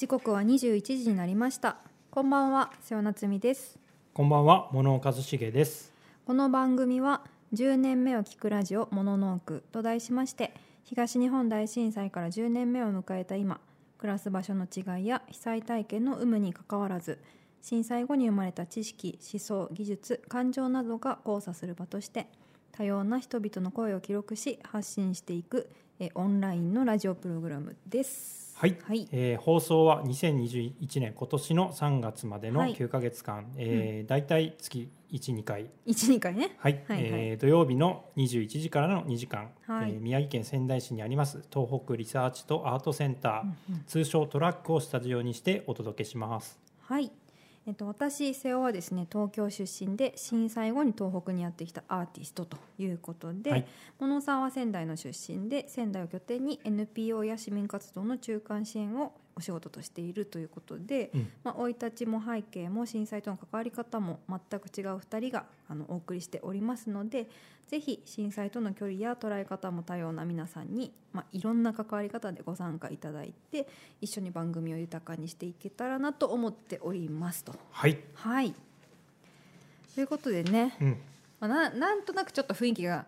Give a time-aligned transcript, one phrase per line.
[0.00, 1.76] 時刻は21時になりました。
[2.10, 3.78] こんばんは瀬尾夏美です。
[4.14, 5.92] こんばんは、物岡一茂です。
[6.24, 7.20] この番組は
[7.52, 13.60] 10年目を聞くラジオモノノークと題しまして東日本大震災から10年目を迎えた今
[13.98, 17.18] 暮らす場所の違いや被災体験の有無にかかわらず
[17.60, 22.26] 震災後に生まれた知識思想技術感情などが交差する場として
[22.72, 29.08] 多様な人々の声を記録し発信していくえオンラインのラジオプログラムですはい、はい。
[29.10, 32.74] えー放送は2021年今年の3月までのはい。
[32.74, 36.56] 9ヶ月間、えーだいたい月1、2回、12回ね。
[36.58, 36.84] はい。
[36.86, 37.04] はいはい。
[37.10, 39.92] えー土曜日の21時からの2時間、はい。
[39.92, 46.60] えー宮城県仙台市にあります東北リサーチとアートセンター、通称トラックをスタジオにしてお届けします。
[46.82, 47.10] はい、
[47.70, 53.66] えっと、私瀬尾はですね東京出身で震災後に東北にやってきたアーティストということで、はい。
[53.96, 67.28] 小野さんは仙台の出身で仙台を拠点に NPO や市民活動の中間支援をお仕事としているということでうんまあ、生い立ちも背景も震災との関わり方も全く違う2人があのお送りしておりますので
[67.68, 73.68] ぜひ震災との距離や捉え方も多様な皆さんに、まあ、いろんな関わり方でご参加いただいて
[74.00, 77.54] 一緒に番組を豊かにしていけたらなと思っておりますと。
[77.70, 78.54] はい、はい
[79.94, 80.88] ということでね、うん、
[81.40, 83.06] まあ、ななんとなくちょっと雰囲気が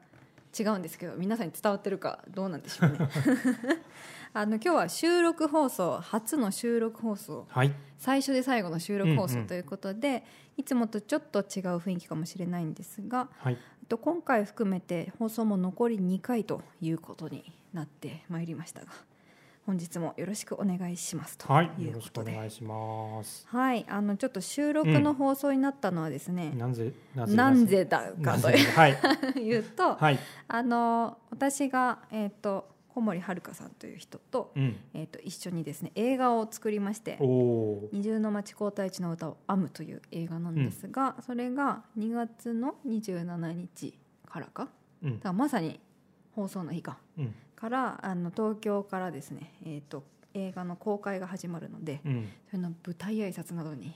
[0.58, 2.98] 違うんですけど皆さんに伝わってるかどうなんでしょうね。
[4.34, 7.46] あの今日は収録放送初の収録放送。
[7.50, 10.24] はい、最初で最後の収録放うんうん送ということで、
[10.56, 18.88] いつもとちょっと違う雰囲気かもしれないんですがはい、あと今回含めて放送も残り2回ということになってまいりましたが
[19.64, 22.32] 本日もよろしくお願いしますとはい、いよろしくうことで。
[22.32, 23.46] お願いします。
[23.48, 28.98] はい、あのちょっと収録の放送になったのはですね、なんぜ、なぜ、なんぜだかとなぜ、はい、
[29.40, 30.18] いうと、はい、
[30.48, 44.68] あの私が、えー、と小森遥さんという人と,、うん、えー、と一緒にですね映画を作りましておお「二重の町皇太一の歌を編む」という映画なんですが、それが2月の27日からか
[45.02, 45.80] だか、らまさに
[46.32, 50.04] 放送の日かうん、からあの東京からですね、えー、と
[50.34, 53.94] 映画の公開が始まるのでうん、それの舞台挨拶などに、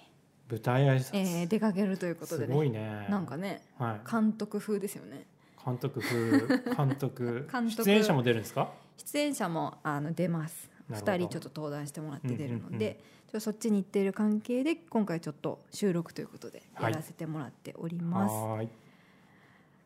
[0.50, 3.06] 舞台挨拶、えー出かけるということですねごいね。
[3.10, 4.10] なんかねはい。
[4.10, 5.26] 監督風ですよね。
[5.64, 6.38] 監督風
[6.76, 7.48] 監督。
[7.50, 7.84] 監督。
[7.84, 8.70] 出演者も出るんですか？
[8.96, 10.70] 出演者もあの出ます。
[10.88, 11.12] なるほど。
[11.12, 12.94] 2人ちょっと登壇してもらって出るので、うんうんうん。
[12.94, 16.92] ちょっとそっちに行っている関係で今回ちょっと収録ということではい。
[16.92, 18.68] やらせてもらっております、はーい、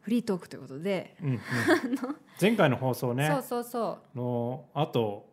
[0.02, 1.40] フリートークということで、うんうん、
[2.40, 3.26] 前回の放送ね。
[3.28, 5.28] そうそうそのあと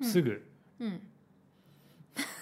[0.00, 0.46] うんすぐ。
[0.78, 1.00] ううん。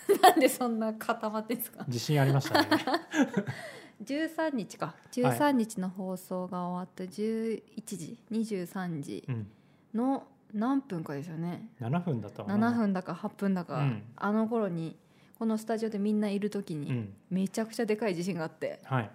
[0.23, 1.85] なんでそんな固まってんですか？
[1.87, 2.69] 自信ありましたね。
[4.05, 4.95] 13日か。
[5.13, 9.25] 13日の放送が終わった11時23時。
[9.29, 9.51] うん
[9.95, 11.69] の何分かですよね。
[11.81, 14.03] 7分だったかな7分だか8分だか、うん。
[14.17, 14.97] あの頃に
[15.39, 17.13] このスタジオでみんないる時にうん。
[17.31, 19.11] めちゃくちゃでかい地震があって、はい。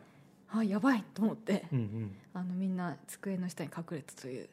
[0.49, 2.15] あやばいと思ってうんうん。
[2.33, 4.49] あのみんな机の下に隠れたというい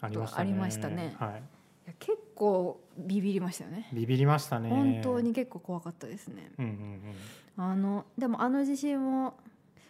[0.00, 0.40] ありましたね。
[0.40, 1.16] ありましたね。
[1.18, 1.42] はい。
[1.90, 3.88] や結構ビビりましたよね。
[3.92, 4.68] ビビりましたね。
[4.68, 6.50] 本当に結構怖かったですね。
[6.58, 7.64] うんうん。
[7.64, 9.34] あのでもあの地震も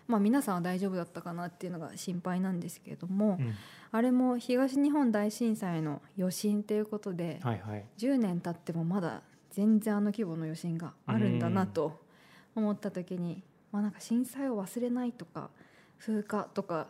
[0.06, 3.46] まあ皆さんは大丈夫だったかなっていうのが心配なんですけれども、うん。
[3.46, 3.54] うん
[3.92, 7.84] あれも東日本大震災の余震ということで、はいはい。
[7.98, 12.00] 10年経ってもまだ全然あの規模の余震があるんだなと
[12.54, 15.50] 思った時に、まあ、なんか震災を忘れないとか
[15.98, 16.86] 風化とか、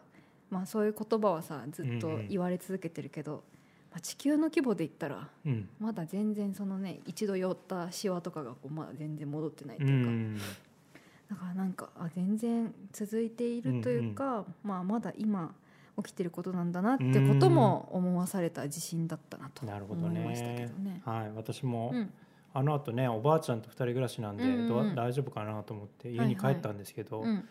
[0.50, 3.44] まあ、そういう言葉はさずっと言われ続けてるけど、
[3.91, 5.69] まあ、地球の規模で言ったらうん。
[5.78, 10.38] まだ全然そのね一度寄ったシワとかがこうまだ全然戻ってないとういうか、ん
[11.30, 15.54] だからなんかあ全然続いているというか、まあ、まだ今
[15.96, 21.02] 起きてることなんだなってことも思わされた地震だったなとなるほど思いましたけねどね。
[21.04, 22.12] はい私もうん。
[22.52, 27.44] あの後ねおばあちゃんと二人暮らしなんでうんうんどう大丈夫かなと思って家に帰ったんですけどうん、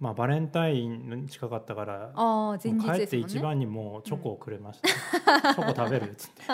[0.00, 4.88] まあバレンタインに近かったからああ前日もう帰って一番にもうチョコをくれました、
[5.54, 6.42] チョコ食べるっつって。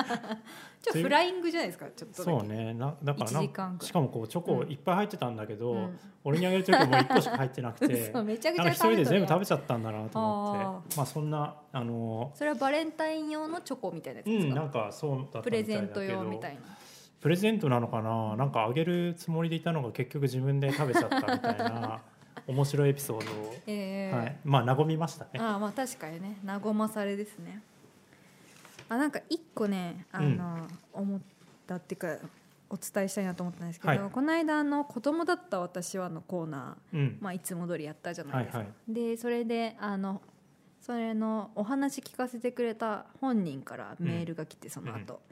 [0.84, 2.74] ちょっとフライングじゃないですかちょっとそうね。
[2.74, 3.88] なだからな1時間くらい。
[3.88, 5.98] しかもこうチョコいっぱい入ってたんだけど、うん。
[6.24, 10.96] 俺にあげる時はもう1個しか入ってなくて めちゃくちゃなんか一人で全部食べべちゃったんだなと思あって。
[10.96, 16.60] まあそんなあのそれはバレンタイン用のチョコみたいなやつうですか、んなんかそうだプレゼント用みたいな。
[17.20, 18.36] プレゼントなのかな？
[18.36, 22.02] なんかあげるつもりでいたのが結局自分で食べちゃったみたいな
[22.46, 25.30] 面白いエピソードを、えーはい、まあ和みましたね。
[25.38, 26.38] ああまあ確かにね。
[26.44, 27.62] 和まされですね。
[28.88, 31.20] あなんか一個ねあの、思っ
[31.66, 32.16] たっていうか
[32.70, 34.10] お伝えしたいなと思ったんですけど、はい。
[34.10, 37.18] この間あの子供だった私はのコーナーうん。
[37.20, 40.20] まあ、いつも通りやったじゃないですか、はいはでそれであの
[40.80, 45.22] それのお話聞かせてくれた本人からメールが来てその後、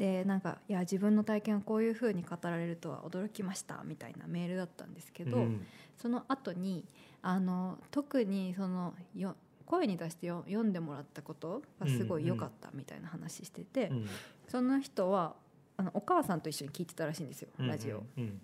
[0.00, 5.66] でなんかいや自分の体験はこういうふうに語られるとは驚きましたみたいなメールだったんですけど、うん。
[5.98, 6.86] その後に
[7.20, 9.36] あの特にそのよ
[9.66, 14.08] 声に出してよ読んでもらったことがすごい良かったみたいな話してて、うん。
[14.48, 15.34] その人は
[15.76, 18.40] あのお母さんと一緒に聞いてたらしいんですよラジオ、うん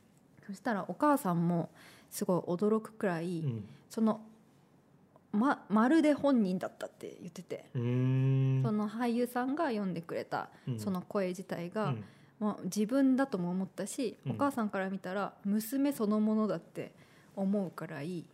[0.47, 1.71] そしたらお母さんも
[2.09, 3.65] すごい驚くくらい、うん。
[3.89, 4.21] その
[5.37, 8.61] ままるで本人だったって言ってて、うん。
[8.65, 10.81] その俳優さんが読んでくれたうん。
[10.81, 12.05] その声自体が、うん。
[12.39, 14.33] まあ、自分だとも思ったし、うん。
[14.33, 16.93] お母さんから見たら娘そのものだって
[17.37, 18.27] 思うからいい。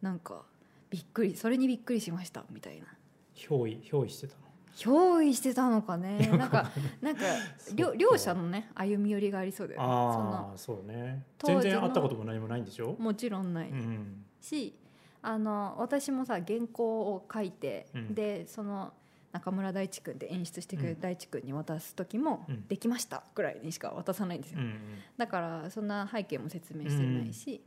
[0.00, 0.42] なんか
[0.90, 2.86] びっくりそれにびっくりしましたみたいな。
[3.34, 4.40] 憑依憑依してたの？
[4.76, 6.30] 憑依してたのかね。
[6.38, 6.70] なんか
[7.02, 7.22] なんか
[7.74, 9.86] 両両者のね歩み寄りがありそうだよね。
[9.86, 11.24] そあのあそうね。
[11.44, 12.94] 全然会ったことも何もないんでしょ？
[12.98, 14.24] もちろんない、うん。
[14.40, 14.77] し
[15.22, 18.14] あの私もさ原稿を書いて、うん。
[18.14, 18.92] でその
[19.32, 21.00] 中村大地君で演出してくれるうん。
[21.00, 24.74] 大地君に渡す時もうん「できました」ぐらいにしか渡さないんですよ、うん
[25.16, 27.60] だからそんな背景も説明してないし、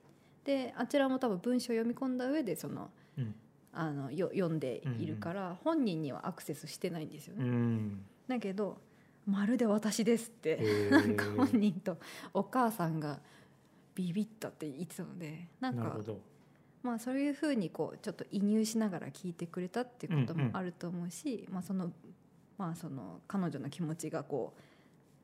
[0.43, 3.35] であちらも多分文章を読み込んだ上でそのうん。
[3.73, 8.05] あのよ読んでいるから、本人にはアクセスしてないんですようね、ん。
[8.27, 8.77] だけど
[9.25, 11.97] 「まるで私です」って、へなんか本ー人と
[12.33, 13.21] お母さんが
[13.95, 16.19] ビビったって言ってたのでなんかなるほど
[16.83, 21.91] まあそういうふうにこうちょっと移入しながら聞いてくれたっていうこともあると思うし、まあその
[22.57, 24.61] まあその彼女の気持ちがこう、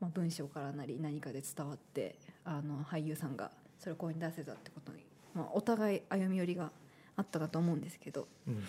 [0.00, 6.70] まあ、文章からなり何かで伝わってあの俳優さんがそれを声に出せたってことに、まあ、お互い歩み寄りが
[7.16, 8.54] あったかと思うんですけど、うん。
[8.54, 8.60] ま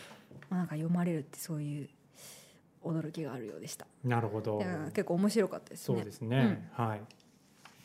[0.51, 1.89] あ、なんか読まれるってそういう
[2.83, 3.85] 驚きがあるようでした。
[4.03, 4.59] なるほど。
[4.94, 5.97] 結構面白かったですね。
[5.97, 6.69] そうですね。
[6.74, 7.01] はい。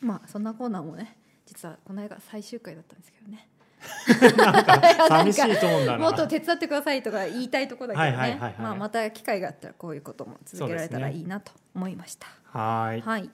[0.00, 1.16] まあそんなコーナーもね
[1.46, 3.48] 実はこの間最終回だったんですけどね。
[5.08, 5.98] 寂しいトーンだな。
[5.98, 8.54] もっと手伝ってくださいとか言いたいところだけどね。
[8.58, 12.26] まあまた機会があったらこういうことも続けられたらいいなと思いました。
[12.58, 13.00] はい。
[13.00, 13.30] はい。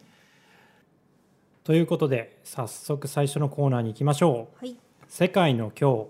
[1.64, 4.58] ということで早速最初のコーナーに行きましょう。
[4.58, 4.76] はい。
[5.08, 6.06] 世界の今日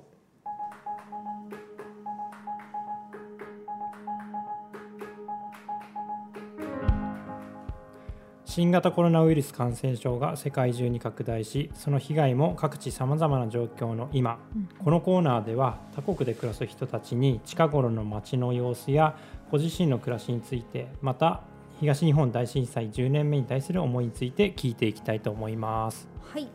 [8.51, 14.41] 新型コロナウイルス感染症が世界中に拡大しその被害も各地さまざまな状況の今
[14.85, 19.17] このコーナーでは他国で暮らす人たちに近頃の街の様子や
[19.53, 21.43] ご自身の暮らしについてまた
[21.79, 26.09] 東日本大震災10年目に対する思いについて聞いていきたいと思います。
[26.21, 26.49] はい。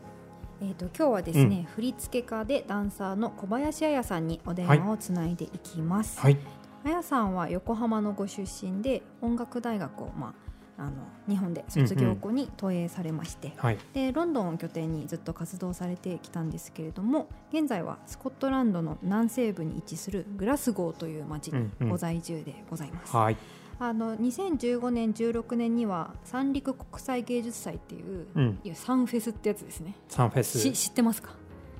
[0.60, 6.20] えー、と今日はですね、振付家でダンサーの小林彩さんにお電話をつないでいきます。
[6.20, 6.36] はい、
[6.84, 10.46] 彩さんは横浜のご出身で音楽大学を、まあ、
[10.78, 10.92] あの
[11.28, 23.16] 日本で卒業後に投影されまして、はい、でロンドンを拠点にずっと活動されてきたんですけれども現在はスコットランドの南西部に位置するグラスゴーという町にご在住でございます。
[23.16, 23.36] はい、
[23.78, 28.58] あの2015年16年には三陸国際芸術祭っていう、うん。
[28.62, 29.94] いやサンフェスってやつですね。
[30.08, 30.58] サンフェス。
[30.58, 31.30] し知ってますか？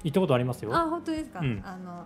[0.04, 0.74] 行ったことありますよ。
[0.74, 1.62] あ本当ですか、うん。
[1.64, 2.04] あの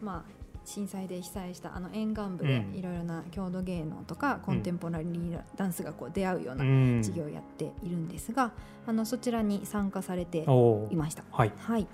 [0.00, 2.74] まあ震災で被災したあの沿岸部でうん。
[2.74, 7.00] いろいろな郷土芸能とかコンテンポラリーダンスがこう出会うようなうん。
[7.02, 8.52] 授業をやっているんですが、
[8.86, 10.46] あのそちらに参加されて
[10.90, 11.24] いました。
[11.30, 11.86] はい、はい。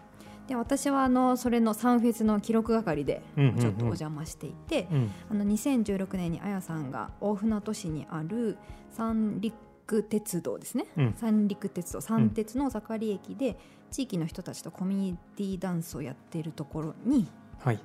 [0.49, 8.57] で私はあのそれのサンフェスの記録係でちょっとお邪魔していて、うん、あの2016年にあやさんが大船渡市にある
[8.91, 11.15] 三陸鉄道ですね、うん。
[11.19, 13.59] 三陸鉄道三鉄の盛り駅で
[13.91, 17.27] 地域の人たちとコミュニティダンスをやっているところにはい、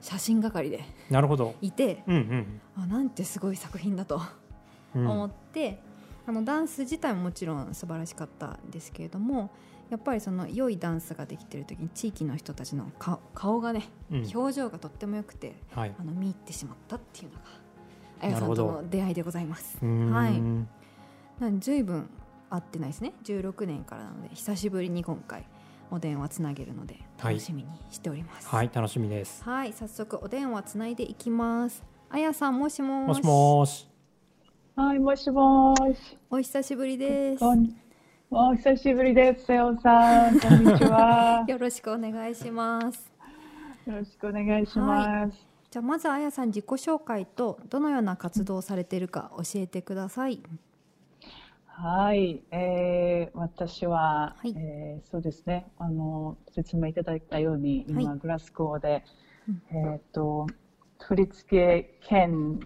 [0.02, 1.56] 写真係でなるほど。
[1.62, 4.22] いてうんうんあなんてすごい作品だと
[4.96, 5.80] うん、思って、
[6.28, 9.52] あのダンス自体ももちろん素晴らしかったんですけれども
[9.90, 14.32] やっぱりその良いダンスができている時に地域の人たちの顔顔がねうん。
[14.34, 17.44] 表情がとっても良くてはい、あの見入ってしまったっていうのが
[18.22, 19.78] あやさんとの出会いでございます。
[19.84, 20.42] はい。
[21.42, 22.10] なんで随分
[22.50, 23.14] 会ってないですね。
[23.24, 25.46] 16年からなので久しぶりに今回
[25.94, 28.48] お電話つなげるのではい楽しみにしております。
[28.48, 29.44] はい、楽しみです。
[29.44, 31.84] はい、早速お電話つないでいきます。
[32.10, 33.88] あやさんもしももしもーし。
[34.76, 36.18] はい、もしもーし。
[36.32, 37.44] お久しぶりです。
[38.32, 40.40] お久しぶりです、瀬尾さん。
[40.40, 41.46] こんにちは。
[41.48, 43.12] よろしくお願いします。
[43.86, 45.46] よろしくお願いします。
[45.70, 50.42] じゃあまずあやさん自己紹介とどのような活動をされているか教えてください。
[51.76, 54.54] はい、えー、私は、はい。
[54.56, 58.20] えーそうですね、あの、説明いただいたように、今、はい。
[58.20, 59.04] グラスゴーで、
[59.72, 59.78] うん。
[59.78, 60.46] えっ、と、
[61.02, 62.60] 振り付け兼、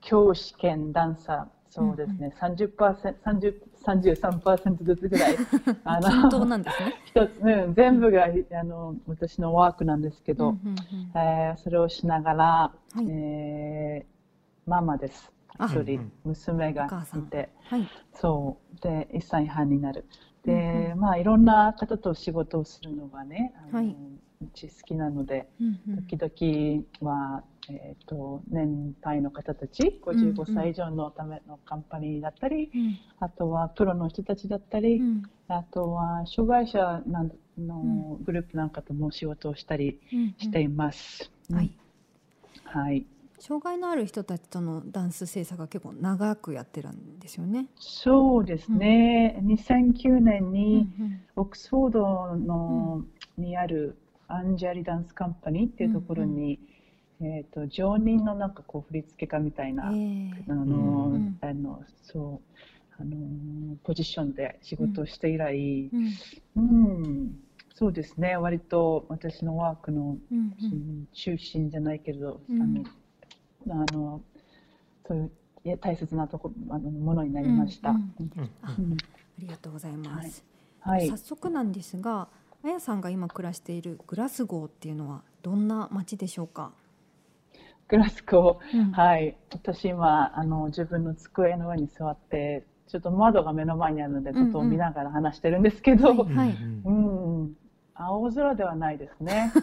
[0.00, 3.54] 教師兼ダンサー、そうですね、30%、30、
[3.84, 5.36] 33%ずつぐらい、
[5.84, 6.94] あ均等なんですね。
[7.04, 10.76] 一つ、うん、全部があの私のワークなんですけど、うんうんうん。
[11.14, 13.06] えーそれをしながら、い。
[13.10, 14.20] えー
[14.70, 15.32] ママです。
[15.60, 16.12] あ一人うん。
[16.24, 17.88] 娘がいて、はい。
[18.14, 18.80] そう。
[18.80, 20.06] で1歳半になる。
[20.44, 21.00] で、うん。
[21.00, 23.96] まあいろんな方と仕事をするのがねあの、はい。
[24.42, 26.06] うち好きなのでうんうん。
[26.06, 35.22] 時々は、えー、と年配の方たちうんうん55歳以上のためのカンパニーだったり、うんあとはプロの人たちだったり、うん。
[35.48, 37.02] あとは障害者
[37.58, 41.30] のグループなんかとも仕事をしたりうんしています。
[41.52, 41.76] はい。
[42.64, 43.04] はい、
[43.40, 47.66] 障害のある人たちとのダンス制作が結構長くやってるんですよね。
[47.78, 53.04] そうですね、2009年にうんオックスフォードの、
[53.38, 53.96] にある
[54.28, 56.60] アンジャリダンスカンパニーっていうところに、
[57.22, 62.50] えー、と常任のなんかこう振付家みたいな、うんえあのうんあのそう
[63.00, 65.56] あのポジションで仕事をして以来。
[65.56, 65.90] え、
[66.56, 66.68] うん。
[66.68, 67.40] うん。
[67.74, 68.36] そうですね。
[68.36, 70.68] 割と私のワークの、うんううん
[71.04, 71.06] ん。
[71.14, 72.62] 中心じゃないけど、うん。
[72.62, 72.84] あの
[73.68, 74.22] あの
[75.06, 75.30] そう
[75.64, 77.90] いう大切なとこあのものになりました。
[77.90, 78.30] うんうん。
[78.38, 78.96] うん。
[78.96, 79.00] あ
[79.38, 80.44] りがとうございます。
[80.80, 81.08] はい。
[81.08, 82.28] 早速なんですが、
[82.64, 86.72] あやさんが今暮らしているグラスゴーっていうのはどんな街でしょうか？
[87.88, 88.78] グラスゴー。
[88.78, 88.92] うん。
[88.92, 94.46] はい、私今あの自分の机の上に座ってちょっと窓が目の前にあるのでうんうん。
[94.52, 96.50] 外を見ながら話してるんですけど、はいはい。
[96.84, 97.56] うんうん
[98.02, 99.52] 青空ではないですね。
[99.60, 99.62] 今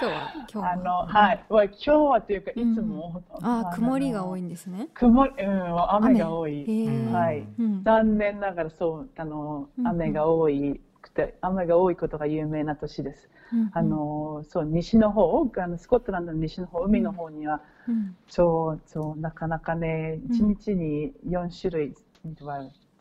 [0.00, 0.72] 日は今日は。
[0.72, 2.74] あのはい、まあ今日はというかいうん。
[2.74, 4.42] つも、あ曇りが多いい。
[4.42, 4.88] んですね。
[4.94, 6.64] 曇り、うん、雨が多い。
[7.12, 7.46] はい。
[7.58, 7.82] うん。
[7.84, 9.88] 残念ながらそうあのうんうん。
[9.88, 13.28] 雨が多いくて雨が多いことが有名な都市です。
[13.52, 18.16] うんあのそう西の方あのスコットランドの西の方海の方には、うん。
[18.26, 21.94] そうそうなかなかねうん一日に4種類、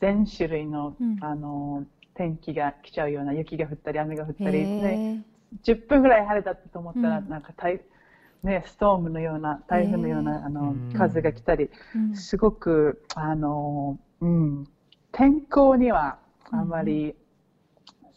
[0.01, 1.17] 全種類の,、うん。
[1.21, 1.85] あの
[2.19, 5.23] 天気が来ちゃうような雪が降ったり雨が降ったり、へね、え
[5.63, 7.29] 10分ぐらい晴れたと思ったら、うん。
[7.29, 7.79] なんか台
[8.43, 10.89] ね、ストームのような台風のような、あのうん。
[10.93, 12.13] 風が来たり、うん。
[12.13, 14.67] すごくあの、うん、
[15.13, 16.17] 天候には
[16.51, 17.15] あまり、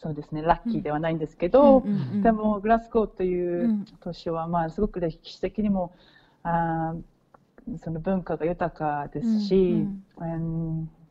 [0.01, 1.91] そうですねラッキーではないんですけど、うん。
[1.91, 2.07] うん。
[2.15, 2.23] うん。
[2.23, 3.85] でもグラスゴーといううん。
[4.01, 5.93] 都市は、まあ、すごく歴史的にも
[6.43, 7.01] あー
[7.77, 10.03] その文化が豊かですし、うん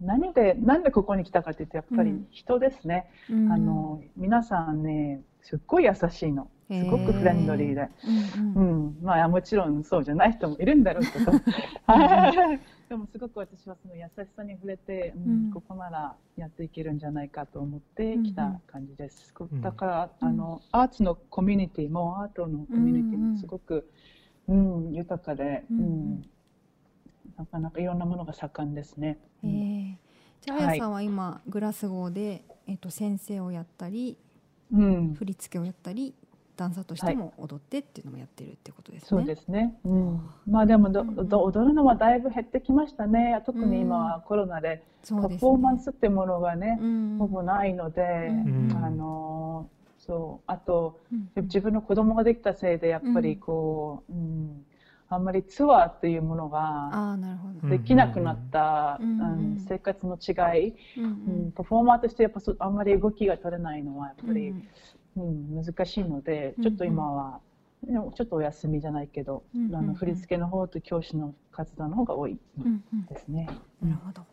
[0.02, 2.26] 何でなんでここに来たかというとやっぱりうん。
[2.30, 3.52] 人ですね、うん。
[3.52, 6.48] あの皆さんねすっごい優しいの。
[6.70, 7.88] すごくフレンドリーで。
[8.36, 8.86] うんうん。
[8.86, 11.32] うん、まあもちろんそうじゃない人もいるんだろうけど。
[11.86, 12.60] はい。
[12.88, 15.50] でもすごく私はその優しさに触れて、うんうん。
[15.52, 19.60] ここならやっていけるんじゃないかと思って来た感じです、ん。
[19.60, 20.28] だから、うん。
[20.28, 23.88] あのアーツのコミュニティもアートのコミュニティもすごく、
[24.48, 25.78] うん豊かで、うん。
[25.78, 26.31] うん
[27.36, 29.98] なかなかいろんなものが盛んですね、へえ
[30.40, 34.16] じゃあ、あやさんは今グラスゴーで、えっと先生をやったり
[34.72, 36.14] うん、振り付けをやったり
[36.56, 39.08] ダンサーとしても踊ってっていうのもやってるってことですね。
[39.08, 41.28] そうですね、うん、まあでもど、うんうん。
[41.28, 43.42] ど踊るのはだいぶ減ってきましたね。
[43.46, 50.44] 特に今はコロナでパフォーマンスってものがね、うんほぼないので、うんあのそう。
[50.46, 54.64] あとうん自分の子供ができたせいでやっぱりこう、うん
[55.14, 57.18] あんまりツアーっていうものが。
[57.64, 58.98] できなくなった、
[59.68, 61.06] 生活の違い、うんう
[61.48, 61.52] ん。
[61.52, 64.68] パフォーマーとしてやっぱそあんまり動きが取れないのはやっぱり、うん
[65.16, 65.64] うん。
[65.64, 67.40] 難しいのでうんちょっと今は、
[67.84, 73.06] でもちょっとお休みじゃないけど、うんうんあの振り付けの方と教師の活動の方が多いうんうん。
[73.06, 73.48] ですね。
[73.82, 74.22] なるほど。
[74.22, 74.24] あ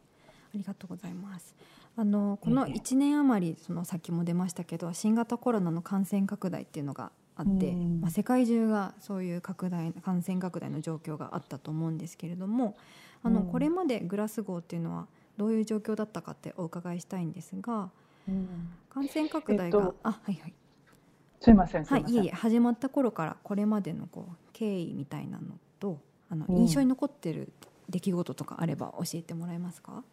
[0.56, 1.56] りがとうございます。
[1.96, 2.78] あのこのいえい。
[2.78, 8.02] え1年余りそのさっきも出ましたけど新型コロナの感染拡大っていうのがあって、うん。
[8.02, 12.76] まあ、世界中がそういう拡大感染拡大の状況があったと思うんですけれども
[13.24, 13.48] あのうん。
[13.48, 17.90] これまでグラスゴーっていうのはどういう状況だったかってお伺いしたいんですが
[18.28, 18.70] うん。
[18.90, 20.54] 感染拡大が、えっとあはいはい。
[21.40, 22.24] すいませんすはいいません。
[22.24, 25.46] いえ始まった頃からこれまでのこう経緯みたいなの
[25.80, 26.58] とあのうん。
[26.58, 27.54] 印象に残ってる
[27.90, 30.04] 出来事とかあれば教えてもらえますか、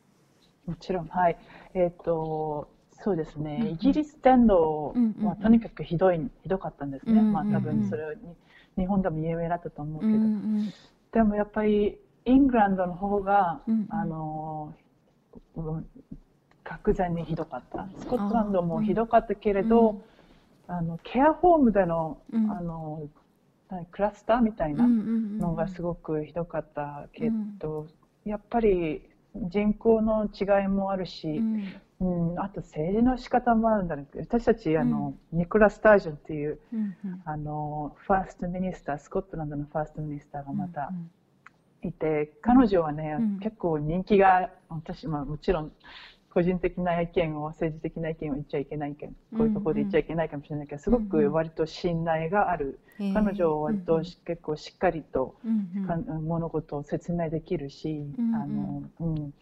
[0.67, 1.39] もちろん、はい。
[1.75, 2.69] えっ、と、
[3.03, 3.73] そうですね、うんうん。
[3.75, 7.13] イギリス伝道はとにかくひどい、ひどかったんですね。
[7.13, 7.33] うんうんうん。
[7.33, 8.23] まあ多分それに、
[8.77, 10.13] 日本でも有名だったと思うけど。
[10.13, 10.73] うんうん
[11.13, 13.87] でもやっぱり、イングランドの方が、うんうん。
[13.89, 14.75] あの、
[15.55, 15.87] うん
[16.63, 17.89] 格段にひどかった。
[18.01, 20.03] スコットランドもひどかったけれど、
[20.67, 22.51] あの、ケアホームでの、うん。
[22.51, 23.09] あの、
[23.71, 27.87] 何クラスターみたいな、のがすごごくひどかったけど、
[28.25, 29.03] やっぱり
[29.35, 31.41] 人口の違いもあるし、
[31.99, 36.59] うん、あと政治の仕方もあるんだけど私たちあの、ニコラ・スタージョンっていう
[37.25, 40.93] あのファーストミニスタースコットランドのファーストミニスターがまた
[41.83, 43.39] いて、彼女はね、うん。
[43.39, 45.73] 結構人気が私、まあ、もちろん
[46.31, 55.37] 個人的な意見を政治的な意見を言っちゃいけないけんこういうところで言っちゃいけないかもしれないけど、すごく割と信頼がある、彼女は割と結構しっかりと、
[56.23, 59.33] 物事を説明できるし、あのうん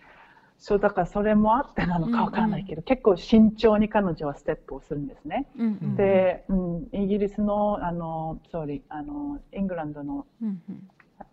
[0.66, 5.46] そうだからそれもあってなのかわからないけど、うんうん、結構慎重に彼女はステップをするんですね。
[5.58, 10.88] うんうん、で、うん、イギリスのあの総理あのイングランドのうんうん、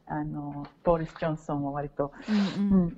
[0.06, 2.12] あのボーリス・ジョンソンは割と、
[2.60, 2.96] うんうん、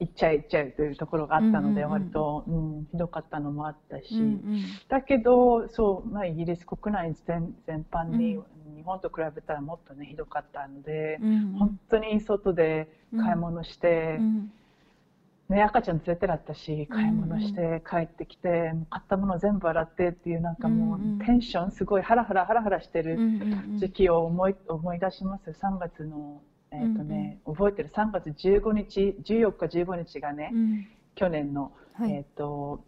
[0.00, 8.40] 行っちゃえ行っちゃえというところがあったので、うんうん、割と、うん、ひどかったのもあったし、うんうん、だけどそう、まあ、イギリス国内全全般に、
[8.74, 12.88] 日本と比べたらもっとねひどかったので、うんうん、本当に外で
[13.18, 14.16] 買い物して。
[14.18, 14.50] うん
[15.54, 23.16] ね、赤ちゃん連れてらったし買い物して帰ってきて、うん、買ったもの全部洗ってっていうなんかもう、テンションすごいハラハラハラハラしてる
[23.78, 25.50] 時期を思い思い出します。
[25.50, 26.42] 3月の、
[26.72, 32.84] えーとね、うんうん、覚えてる？3月15日14日15日がね、うん、去年の、はい、えーと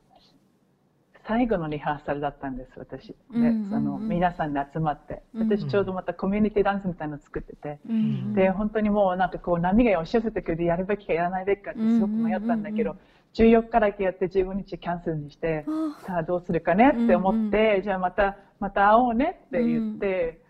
[1.26, 3.08] 最後のリハーサルだったんです私。
[3.08, 5.22] で、うんうんうん、その皆さんで集まって。
[5.34, 15.64] 私ちょうどまたコミュニティダンスみたいなの作ってて、うんうん、で本当にもうなんかこう波が押し寄せてくるでやるべきかやらないべきかってすごく迷ったんだけど、うんうんうん、14日だけやって15日キャンセルにして
[16.06, 20.40] さあどうするかねって思って、うんうん、じゃあまたまた会おうねって言って、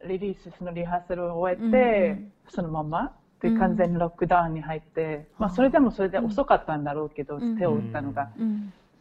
[0.00, 8.30] うん、リリースそのリハーサルを終えて、うんうん、そのままで完全にロックダウンに入って、まあ、それでもそれで遅かったんだろうけど、手を打ったのが。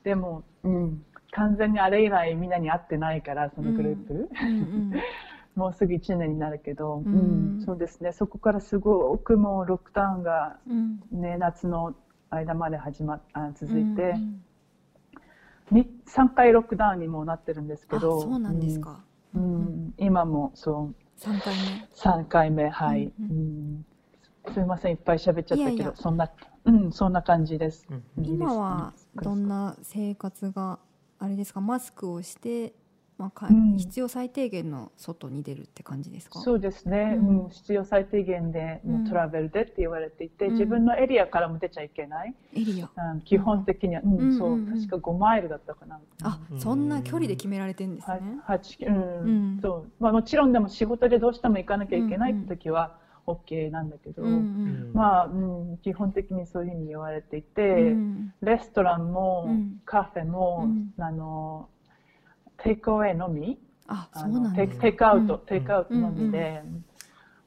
[0.03, 4.93] でも、うん、完全にあれ以来みんなに会ってないからそのグループ、うん、
[5.55, 8.11] もうすぐ1年になるけど、うん、そうですね。
[8.11, 10.57] そこからすごくもうロックダウンが
[11.11, 11.95] ね、夏の
[12.29, 14.15] 間まで始まあ続いて、
[15.71, 18.21] うん、3回ロックダウンにもなってるんですけど。
[18.21, 18.99] そうなんですか、
[19.35, 19.93] うん。
[19.97, 20.95] 今もそう。
[21.19, 22.23] 3回目。
[22.23, 23.85] 3回目はい、うん
[24.51, 24.91] すみません。
[24.91, 26.29] いっぱい喋っちゃったけどそんな
[26.65, 27.87] うん、そんな感じです。
[28.17, 30.79] 今はどんな生活が
[31.19, 31.61] あれですか？
[31.61, 32.73] マスクをして、
[33.17, 36.39] まあうん、必要最低限の外に出るって感じですか？
[36.39, 42.89] そうですね、うん、必要最低限で、うトラベルでって言われていて、自分のエリアからも出ちゃいけない、エリア、
[43.23, 44.37] 基本的には、うん。
[44.37, 44.65] そう。
[44.65, 45.99] 確か5マイルだったかな。
[46.23, 48.19] あそんな距離で決められてるんですね、
[48.87, 49.59] うん。
[49.61, 49.91] そう。
[49.99, 55.29] まあ、もちろんでも仕事でどうしても行かなきゃいけないって時は、OK なんだけど、うんうん、まあ、う
[55.73, 59.49] ん、基本的にそういうふうに言われていて、うん、レストランも、
[59.85, 61.69] カフェも、あの
[62.57, 63.59] テイクアウェイのみ。
[63.87, 66.63] あそうなんテイクアウト、テイクアウトのみで、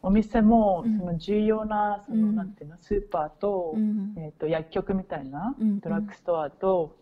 [0.03, 3.75] お店もその重要なその、なんていうのスーパーと,、
[4.19, 6.97] えー、と薬局みたいな、ドラッグストアと、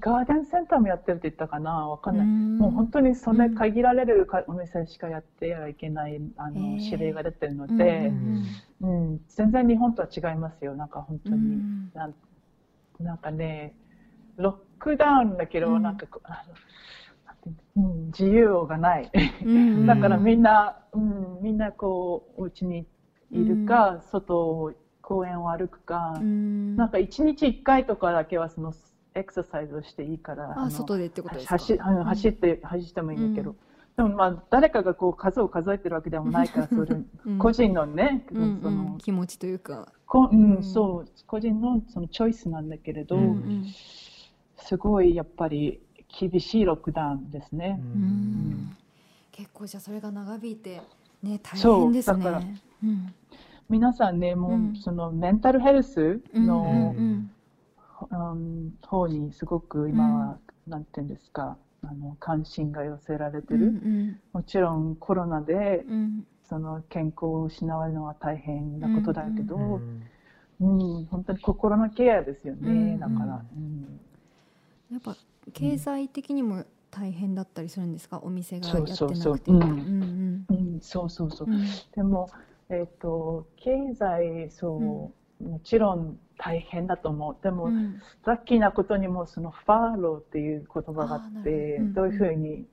[0.00, 1.88] ガーデンセンターもやってるって言ったかな？
[1.88, 2.26] わかんない。
[2.26, 8.12] もう本当にそれ限られるお店しかやってはいけないあの指令が出てるので、
[8.80, 10.74] うん、全然日本とは違いますよ。
[10.74, 11.60] なんか本当に、
[11.94, 12.14] なん
[12.98, 13.74] なんかね、
[14.36, 16.44] ロックダウンだけど、なんか、あ
[17.46, 19.10] のうん、自由がない。
[19.86, 22.86] だからみんな、うん、みんなこう、お家に
[23.30, 24.72] いるか、外を、
[25.02, 28.72] 公園を歩くか、なんか一日一回とかだけはその
[29.16, 31.58] エクササイズをしていいからあ外でってことですか？
[31.58, 33.56] 走走って走ってもいいんだけど、
[33.96, 36.96] でもまあ誰かがこう数を数えてるわけでもないから それ
[37.38, 38.34] 個人のね、そ
[38.70, 39.92] の気持ちというか。
[40.06, 43.18] こ、うん、そう個人のそのチョイスなんだけれど、
[44.56, 47.80] すごいやっぱり厳しいロックダウンですね。
[49.32, 50.80] 結構じゃあそれが長引いて
[51.22, 52.24] ね大変ですね。
[52.24, 52.42] だから、
[53.68, 56.94] 皆さんねもうそのメンタルヘルスの、
[58.82, 70.02] 方にすごく今は、うん、なんていうんですかあの関心が寄せられてる、うんうん、もちろんコロナで、うん、その健康を失われるのは大変なことだけど、うん
[70.60, 74.00] うん、本当に心のケアですよね、うんうん、だから、うん、
[74.90, 75.16] やっぱ
[75.52, 80.46] 経済的にも大変だったりするんですか、お店がやってなくてそうそうそう、うん。
[80.80, 81.48] そうそうそう、
[81.94, 82.30] でも
[82.70, 87.36] えっ、ー、と経済そう、もちろん大変だと思う。
[87.42, 92.02] でも、うん、ラッキーなことにもそのファーローっていう言葉があってど。
[92.02, 92.66] ういうふうに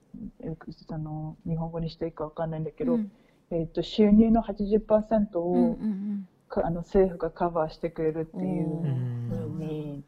[0.90, 3.12] あの日本語にしていいか分かんないんだけど、うん、
[3.50, 8.66] えーと、収入の80%を、うんうんうん、あの政府がカバーしてくれるっていう
[9.28, 10.04] ふうに、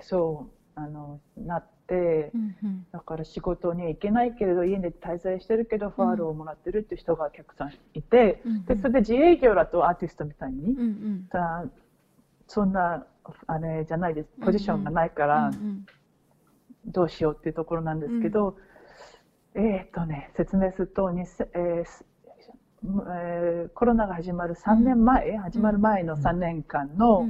[0.00, 10.84] そうあのなって、うんうん、だから仕事には行けないけれど家で滞在してるけどファールをもらってるっていう人がたくさんいて、うんうん、でそれで自営業だとアーティストみたいに、うんう
[11.64, 11.70] ん。
[12.46, 13.06] そんな
[13.46, 14.28] あれじゃないです。
[14.42, 15.50] ポジションがないから、
[16.86, 18.56] どうしようっていうところなんですけど、
[19.54, 21.84] うん、えっ、ー、とね説明すると、えー、
[22.84, 27.28] えーコロナが始まる3年前、始まる前の3年間の、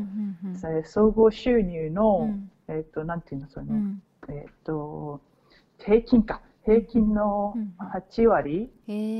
[0.64, 2.30] えー総合収入の、
[2.68, 3.66] えっ、と、なんていうの、その、
[4.28, 5.20] えっ、と、
[5.78, 6.42] 平均か。
[6.64, 8.70] 平均の8割、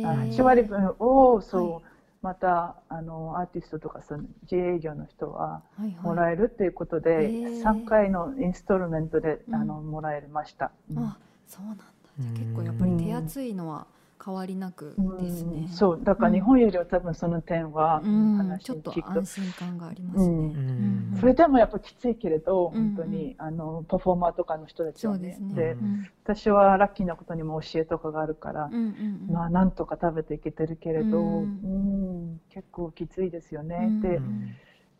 [0.04, 1.82] あ8割分を、そう、はい。
[2.20, 5.94] また、あの、アーティストとか、その、自営業の人は、はいはい。
[6.02, 7.62] もらえるっていうことで、へー。
[7.62, 9.54] 3回のインストールメントで、うん。
[9.54, 10.72] あの、もらえました。
[10.90, 11.04] うん。
[11.04, 11.84] あそうなんだ。
[12.18, 13.86] じゃあ結構やっぱり手厚いのは
[14.28, 18.36] 変わりなくですね、うんそう、だから日本よりは多分その点は、うん。
[18.36, 21.14] 話ちょっと聞く安心感がありますね、うん。
[21.14, 21.18] うん。
[21.18, 25.38] それでもやっぱきついけれど、うん本当に、あの、パフォーマーとかの人たちはね。
[25.38, 25.54] そうですね。
[25.54, 26.08] でうん。
[26.24, 29.34] 私はラッキーなことにも教えとかがあるから、うんうんうん。
[29.34, 32.34] まあ、なんとか食べていけてるけれど、ううん。
[32.34, 33.88] ん結構きついですよね。
[33.88, 34.00] うん。
[34.02, 34.56] で、うん。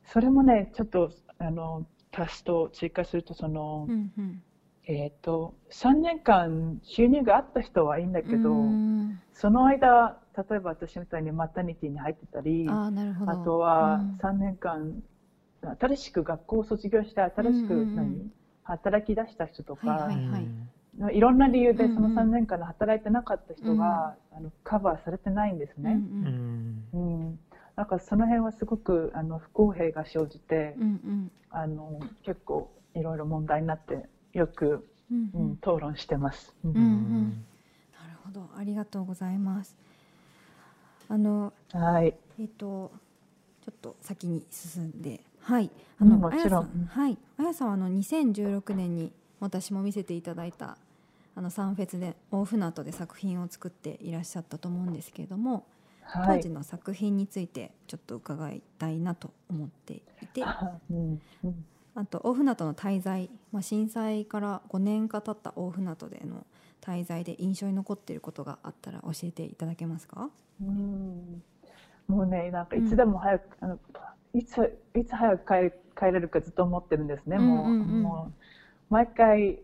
[0.07, 4.43] それもね、ちょっと、あの、足すと、追加すると、その、うんうん
[4.89, 9.21] えっ、と、3年間収入があった人はいいんだけど、うん。
[9.35, 12.91] その間、例えば私みたいにマタニティに入ってたり、あ
[13.45, 14.17] とはうん。
[14.19, 15.03] 3年間、
[15.79, 17.97] 新しく学校を卒業して、新しくうんうんうん。
[17.97, 18.31] 何、
[18.65, 21.21] 働き出した人とか、はいはいい。
[21.21, 21.95] ろんな理由でうんうん。
[21.95, 26.01] その3年間で働いてなかった人が、あのカバーされてないんですうんね。
[26.95, 26.99] うん。
[27.01, 27.39] うん。
[27.77, 31.31] なんかその辺はすごくあの不公平が生じて、うんうん。
[31.51, 35.41] あの結構いろいろ問題になってよく、うんうん。
[35.41, 36.55] うん、討論してます。
[36.65, 36.77] うんうん。
[36.77, 37.25] うん。
[37.99, 38.49] なるほど。
[38.57, 39.77] ありがとうございます。
[41.09, 42.15] あのはい。
[42.39, 42.93] えっ、と
[43.65, 45.21] ちょっと先に進んで。
[45.41, 45.71] はい。
[46.01, 46.43] あうんの、もちろん。
[46.43, 46.87] あやさん。
[46.87, 47.19] はい。
[47.39, 50.77] あやさんはあの2016年に私も見せていただいた
[51.35, 55.67] あのサンフェスで大船渡で作品を作っていらっしゃったと思うんですけれども、
[56.03, 56.39] はい。
[56.39, 56.51] 当時。
[56.51, 60.45] の作品についてちょっと伺いたいなと思っていて。
[60.45, 61.65] あうんうん
[62.07, 66.47] と大船渡の滞在、まあ、震災から5年か経った大船渡での
[66.81, 70.31] 滞在で印象に残っていることがあったら教えていただけますか？
[70.61, 71.43] うん。
[72.07, 73.79] もうね、なんかいつでも早く、あの
[74.33, 77.39] いついつ早く帰帰れるかずっと思ってるんですね。
[77.39, 77.81] もう,、うんうん。
[77.81, 78.33] うんも
[78.91, 79.59] う毎回、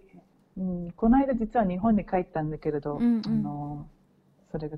[0.59, 3.23] うん、この間実は日本に帰ったんだけれど、うんうん。
[3.27, 3.87] あの
[4.53, 4.77] それが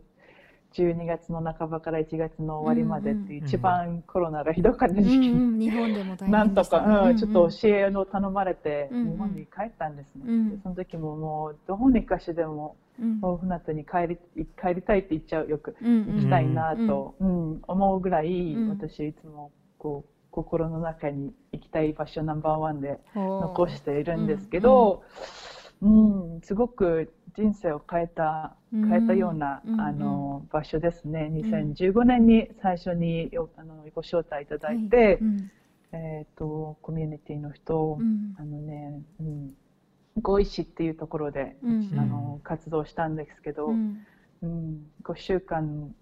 [0.77, 9.13] 12月の半ばから1月の終わりまでって一番コロナがひどかったうん時期に、うん、日本でも大なんとか、うん、ちょっとうん教えを頼まれて、うんうん。
[9.13, 10.25] 日本に帰ったんですね。
[10.27, 13.21] うんでその時ももうどこにかしでもうん。
[13.21, 15.77] 大船渡に帰り帰りたいって言っちゃうよく。
[15.83, 18.69] うん行きたいなと、うん思うぐらい、うん。
[18.71, 25.03] 私いつもこう心の中に行きたい場所ナンバーワンで残しているんですけど、
[25.41, 25.46] うん
[26.43, 28.89] すごく人生を変えたうん。
[28.89, 31.31] 変えたような、うんあの場所ですね。
[31.33, 35.15] 2015年に最初によあのご招待いただいて、はい。
[35.15, 35.51] うん。
[35.93, 38.35] えー、とコミュニティの人、うん。
[38.39, 39.55] あのね、うん、
[40.21, 41.99] ご石っていうところで、うん。
[41.99, 44.07] あの活動したんですけど、うん。
[44.43, 45.95] うん、5週間、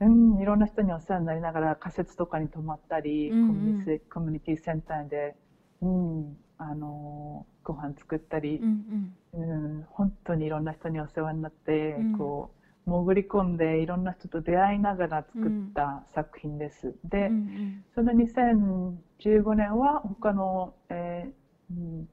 [0.00, 3.48] うん、いろんな人にお世話になりながら仮設とかに泊まったり、うんうん。
[3.48, 5.36] コミュニティコミュニティセンターで、
[5.80, 9.86] うん、あのご飯作ったりう、んうん。
[9.90, 12.18] 本当にいろんな人にお世話になって、うん。
[12.18, 12.50] こ
[12.86, 16.88] う潜り込んでいろんな人と出会いながら作った作品です。
[16.88, 17.84] うんで、うん。
[17.94, 22.08] その2015年は他の、えーうん、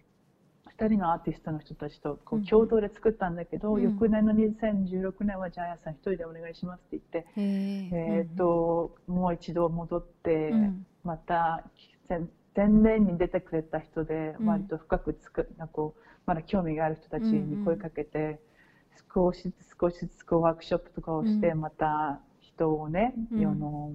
[0.78, 3.84] 2人のアーティストの人たちとこうんう共同で作ったんだけど、うん。
[3.84, 10.86] 翌年の2016年はジャイアンさん一人でお願いしますって言って、へえー、ともう一度戻って、うん。
[11.04, 11.64] また
[12.56, 14.46] 前前年に出てくれた人でうん。
[14.48, 18.40] 割と深くつく、なんかこうまだ興味がある人たちに声かけて、
[19.14, 21.62] 少しずつ少しずつこうワークショップとかをして、うん。
[21.62, 23.40] また人をね、うん。
[23.40, 23.94] 世の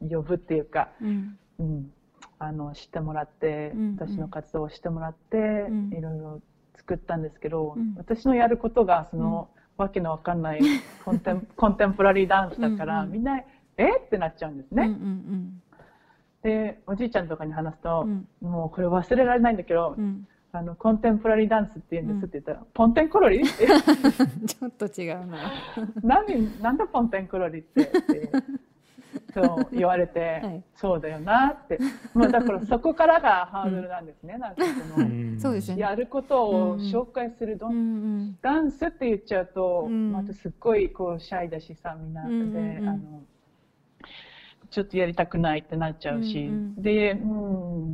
[0.00, 1.38] 呼ぶっていうか、うん。
[1.58, 1.90] うん、
[2.38, 3.96] あの知ってもらって、うんうん。
[3.98, 5.92] 私の活動をしてもらって、ん。
[5.92, 6.42] いろいろ
[6.74, 7.94] 作ったんですけど、うん。
[7.96, 10.60] 私のやることがその、わけのわかんない
[11.04, 13.42] コンテン コンテンポラリーダンスだから、うんうんみんな
[13.78, 14.84] えってなっちゃうんですね。
[14.84, 15.62] うんうん
[16.46, 18.28] でおじいちゃんとかに話すとう、ん。
[18.40, 20.26] もうこれ忘れられないんだけど、うん。
[20.52, 23.40] あのコンテンポラリーダンスって言うんですって言ったら、ポンテンコロリ？
[23.42, 25.38] ってちょっと違うな。
[26.02, 27.82] 何なんだポンテンコロリって？
[27.82, 28.30] っ て
[29.34, 30.62] そう言われて、はい。
[30.76, 31.78] そうだよなって、
[32.14, 34.62] まあ、だからそこからがハードルなんですね、 なんか
[34.94, 35.38] その、ん。
[35.40, 40.12] そうですやることを紹介するど、うんうんダンスって言っちゃうと、うん。
[40.12, 42.88] またすっごいこうシャイだしさみんなで、うんうんうん。
[42.88, 43.22] あの
[44.70, 46.82] ちょっとやりたくないってなっちゃうし、うんうん。
[46.82, 47.16] で、う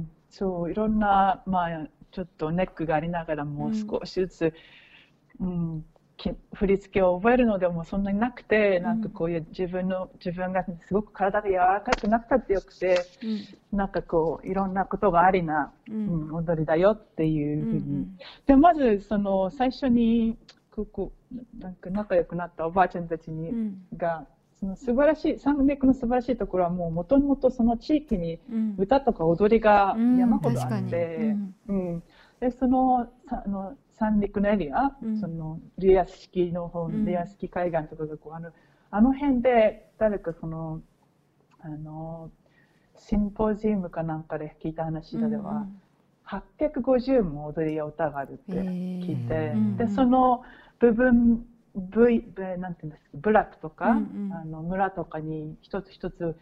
[0.03, 3.75] ん、そういろんな、まあ、ちょっとネックがありながらもうん。
[3.75, 4.55] 少しずつ、
[5.41, 5.85] うん
[6.17, 13.07] き振り付けを覚えるのでもそんなになくて、なんかこういう自分の自分がすごく体が柔らかくなったってよくて
[13.73, 20.37] なんかこういろんなことがありな、ううんん踊りだよっていうふうに、うんでまずその最初に
[20.71, 21.13] ここ
[21.59, 23.77] なんか仲良くなったおばあちゃんたちに、うん。
[23.97, 24.25] が
[24.63, 28.39] その素晴らしい三陸の素晴らしいところはもうもともとその地域に
[28.79, 31.35] 歌とか踊りが山ほどあって、
[31.67, 32.03] うん、うん、
[32.39, 38.53] でそのあの三陸のエリア、うん、そのリアス式の方、リアス式海岸とかがこうあの
[38.93, 40.81] あの辺で誰かその
[41.59, 42.31] あの
[42.97, 45.67] シンポジウムかなんかで聞いた話では、
[46.33, 50.45] うん、850も踊りや歌があるって聞いて、でその
[50.79, 52.25] 部分 V
[52.59, 53.09] なんていうんですか？
[53.15, 56.37] 部落とか、うんうん、あの村とかに一つ一つ、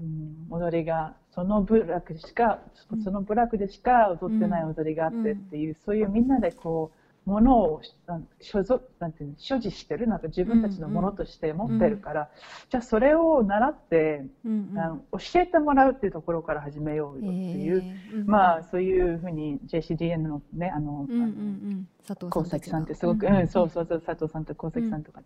[0.00, 2.60] うん、踊りがその部落でしか、
[3.04, 7.82] その部落でしか踊ってない踊りがあってっていう、そういうみんなでこうものを
[8.40, 12.30] 所属なんていうの所持してるなんか自分たちのものとして持ってるから、うんうん、
[12.70, 25.20] じゃあそれを習って、うんうん、教えてもらうっていうところから始めようよっていう、えー、まあそういうふうに JCDN のねあの、うんうんうん高崎さんってすごく、うん、うん、そうそうそう佐藤さんと高崎さんとか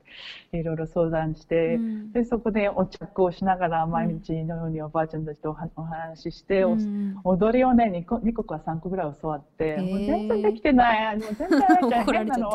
[0.53, 12.51] いろいろ相談して、うん、でそこでお着をしながら毎日のようにおばあちゃんたちとお話しして、うん、踊りをね 2, 個2個か3個ぐらい教わって、もう全然できてないもう全然 変なの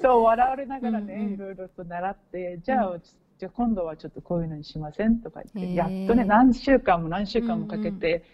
[0.00, 2.98] そう笑われながらね、いろいろと習ってじゃあ、
[3.38, 8.24] じゃあ今度はちょっとこういうのにしませんとか言って、やっとね何週間も何週間もかけて、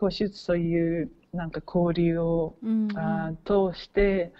[0.00, 2.54] 少しずつそういうなんか交流を、
[2.94, 4.32] あ通して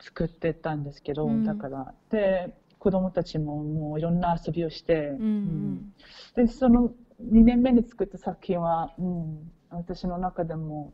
[0.00, 5.92] 作ってったんですけど、だからで子供たちももういろんな遊びをして、うん。
[6.36, 10.92] でその2年目に作った作品は、うん、私の中でも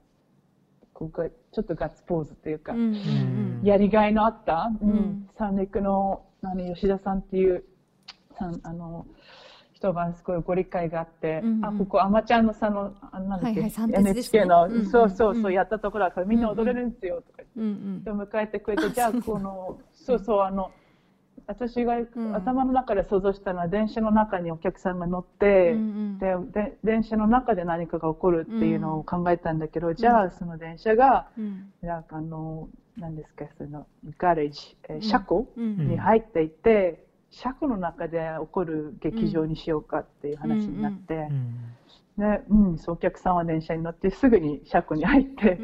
[0.94, 7.64] ここちょっとガッツポーズっていうか、うんうんやりがいのあった、うん、三陸のあの吉田さんっていう
[8.38, 9.06] さんあの
[9.84, 20.40] 人がすごいご理解があって、うんうん、あここあまちゃんのさのあなんだっけ、はいはいね、NHK の、うんうん、そうそうそうやったところだからみんな踊れるんですよとか言って、うんうん、迎えてくれてじゃあこの そうそう。
[20.40, 20.70] あの
[21.46, 21.96] 私が
[22.32, 41.28] 頭の中で想像したのは電車の中にお客さんが乗って、うんうん、で電車の中で何かが起こるっていうのを考えたんだけど、うん、じゃあその電車が、うん、なんかあの何ですかそのガレージ、え車庫に入っていて、車庫の中で起こる劇場にしようかっていう話になって。
[42.16, 45.58] でうん、お客さんは電車に乗ってすぐに車庫に入って、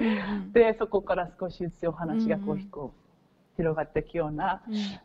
[0.52, 4.60] でそこから少しずつお話がこうこう広がっていくような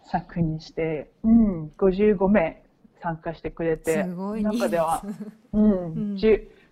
[0.10, 2.64] 作品にして、うん、55名
[3.00, 5.04] 参加してくれて中では、
[5.54, 6.18] うん、うん、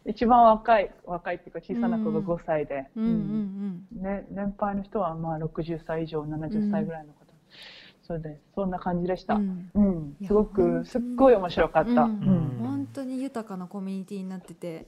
[0.05, 3.05] 一番若い若いっていうか小さな子が5歳で、うん。
[3.05, 7.22] うんね、年配の人はまあ60歳以上70歳ぐらいの方、
[8.05, 8.41] そうです。
[8.55, 10.15] そんな感じでした、うん。
[10.25, 14.87] すごくすっごい面白かった、本当に豊かなコミュニティになってて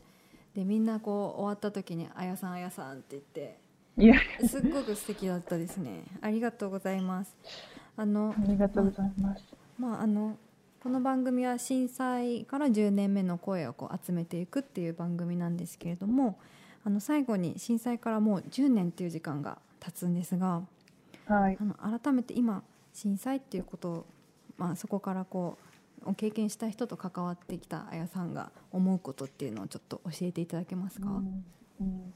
[0.53, 3.57] でみんなこう終わった時に「あやさんあやさん」って言って
[3.97, 4.15] いや。
[4.47, 6.03] すっごく素敵だったですね。
[6.21, 7.35] ありがとうございます。
[7.97, 9.43] あのありがとうございます、
[9.79, 10.37] まあ、あの
[10.83, 16.37] この番組は震災から10年目の声をこう集めていくっていう番組なんですけれども
[16.83, 20.61] あの最後に震災からもう10年っていう時間が経つんですが、
[21.25, 22.63] はい、あの改めて今
[22.95, 24.05] 震災っていうことを、
[24.57, 25.57] まあ、そこからこ
[26.05, 31.45] う経験した人と関わってきたあやさんが思うことっていうのをちょっと教えていただけますか、うん
[31.81, 32.13] うん。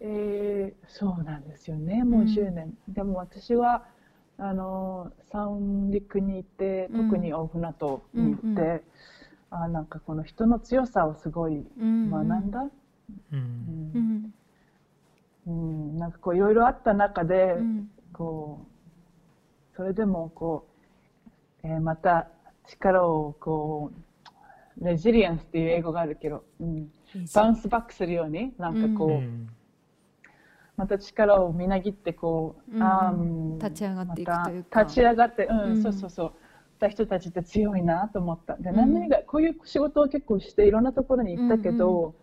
[0.00, 2.02] えー、そうなんですよね。
[2.02, 3.84] もう10年、うん、でも私は
[4.36, 8.82] あの三陸に行って特に大船渡に行って、うんうん、
[9.50, 12.68] あなんかこの人の強さをすごい学んだ、
[13.32, 14.32] うん。
[15.46, 15.98] うん。
[15.98, 17.58] なんかこういろいろあった中で、
[18.12, 18.71] こう
[19.82, 20.68] それでもこ
[21.64, 22.28] う、えー、また
[22.68, 23.90] 力をこ
[24.80, 26.88] うレジリエンスっていう英語があるけど、うん、
[27.34, 30.30] バウンスバックするようになんかこう、
[30.76, 33.12] また力をみなぎってこう、うん、あ
[33.60, 34.82] 立ち上がっていくというか。
[34.84, 36.32] 立ち上がって、うん、うん、そうそうそう。
[36.78, 38.54] た人たちって強いなと思った。
[38.58, 42.14] で、何々がこういう仕事を結構していろんなところに行ったけど、うんうん、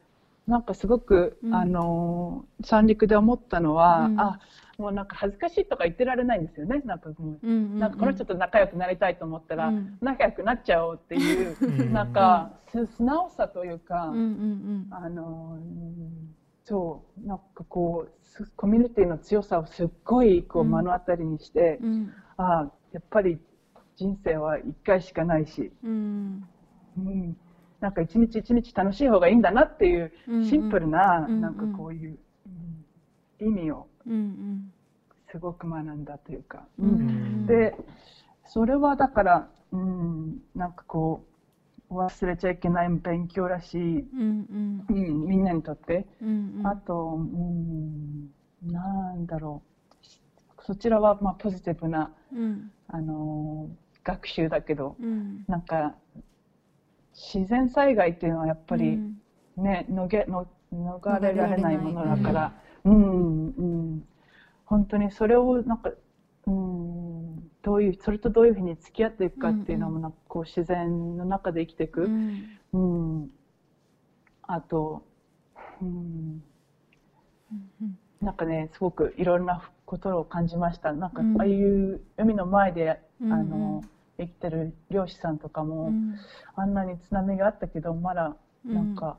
[0.47, 4.39] なんかすごく、あの三陸で思ったのは、うん、あ
[4.79, 15.59] もうなんか恥ずかしいとか言ってられないんですよねなんかもう、なんかこの人と仲良くなりたいと思ったら、仲良くなっちゃおうっていう、 なんか素直さというか、あの
[16.63, 23.39] そうなんかこうコミュニティの強さをすっごいこう目の当たりにして、うん、ああやっぱり
[23.95, 26.47] 人生は一回しかないし、うん、
[26.97, 27.37] うん、
[27.79, 30.13] なんか一日一日楽しい方がいいんだなっていう
[30.47, 32.19] シンプルな、うん、なんかこういう、
[33.41, 33.87] うん、意味を
[35.31, 37.45] すごく学んだというか、うん。
[37.45, 37.75] で
[38.45, 41.25] それはだから、うん、なんかこ
[41.89, 48.31] う忘れちゃいけない勉強らしい、うんうん、うん、みんなにとって、うんうん、あと、うん、
[48.63, 49.69] なんだろう。
[50.63, 53.69] そちらはまあポジティブな、うん、あの
[54.03, 55.45] 学習だけど、うん。
[55.47, 55.95] なんか
[57.13, 58.99] 自然災害っていうのはやっぱり
[59.57, 62.53] ね、逃げの逃れられないものだから、
[62.85, 63.61] うんう
[63.95, 64.07] ん、
[64.65, 65.91] 本当にそれをなんか、
[66.47, 72.59] うん、どういうそれとどういうふうに付き合っていくかっていうのもなんかこう自然の中で生きていく、うん。
[72.73, 72.77] う
[73.23, 73.31] ん、
[74.43, 75.03] あと、
[75.81, 76.43] うん、
[77.81, 80.91] うんなんかねすごくいろんなことを感じました。
[80.93, 83.33] なんかうんああいう海の前で、うん。
[83.33, 83.83] あの
[84.17, 86.15] 生きてる漁師さんとかも、うん。
[86.55, 89.17] あんなに津波があったけどまだなんか、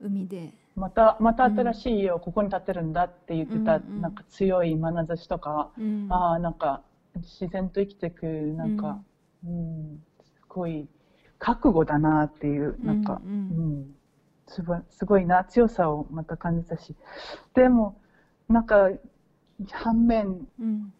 [0.00, 6.06] 海でまたまた新しい家をここに建てるんだって言ってた、うんうんなんか強い眼差しとか、うん。
[6.10, 6.82] ああなんか
[7.16, 9.02] 自然と生きていくなんか、
[9.44, 10.02] うん。
[10.22, 10.88] すごい
[11.38, 13.80] 覚悟だなっていうなんか、ううん。
[13.82, 13.94] ん
[14.46, 16.94] すごいすごいな強さをまた感じたし。
[17.54, 18.00] でも
[18.48, 18.90] なんか
[19.70, 20.92] 反面うん。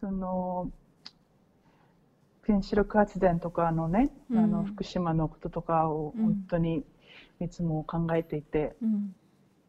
[0.00, 0.70] その
[2.44, 4.38] 原子力発電とかのね、うん。
[4.38, 6.84] あの福島のこととかをうん本当に
[7.44, 9.14] いつも考えていて、うん。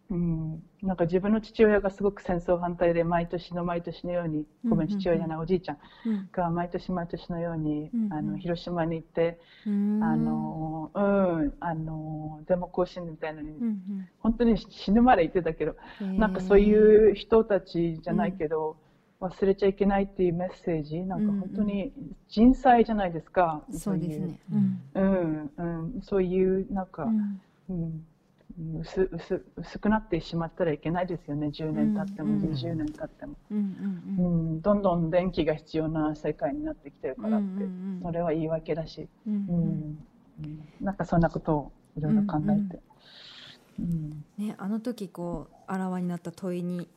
[0.09, 4.93] うん、なんか自分の父親がすごく戦争反対で毎年の毎年のようにごめんうんうん。
[4.93, 6.29] うん父親じゃないおじいちゃんうん。
[6.31, 8.13] が毎年毎年のように、うんうん。
[8.13, 10.03] あの広島に行って、うん。
[10.03, 18.77] あのうんあのデモ行進みたいなのに、うん本当に死ぬまで行ってたけど、うんなんかそういう人たちじゃないけど、
[19.19, 21.91] 忘れちゃいけないっていうメッセージなんか本当に
[22.29, 24.39] 人災じゃないですか、そうですね。
[24.51, 24.55] う。
[24.55, 24.81] うん。
[24.95, 28.05] うんうん、そういうなんか、うんうん、
[28.81, 31.47] 薄薄薄くなってしまったらいけないですよね。
[31.47, 37.61] 10年経っても、うん20年経っても、うんどんどん電気が必要な世界になってきてるからって、うんうん
[37.97, 38.01] うん。
[38.03, 39.97] それは言い訳だし、うん
[40.81, 42.79] なんかそんなことをいろいろ考えて、
[43.79, 46.87] うんね、あの時こうあらわになった問いに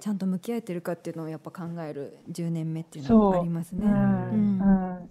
[0.00, 3.84] ちゃんと向き合えてるかっていうのをやっぱ考える10年目っていうのがありますね。
[3.84, 3.88] う。
[3.88, 3.90] う
[4.36, 5.10] ん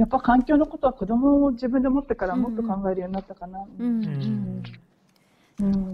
[0.00, 3.66] やっぱ環境のことは子供を自分で持ってからもっと考えるようになったかな。
[3.78, 4.62] うんうん
[5.60, 5.92] うん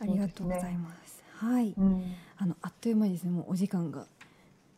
[0.00, 1.22] ありがとうございます。
[1.38, 4.04] はい、うんあのあっという間にですね、もうお時間が。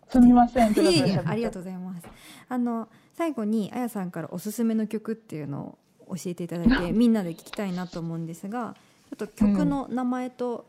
[0.08, 0.68] すみません。
[0.68, 1.62] ありがとう。
[1.62, 2.06] うございます。
[2.48, 8.76] あの最後にあやさんからおすすめの曲っていうのを教えていただいて みんなで聞きたいなと思うんですが、
[9.10, 10.64] ちょっと曲の名前と、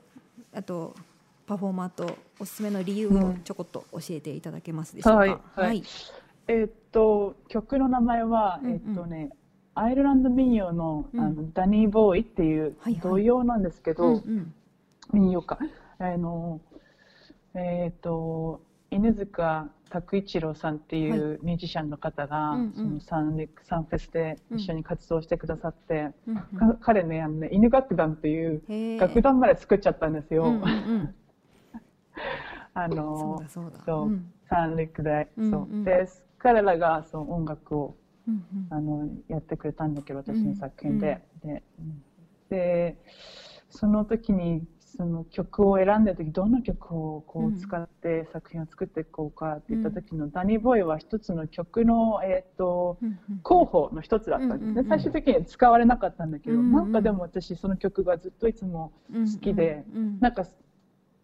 [0.55, 0.95] あと
[1.45, 5.19] パフォーマーとおすすめの理由をちょこっと教えていただけますでしょうか？
[5.19, 5.83] はいはい
[6.47, 8.73] えーっと曲の名前は、うんうん。
[8.73, 9.29] えーっとね
[9.77, 11.19] アイルランド民謡の,、うん。
[11.19, 13.01] あのダニーボーイっていうはいはい。
[13.01, 14.53] 童謡なんですけど、うんうん。
[15.13, 15.59] 民謡か。
[15.99, 16.61] あの
[17.53, 22.73] えーっと犬塚拓一郎さんっていうミュージシャンの方が、うんうん。
[22.73, 26.43] そのサンレサンフェスで一緒に活動してくださって、うんか
[26.81, 28.55] 彼ねあのね犬楽団ってい
[28.95, 30.43] う楽団まで作っちゃったんですよ。
[30.45, 31.15] うんうんうん。
[32.73, 33.79] あそうのだそうだ。
[33.85, 34.31] そううん。
[34.49, 35.61] 三陸で、うんそう。
[35.63, 36.07] うんで
[36.45, 42.03] 彼らがその音楽をうんあのやってくれたんだけど私の作品で、でうん。
[42.51, 42.97] で
[43.71, 53.39] その時にその曲を選んだ時どんな曲をこうんう使って作品を作っていこうかって言った時の、ダニーボーイは一つの曲の、えー、とうんうん。
[53.41, 60.45] 候補の一つだったんですね、うんうんうん最終的には使われなかったんだけど、うんうんなんかでも私その曲がずっといつもうん好きでうんうんなんか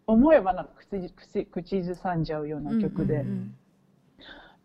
[0.08, 3.20] 思えばなんか口口口ずさんじゃうような曲で。
[3.20, 3.54] うんうん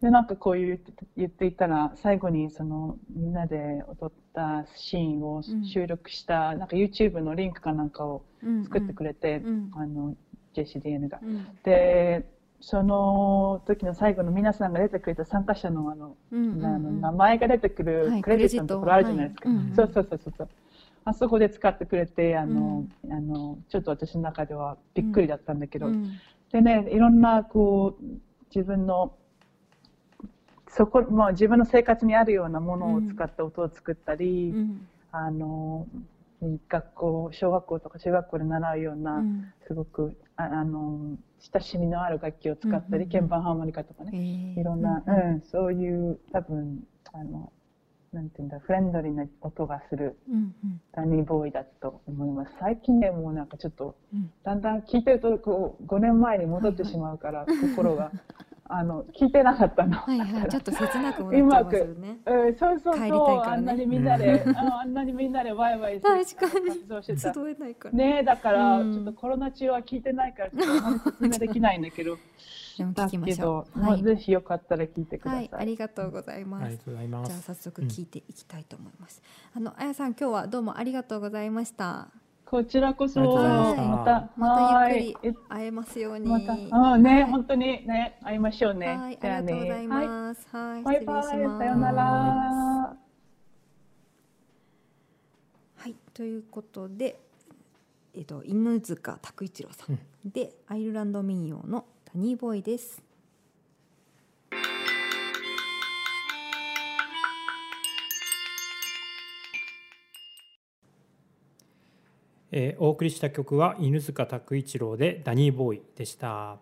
[0.02, 9.72] でなんかこう言って言っていたら最後にそのみんなで踊ったシーンをうん収録した、なんか YouTube のリンクかなんかをうん作ってくれて、うん。
[9.74, 10.16] あの
[10.54, 11.20] JCDN が。
[11.22, 11.48] うん。
[11.64, 12.26] で
[12.60, 16.66] その時の最後の皆さんが出てくれた参加者のあの,、うんうんうん。
[16.66, 19.50] あの名前が出てくはいるクレジットのところあるじゃないですか。
[19.76, 20.50] そうそうそうそう。
[21.06, 26.20] あそこで使ってくれてあの、あのちょっと私の中ではびっくりだったんだけど、うん。
[26.52, 28.06] でね、いろんなこう
[28.54, 29.14] 自分の
[30.78, 34.88] そこ、まあ、自分の生活にあるようなものを使った音を作ったり、うん。
[35.12, 35.88] あの
[36.70, 39.54] 学校小学校とか中学校で習うような、うん。
[39.66, 45.36] すごくああの親しみのある楽器を使ったり、鍵盤ハーモニカとかね、いろんな、ううん。
[45.38, 45.42] ん。
[45.42, 47.52] そういう多分あの
[48.14, 50.16] なんていうんだフレンドリーな音がする
[50.92, 52.52] ダニーボーイだと思います。
[52.60, 54.32] 最近ねもうなんかちょっとうん。
[54.44, 58.12] だんだん聞いてるとこう5年前に戻ってしまうから、 心が
[58.70, 59.98] あの聞いてなかったの。
[59.98, 62.20] はいはいちょっと切なくもなっちゃいますよね。
[62.26, 63.58] うん、そうそう帰りたいそう、からね。
[63.58, 66.68] あんなにみんなで、ああんなにみんなでワイワイして確かに。
[66.68, 67.34] 活動してた。
[67.34, 67.96] 集えないから。
[67.96, 68.94] ねえだから、うん。
[68.94, 72.18] ちょっとコロナ中は聞いてないからちょっと できないんだけど。
[72.78, 73.90] でもだ聞きましょけど、うはい。
[73.90, 75.38] まあぜひよかったら聞いてくださ。
[75.38, 76.66] はいいありがとうございます。
[76.66, 77.30] ありがとうございます。
[77.30, 79.22] じゃあ早速聞いていきたいと思います、
[79.54, 82.10] あのあやさん今日はどうもありがとうございました
[82.50, 83.20] こちらこそ。
[83.20, 83.26] ま
[83.74, 84.30] した。
[84.38, 85.32] またゆっくはい。
[85.32, 86.30] り会えますように。
[86.30, 86.54] また。
[86.94, 88.88] あね本当にね会いましょうね。
[88.88, 90.48] はい、ありがとうございはいます。
[90.54, 92.04] はい、バイバイさようなら。
[95.76, 97.20] はい、ということで、
[98.16, 103.07] えっと犬塚拓一郎さん、でアイルランド民謡のタニーボーイです。
[112.52, 116.28] えーお送りした曲は犬塚拓一郎でダニーボーイでした。
[116.28, 116.58] は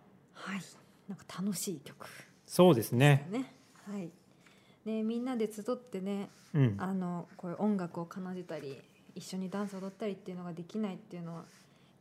[0.55, 0.59] い、
[1.07, 2.07] なんか楽しい曲。
[2.45, 3.27] そうですね。
[3.31, 3.53] ね。
[3.89, 4.09] はい。
[4.86, 6.75] ね、みんなで集ってね、うん。
[6.79, 8.81] あのこういう音楽を奏でたり、
[9.15, 11.43] 一緒にダンスを踊ったりっていうのができないっていうのは、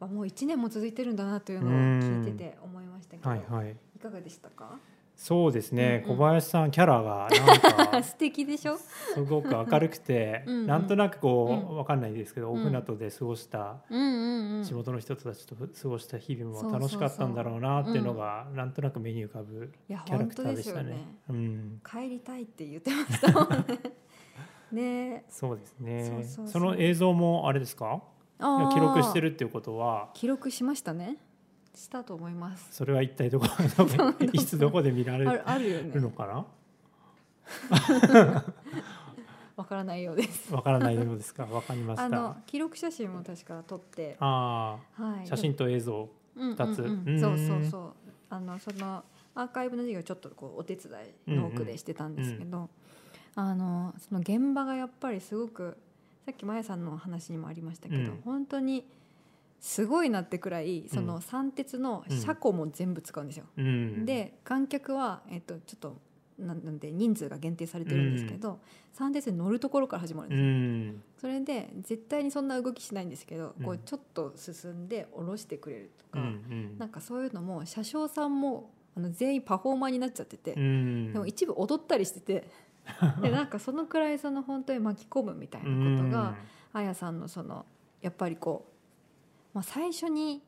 [0.00, 3.76] まあもう一年も続いてるんだなというのを聞いてて思いましたけど、はいはい。
[3.96, 4.78] いかがでしたか？
[5.16, 6.18] そうですね、うんうん。
[6.18, 7.28] 小林さんキャラが
[7.72, 8.76] なんか 素敵でしょ？
[8.76, 10.66] すごく明るくてうんうん。
[10.66, 12.60] なんとなくこう、うんわかんないですけど、うん。
[12.60, 13.76] オフナトで過ごした。
[13.88, 20.90] 地元の人たちと過ごした日々も楽しかったんだろうなっていうのが、なんとなく目に浮かぶキャラクターでしたね。
[20.90, 21.04] ね。
[21.30, 23.80] うん、帰りたいって言ってましたもんね。
[24.72, 25.24] ね。
[25.28, 26.24] そうですね。
[26.46, 28.02] その映像もあれですか？
[28.72, 30.10] 記録してるっていうことは。
[30.14, 31.16] 記録しましたね。
[31.74, 32.68] したと思います。
[32.72, 33.46] それは一体どこ
[34.32, 35.90] いつどこで見られある。
[36.00, 36.46] のかな？
[39.56, 40.52] わからないようです。
[40.52, 41.44] わからないようですか？
[41.46, 45.24] わかりましたあの記録写真も確か撮って、あはい。
[45.24, 47.92] ー写真と映像二二つうんそうそうそう。
[48.30, 49.04] あのその
[49.36, 50.90] アーカイブの授業ちょっとこうお手伝
[51.28, 52.68] いの奥でしてたんですけど、
[53.36, 55.76] あのその現場がやっぱりすごく
[56.24, 58.84] さっきまやさんの話にもありましたけど、うん本当に
[59.64, 63.46] すごいなってくらいその三鉄の車庫も全部使うんですよ。
[63.56, 65.96] うん、で観客は、えっと、ちょっと
[66.38, 68.60] なんで人数が限定されてるんですけど、
[68.92, 70.98] 三鉄に乗るところから始まるんうですよ。
[70.98, 71.02] ん。
[71.18, 81.12] それで絶対にそんな動きしないんですけど、こううんちょっと進んで下ろしてくれるとうんか、なんかそういうのも車掌さんもあの全員パフォーマーになっちゃってて、うん。
[81.14, 82.50] でも一部踊ったりしてて
[83.22, 86.36] でなんかそのくらいその本当に巻き込むみたいなことが、
[86.74, 87.64] あやさんのその
[88.02, 88.73] やっぱりこう、
[89.54, 90.42] まあ、最初に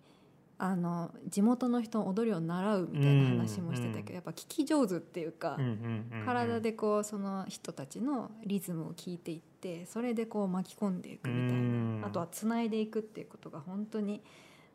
[0.59, 5.71] あの地元の人の踊りを習うみたいな話もしてたけど、うんやっぱ聞き上手っていうか、うんうん
[6.13, 6.27] うんうん。
[6.27, 11.63] 体でこうその人たちのリズムを聞いていってそれでこう巻き込んでいくみたいな、う
[12.01, 12.03] ん。
[12.05, 14.23] あとはつないでいくっていうことが本当に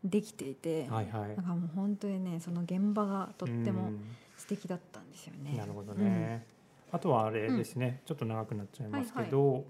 [0.04, 1.30] できていて、はいはい。
[1.30, 4.00] なんかもう本当にねその現場がとってもうん。
[4.42, 5.56] 素敵だったんですよね。
[5.56, 6.48] なるほどね、
[6.92, 9.64] あとはあれですね、ちょっと長くなっちゃいますけど、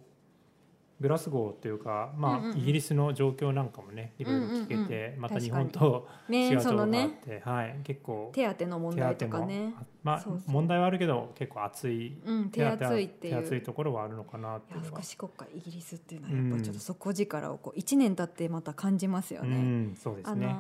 [1.02, 2.58] グラスゴーというか、まあうんうんうん。
[2.60, 4.84] イギリスの状況なんかもねいろいろ聞けて、うん。
[4.84, 9.74] うんうんまた日本とうん、ね違うとこそのろがあっねて、はい、結構手当の問題とかね。
[9.76, 10.52] あまあそうそう。
[10.52, 19.56] 問題はあるけど結構熱いうん、手厚いって手厚いところはあるのかなっていう福祉国家イギリスっていうのはやっぱりちょっと底力をこう1年経ってまた感じますようね。
[19.58, 20.56] んそうですね。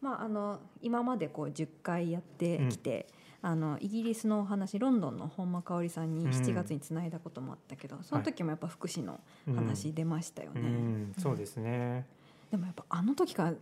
[0.00, 3.06] まあ、あの今までこう10回やってきて、
[3.42, 6.30] あのイギリスのお話ロンドンの本間香織さんにうん。
[6.30, 9.20] 7月につないだこともあったけど、その時もやっぱ福祉の
[9.54, 10.60] 話出ましたよね。
[10.60, 10.66] うん。
[10.66, 11.14] うん。
[11.16, 12.06] そうですね、
[12.50, 13.54] でもやっぱあの時から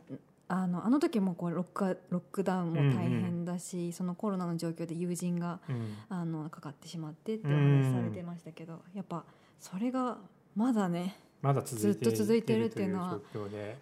[0.51, 5.97] あのあの時もこうロックロックダウンも大変だし、そのコロナの状況で友人がうん。
[6.09, 9.25] あのかかってしまってってお話されてましたけど、やっぱ
[9.61, 10.19] それが
[10.57, 13.21] まだねまだ続いてずっと続いてるっていうのは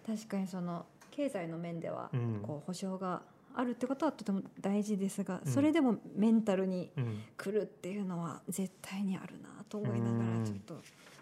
[0.05, 2.39] 確かにその経済の面ではうん。
[2.43, 3.21] こう保障が
[3.59, 5.51] あるってことはとても大事ですが、うん。
[5.51, 7.21] それでもメンタルにうん。
[7.35, 10.75] 来るっていうのは絶対にあるなと思いながうんらちょっと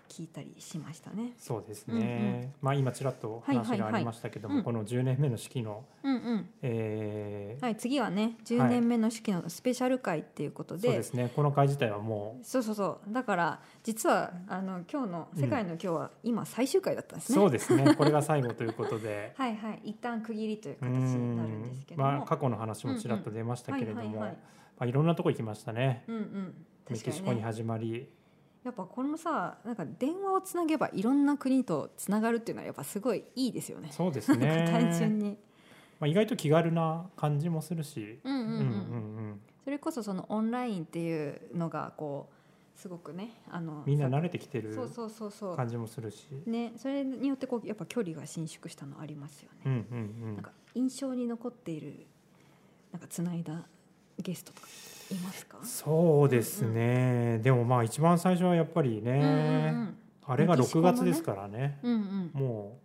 [0.09, 1.33] 聞いたりしましたね。
[1.37, 4.73] そうですうんね、まあ今ちらっと話がありましたけども、はいはい。
[4.75, 6.49] はいこの10年目の式の、うんうん。
[6.61, 11.31] えーはい、次はね10年目の式のスペシャル会っていうことで,、そうですね。
[11.35, 13.13] この会自体はもそうそうそう。
[13.13, 17.35] だから実はあの今日の「世界の今日」は今最終回だったんでうすね。
[17.35, 17.95] そうですね。
[17.95, 19.33] これが最後ということで。
[19.37, 19.81] はいはい。
[19.83, 24.31] 一旦区切りというう形になるんですけども、まあ過去の話もちらっと出ましたけれども、はいはいはい。
[24.31, 24.37] ま
[24.79, 26.03] あいろんなとこ行きましたね。
[26.07, 26.65] うんうん。
[26.89, 28.07] メキシコに始まり、
[28.65, 33.89] やっぱこのさなんか電話をつなげばいろんな国とつながるっていうのはやっぱすごいいいですよね。
[33.91, 34.65] そうですね。
[34.73, 35.37] 単純に、
[35.99, 38.49] まあ意外と気軽な感じもするし、うんうんうん。
[38.49, 38.61] うんう
[39.21, 49.57] んそれこそそのオンラインっていうのがこうすごくねあのみんな慣れてきてるそうそうそうそ感じもするし、うねそれによってこうやっぱ距離が伸縮したのありますよね。
[49.65, 50.35] うんうんうん。
[50.35, 52.05] なんか印象に残っている
[52.91, 53.67] なんかつないだ
[54.19, 54.67] ゲストとか
[55.11, 55.57] いますか？
[55.63, 59.11] そうですね、でもまあ一番最初はやっぱりね、
[59.73, 59.97] うんうん
[60.27, 60.93] あれが6メキシコのね。
[60.97, 61.77] 月ですからね。
[61.83, 62.31] うんうん。
[62.33, 62.37] う。
[62.39, 62.77] んも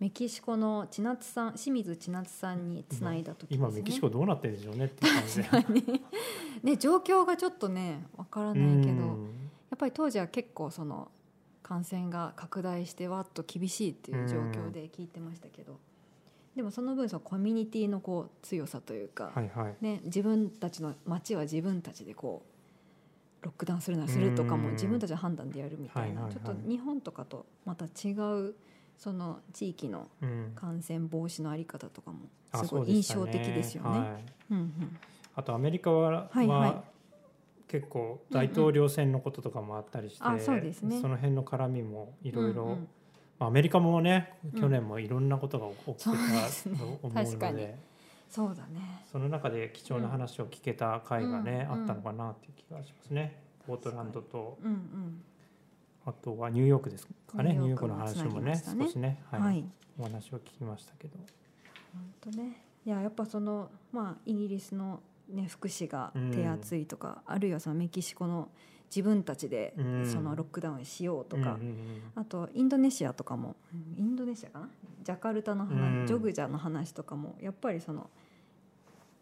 [0.00, 3.66] メキシコの千夏さん清水千夏さんにつないだう時ですね。
[3.68, 6.00] 今メキシコどうなってるんでしょうねって感じで。
[6.64, 9.30] ね状況がちょっとねわからないけど、やうん。
[9.74, 11.08] っぱり当時は結構その
[11.62, 15.78] 感染が拡大してわっと厳しいっていう状況で聞いてましたけど、
[16.56, 19.74] でもその分そのコミュニティのこう強さというか、はいはい。
[19.84, 22.42] ね、自分たちの街は自分たちでこ
[23.42, 24.72] うロックダウンするならするとかもうん。
[24.72, 26.32] 自分たちの判断でやるみたいな、はいはいはい。
[26.32, 28.54] ちょっと日本とかとまた違う
[28.96, 30.52] その地域のうん。
[30.54, 32.20] 感染防止のあり方とかも
[32.52, 33.90] あすごい印象的ですよね。
[33.90, 34.18] は
[34.50, 34.52] い。
[34.52, 34.98] うんうん。
[35.34, 36.74] あとアメリカは,、はいはい。
[37.68, 40.38] 結構大統領選のこととかもあったりして、うんうん。
[40.38, 40.52] あそ
[41.08, 42.78] の辺の絡みもいろいろ
[43.38, 44.60] アメリカもねうん。
[44.60, 47.52] 去年もいろんなことが起きてたと思う確かに。
[47.52, 47.78] ので、
[48.30, 49.04] そうだね。
[49.10, 53.40] その中で貴重な話を聞けた回がね、うんあったのかなっていう気がしますね。
[53.66, 55.22] ポートランドとうんうん。
[56.06, 57.52] あとはニューヨークですかね。
[57.52, 58.62] ニューヨークの話もねね。
[58.64, 59.40] 少しね、はい。
[59.40, 59.64] はい。
[59.98, 61.18] お話を聞きましたけど、
[61.92, 62.62] 本当ね。
[62.84, 68.48] いややっぱそのまあイギリスのね福祉が手厚いとか、あるいはそのメキシコの
[68.88, 70.06] 自分たちでうん。
[70.06, 71.58] そのロックダウンしようとか、
[72.14, 73.56] あとインドネシアとかも
[73.96, 74.68] インドネシアかな？
[75.02, 76.06] ジャカルタの話、うん。
[76.06, 78.10] ジョグジャの話とかもやっぱりその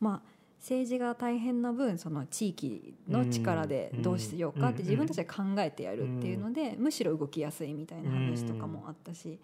[0.00, 0.28] まあ
[0.60, 4.84] 政治が大変な分その地域の力でどうしようかってうん。
[4.84, 9.38] 自分たちで考えてやるっていうのでむしろ動きやすいみたいな話とかもあったし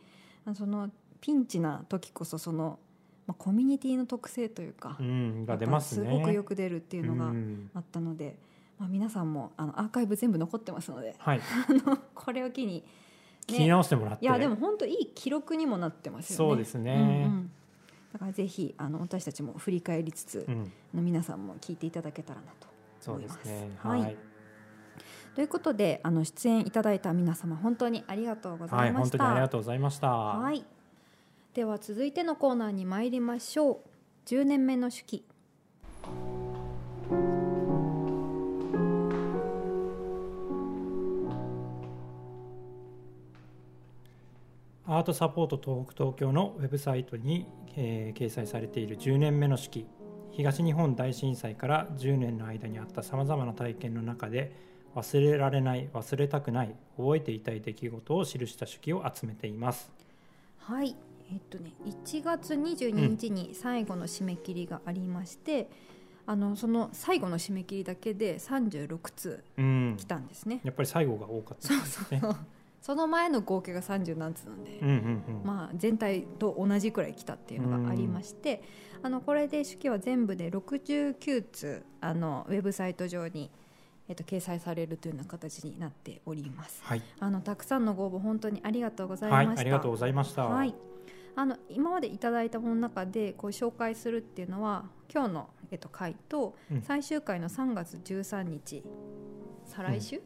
[0.46, 0.90] あその
[1.20, 2.78] ピンチな時こそその、
[3.26, 7.70] まあ、コミュニティの特性というかうん、が出ますすごくよく出るっていうのがん。
[7.74, 8.36] あったので、
[8.80, 11.40] まあ、皆さんもあのアーカイブ全部残ってますのではい、
[12.14, 12.82] これを機に、
[13.46, 14.24] 聞き直してもらって。
[14.24, 16.50] いやでも本当いい記録にもなってますよね。
[16.50, 17.50] そうですねうんうん
[18.12, 23.38] だからぜひあの私たちも振り返りつつ、うん、あの皆さんも聞いていただけたらなと思います。
[23.38, 23.70] ですね。
[23.78, 24.16] ははいい、
[25.36, 29.18] ということであの出演いただいた皆様本当にありがとうござはいい、ました。
[29.18, 30.10] 本当にありがとうございました。
[30.10, 30.64] はい
[31.54, 33.78] では続いてのコーナーに参りましょう。
[34.26, 35.24] 10年目の手記
[44.92, 49.86] アートサポート東北東京のウェブサイトに、えー掲載されている10年目の式
[50.32, 54.52] 東日本大震災から10年の間にあったさまざまな体験の中で
[54.96, 59.92] 忘れられない忘れたくない覚えていたい出来事を記した手記を集めています。
[60.58, 60.96] はい。
[61.32, 65.70] えっとね1月22日に最後の締め切りがありまして、
[66.26, 69.96] あのその最後の締め切りだけで36通うん。
[69.96, 70.60] 来たんですね。
[70.64, 72.20] やっぱり最後が多かったですね。
[72.20, 72.34] そ
[72.94, 75.24] の前の合計が30何通なんで、うんうんうん。
[75.44, 78.62] まあ、全体と同じくらい来たっていうのがありまして、
[79.02, 83.50] あのこれで手記は全部で69通あのウェブサイト上に、
[84.08, 86.80] えっと、掲載されるというような形になっております。
[86.84, 89.60] はい、あのたくさんのご応募本当にありがとうございはい、ました。
[89.60, 90.74] ありがとうございました、はい、
[91.36, 96.82] あの今までいただいたものの中でこう紹介するっていうのは今日の、えっと、回とうん。
[96.82, 98.82] 最終回の3月13日
[99.64, 100.16] 再来週？
[100.16, 100.22] うん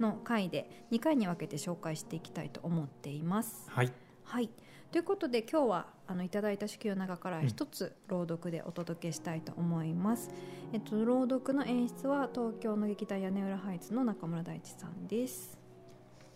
[0.00, 3.64] の回で2回に分けて紹介していきたいと思っています。
[3.68, 3.92] はい。
[4.24, 4.50] はい。
[4.90, 10.30] ということで今日はあのいただいた手記の中から一つ朗読でお届けしたいと思います。
[10.72, 15.58] えっと朗読の演出は東京の劇団屋根裏ハイツの中村大地さんです。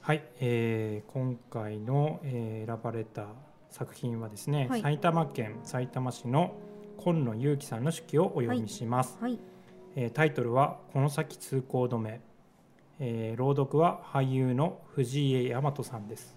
[0.00, 3.26] はい、えー今回の、えー選ばれた
[3.70, 4.80] 作品はですね、はい。
[4.80, 6.54] 埼玉県さいたま市の
[6.96, 9.38] 今野祐樹さんの手記をお読みします、はい。
[9.96, 12.20] えータイトルは「この先通行止め」
[12.98, 16.34] えー朗読は俳優の藤井大和さんです。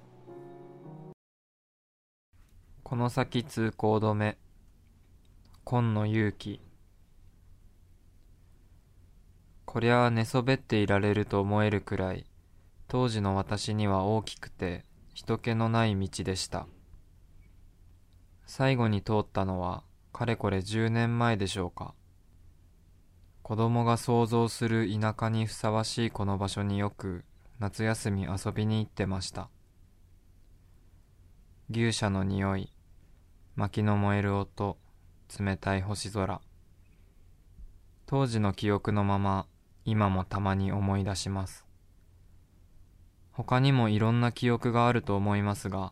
[2.84, 4.38] この先通行止め。
[5.64, 6.60] 今野勇気。
[9.64, 12.26] こりゃ寝そべっていられると思えるくらい
[12.88, 14.84] 当時の私には大きくて
[15.14, 16.68] 人気のない道でした。
[18.46, 21.94] 最後に通ったのはかれこれ10年前でしょうか。
[23.50, 27.24] 子供が想像する田舎にふさわしいこの場所によく
[27.58, 29.50] 夏休み遊びに行ってました。
[31.72, 32.72] 牛舎の匂い
[33.56, 34.78] 薪の燃える音
[35.40, 36.42] 冷たい星空。
[38.06, 39.48] 当時の記憶のまま
[39.84, 41.66] 今もたまに思い出します。
[43.32, 45.92] 他にもいろんな記憶があると思いますが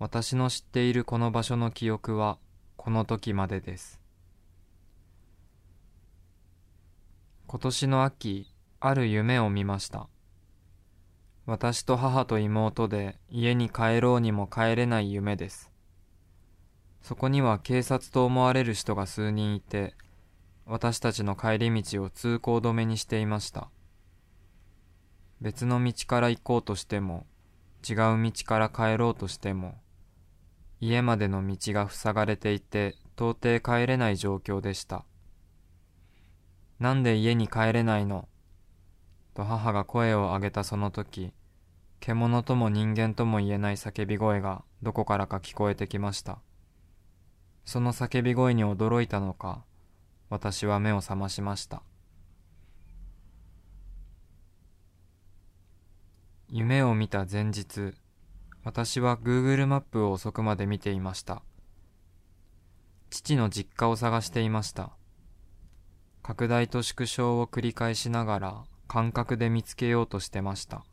[0.00, 2.38] 私の知っているこの場所の記憶は
[2.76, 4.01] この時までです。
[7.52, 8.50] 今年の秋
[8.80, 10.08] ある夢を見ました。
[11.44, 15.70] 私と母と妹で家に帰ろうにも帰れない夢です。
[17.02, 19.94] そこには警察と思われる人が数人いて
[20.64, 23.68] 私たちの帰り道を通行止めにしていました。
[25.42, 27.26] 別の道から行こうとしても
[27.86, 29.74] 違う道から帰ろうとしても
[30.80, 35.04] 家までの道が塞がれていて到底帰れない状況でした。
[36.82, 38.28] なんで家に帰れないの？
[39.34, 41.32] と母が声を上げたその時
[42.00, 46.40] 獣とも人間とも言えない叫び声がどこからか聞こえてきました
[47.64, 49.62] その叫び声に驚いたのか？
[50.28, 51.84] 私は目を覚ましました
[56.48, 57.94] 夢を見た前日
[58.64, 61.42] 私は Google マップを遅くまで見ていました。
[63.10, 64.90] 父の実家を探していました。
[66.22, 70.84] 拡大と縮小を繰り返しながら感覚で見つけようとしてました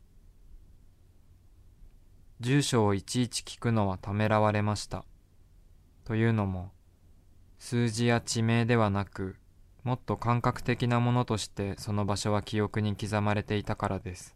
[2.40, 5.04] 住所をいちいち聞くのはためらわれました。
[6.04, 6.72] というのも、
[7.58, 9.36] 数字や地名ではなく、
[9.84, 14.34] もっと感覚的なものとしてその場所は記憶に刻まれていたからです。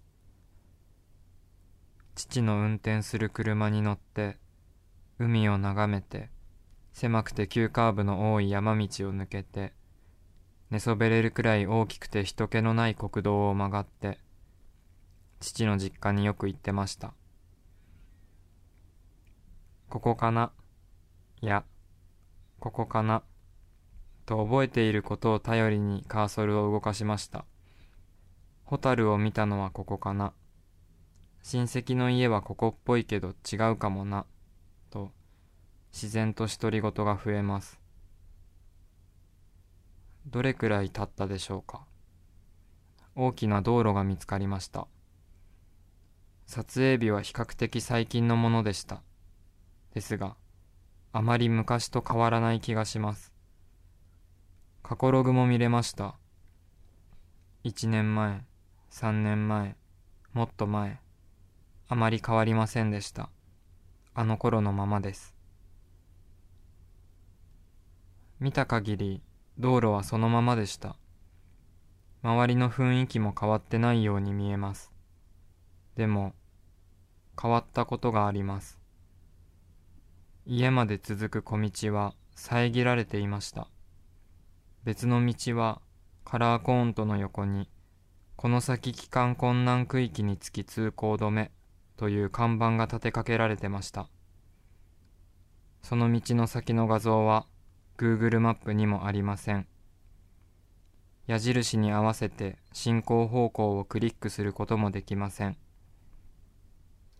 [2.14, 4.36] 父の運転する車に乗って、
[5.18, 6.28] 海を眺めて、
[6.92, 9.72] 狭くて急カーブの多い山道を抜けて、
[10.70, 14.18] 寝そべれるくらい大きくて人気のない国道を曲がって、
[15.40, 17.12] 父の実家によく行ってました。
[19.88, 20.50] ここかな、
[21.42, 21.64] いや、
[22.58, 23.22] ここかな、
[24.26, 27.44] と覚えていることを頼りにカーソルを動かしました。
[28.64, 30.32] ホタルを見たのはここかな？
[31.42, 34.24] 親戚の家はここっぽいけど違うかもな、
[34.90, 35.10] と
[35.92, 37.78] 自然と独り言が増えます。
[40.26, 41.84] どれくらい経ったでしょうか？
[43.14, 44.88] 大きな道路が見つかりました。
[46.46, 49.02] 撮影日は比較的最近のものでした。
[49.92, 50.36] ですが、
[51.12, 53.32] あまり昔と変わらない気がします。
[54.82, 56.16] 過去ログも見れました。
[57.64, 58.44] 1年前、
[58.90, 59.76] 3年前、
[60.32, 61.00] もっと前、
[61.88, 63.30] あまり変わりませんでした。
[64.14, 65.34] あの頃のままです。
[68.40, 69.22] 見た限り、
[69.58, 70.96] 道路はそのままでした。
[72.22, 74.92] 周りの雰囲気も変わってないように見えます。
[75.94, 76.34] でも、
[77.40, 78.78] 変わったことがあります。
[80.46, 83.68] 家まで続く小道は遮られていました。
[84.82, 85.80] 別の道は
[86.24, 87.68] カラーコーンとの横に、
[88.36, 91.52] この先帰還困難区域につき通行止め
[91.96, 94.08] という看板が立てかけられてました。
[95.82, 97.46] その道の先の画像は
[97.96, 99.68] Google マップにもありません。
[101.26, 105.56] 矢印に合わせて進行方向をクリックすることもできません。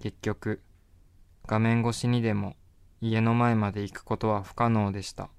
[0.01, 0.63] 結局、
[1.47, 2.57] 画面越しにでも
[3.01, 5.31] 家の前まで行くことは不可能でした。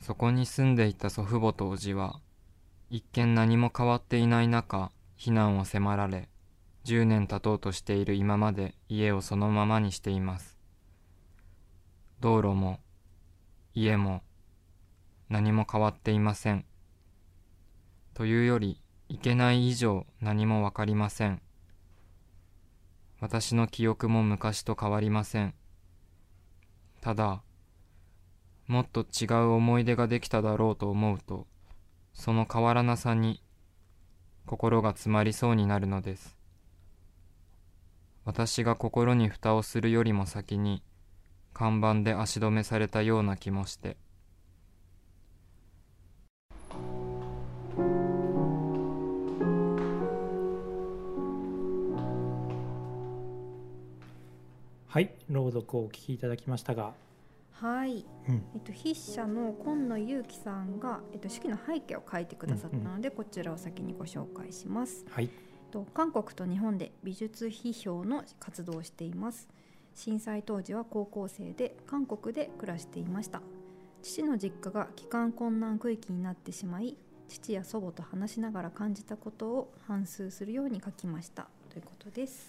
[0.00, 2.20] そこに住んでいた祖父母と叔父は、
[2.90, 6.28] 一見何も変わっていない中、避難を迫られ、
[6.84, 10.57] 10年経とうとしている今まで家をそのままにしています。
[12.20, 12.80] 道路も、
[13.74, 14.22] 家も、
[15.28, 16.64] 何も変わっていません。
[18.14, 21.40] というより、いけない以上何もわかりません。
[23.20, 25.54] 私の記憶も昔と変わりません。
[27.00, 27.42] ただ、
[28.66, 31.46] もっと違う思い出ができただろうと思うと、
[32.12, 33.42] その変わらなさに
[34.44, 36.36] 心が詰まりそうになるのです。
[38.24, 40.82] 私が心に蓋をするよりも先に
[41.58, 43.96] 看板で足止めされたような気もして。
[54.86, 56.94] はい朗読をお聞きいただきましたが。
[57.50, 63.14] はい、うん、えっと、筆者の今野裕樹さんが、えっと、手記の背景を書いてくださったので、うん。
[63.14, 65.28] うん、こちらを先にご紹介します、はい、
[65.72, 69.48] と韓国と日本で美術批評の活動をしています
[69.98, 73.42] 震災当時は高校生で韓国で暮らしていました。
[74.00, 76.96] 父の実家が帰還困難区域になってしまい
[77.26, 81.48] 父や祖母と話しながら感じたことを反数するように書きました。
[81.68, 82.48] ということです。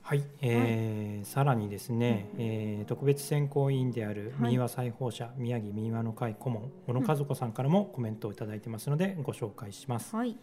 [0.00, 10.38] はい、えー、はい、さらにですね、うん、えー、特別選考委員である民話裁縫者、宮城民話の会顧問小野和子さんからもコメントを頂いてますのでご紹介します、はい、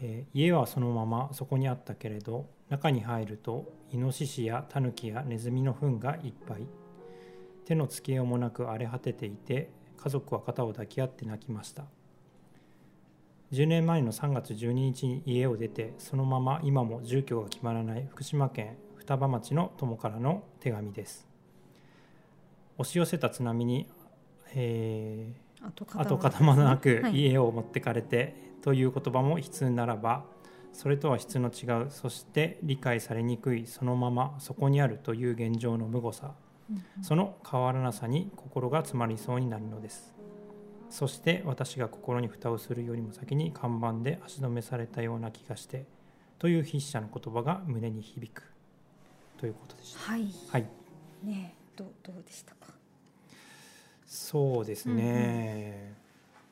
[0.00, 6.66] えー、家はそのままそこにあったけれど中に入るとイノシシやタヌキやネズミの糞がいっぱい。
[7.64, 11.84] 手のつけようもなく荒れ果てていて家族は肩を抱き合って泣きました。
[13.52, 21.28] 10年前の3月12日に家を出てそのまま今も住居が決まらない福島県双葉町の友からの手紙です。
[22.78, 23.88] 押し寄せた津波に、
[24.54, 27.02] えー、跡形もなく。
[27.12, 28.34] 家を持ってかれて、
[28.66, 30.24] という言葉も悲痛ならば
[30.72, 31.86] それとは質の違う。
[31.88, 33.64] そして理解されにくい。
[33.68, 36.32] そのままそこにあるという現状の無誤さ、
[37.00, 40.16] その変わらなさに心が詰まりそうになるのです。
[40.90, 45.86] そして私が心に蓋をするよりも先に看板で足止めされたような気がして
[46.40, 48.42] という筆者の言葉が胸に響く。
[49.38, 50.00] ということでした。
[50.10, 50.66] はい、はい、
[51.22, 52.72] ねどうどうでしたか？
[54.04, 55.94] そうですね、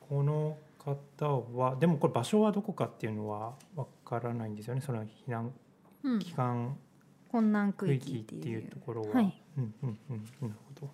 [0.09, 4.81] この方はでもこれ場所はどこかっていうのはわからないんですよね。
[4.81, 5.51] その避難
[6.03, 6.19] うん。
[6.19, 6.77] 期間
[7.31, 9.41] 困難区区域ってていうところは、はい。
[9.57, 10.89] うんうんうんなるほど。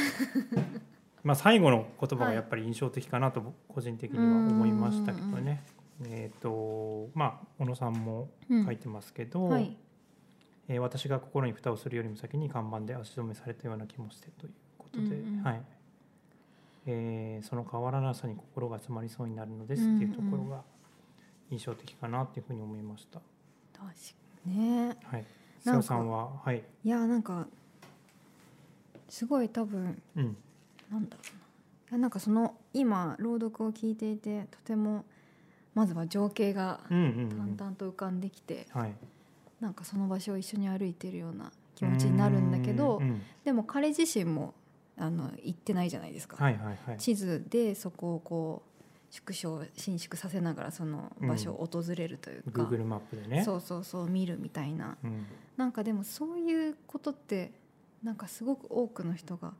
[1.23, 5.62] まあ最後の言葉がやっぱり印象的かなと個人的には思いましたけどね、
[6.05, 9.77] えっ、とまあ小野さんも書いてますけど、はい。
[10.69, 15.45] えー私が心に蓋をするよりも先に看板で足止めされたような気もしてということで、うんうん。
[15.45, 15.62] はい
[16.87, 20.62] えーその変わらなさに心が詰まりそうになるのですっていうところが
[21.51, 23.20] 印象的かなっていうふうに思いました。
[23.72, 23.95] 確か
[24.47, 24.97] にね。
[25.05, 25.24] はい、
[25.61, 26.30] 瀬尾さんは？
[26.45, 27.47] はい、いやなんか
[29.09, 30.37] すごい多分うん。
[30.91, 31.41] なんだろうな。
[31.91, 35.05] いやなんかその今朗読を聞いていてとても
[35.74, 37.57] まずは情景がうんうんうん。
[37.57, 38.95] 淡々と浮かんできて、はい、
[39.61, 43.22] なんかその場所を一緒に歩いてるような気持ちになるんだけどうんうん。
[43.45, 44.55] でも彼自身も
[44.99, 48.76] あの行ってないじゃないですか、はいはいはい、地図でそこをこう
[49.11, 53.44] 縮小伸縮させながらその場所を訪れるというか、Google マップでね。
[53.44, 54.97] そうそうそう見るみたいな。
[55.03, 55.26] うん。
[55.57, 57.53] なんかでもそういうことって
[58.03, 59.55] なんかすごく多くの人が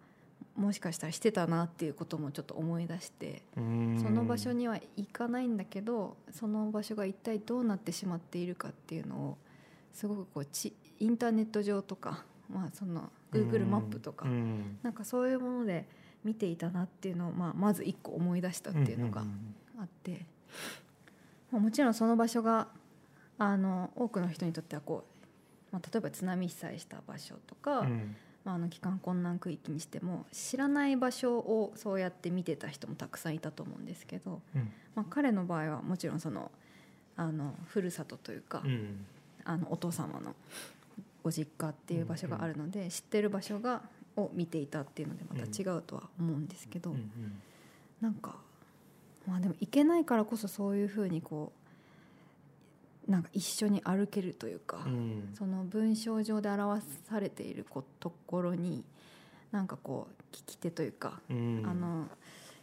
[0.57, 3.99] もしかしたらしてたなっていうこともちょっと思い出してうん。
[4.03, 9.39] その場所には行かないんだけどその場所が一体どうなってしまっているかっていうのを
[9.93, 14.79] すごくこうちインターネット上とか、まあ、その Google マップとかうん。
[14.83, 15.87] なんかそういうもので
[16.25, 19.23] 見ていたなっていうのを、まあ、まず一個思い出したっていうのが
[19.79, 20.27] あって、
[21.53, 22.69] まあもちろんその場所が
[23.39, 25.05] あの多くの人にとってはこ
[25.71, 28.17] う、まあ、例えば津波被災した場所とか、うん。
[28.45, 34.73] まあ、あの帰還困難区域にしても知らない場所をそうやって見てた人もたくさんいたと思うんですけど、うん。
[34.95, 36.53] まあ、彼の場合はもちろんその
[37.17, 39.05] あのふるさとというか、うん。
[39.45, 40.35] あのお父様の
[41.27, 43.83] ご実家っていう場所があるので、知ってる場所が
[44.17, 46.95] を見ていたっていうのでまた違うとは思うんですけど、う
[48.01, 48.37] なんか
[49.27, 51.53] まあでも行けないからこそそういうふうにこ
[53.09, 55.31] うなんか一緒に歩けるというか、うん。
[55.37, 58.85] その文章上で表されていることころに
[59.51, 61.65] なんかこう聞き手というか、うん。
[61.67, 62.07] あの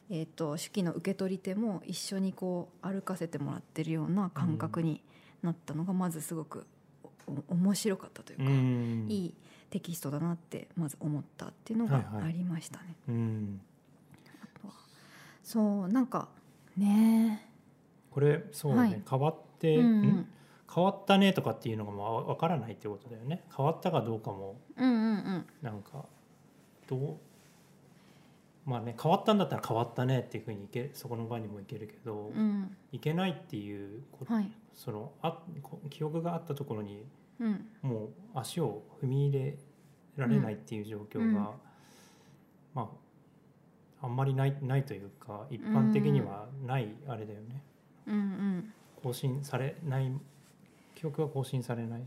[0.10, 5.02] えー、と手記の受け取り手も一緒にこう歩かせてもらってるような感覚に
[5.42, 6.73] なったのがまずすごくお
[7.48, 9.06] 面白かったというか、うん。
[9.10, 9.34] いい
[9.70, 12.24] テキストだなってまず思ったっていうのがはいはい。
[12.26, 12.96] ありましたね。
[13.08, 13.62] うん。
[15.44, 16.30] そうなんか
[16.78, 17.50] ね。
[18.12, 19.02] これそうね、はい。
[19.10, 20.28] 変わって、うん
[20.74, 23.44] 変わったねとかっていうのがまあわからないってことだよね。
[23.56, 24.60] 変わったかどうかも。
[24.76, 25.46] うんうんうん。
[25.62, 26.06] なんか
[26.88, 27.18] どう？
[28.66, 32.76] まあね変わったんだったら変わったねっていうふうにいけそこの場にもいけるけど、うん。
[32.92, 34.52] いけないっていうこはい。
[34.74, 37.06] そのあこ記憶があったところに
[37.40, 37.68] うん。
[37.82, 39.58] もう足を踏み入れ
[40.16, 41.34] られないっていう状況が、うん。
[41.34, 41.52] ま
[42.76, 42.88] あ
[44.04, 47.64] あんまりないないというか一般的にはないあれだよね、
[48.06, 48.74] うんうん。
[49.02, 50.12] 更新されない
[50.94, 52.04] 記憶が更新されない、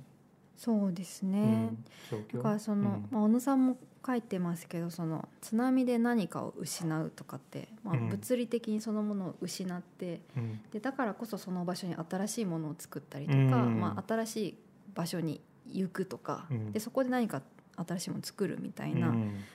[0.56, 1.44] そうですね、う
[1.74, 2.36] ん状況。
[2.36, 3.08] だからその、うん。
[3.10, 3.76] まあ、小野さんも
[4.06, 8.08] 書いてますけどその津波で何かを失うとかって、まあ、うん。
[8.08, 10.60] 物理的にそのものを失って、うん。
[10.70, 13.80] でだからこそその場所に新しいものを作ったりとか、うん。
[13.80, 14.58] まあ、新しい
[14.94, 15.40] 場所に
[15.72, 16.72] 行くとか、うん。
[16.72, 17.42] でそこで何か
[17.76, 19.00] 新しいものを作るみたいうん。
[19.00, 19.14] な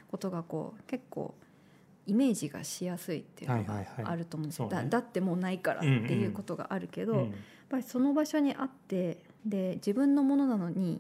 [0.10, 1.34] ことがこう結構
[2.08, 7.20] イメージがしやすいっていうのがあると思うんですよ、だだってもうないからっていうことがあるけど、うん。
[7.20, 7.30] やっ
[7.70, 11.00] ぱりその場所にあってで自分のものなのに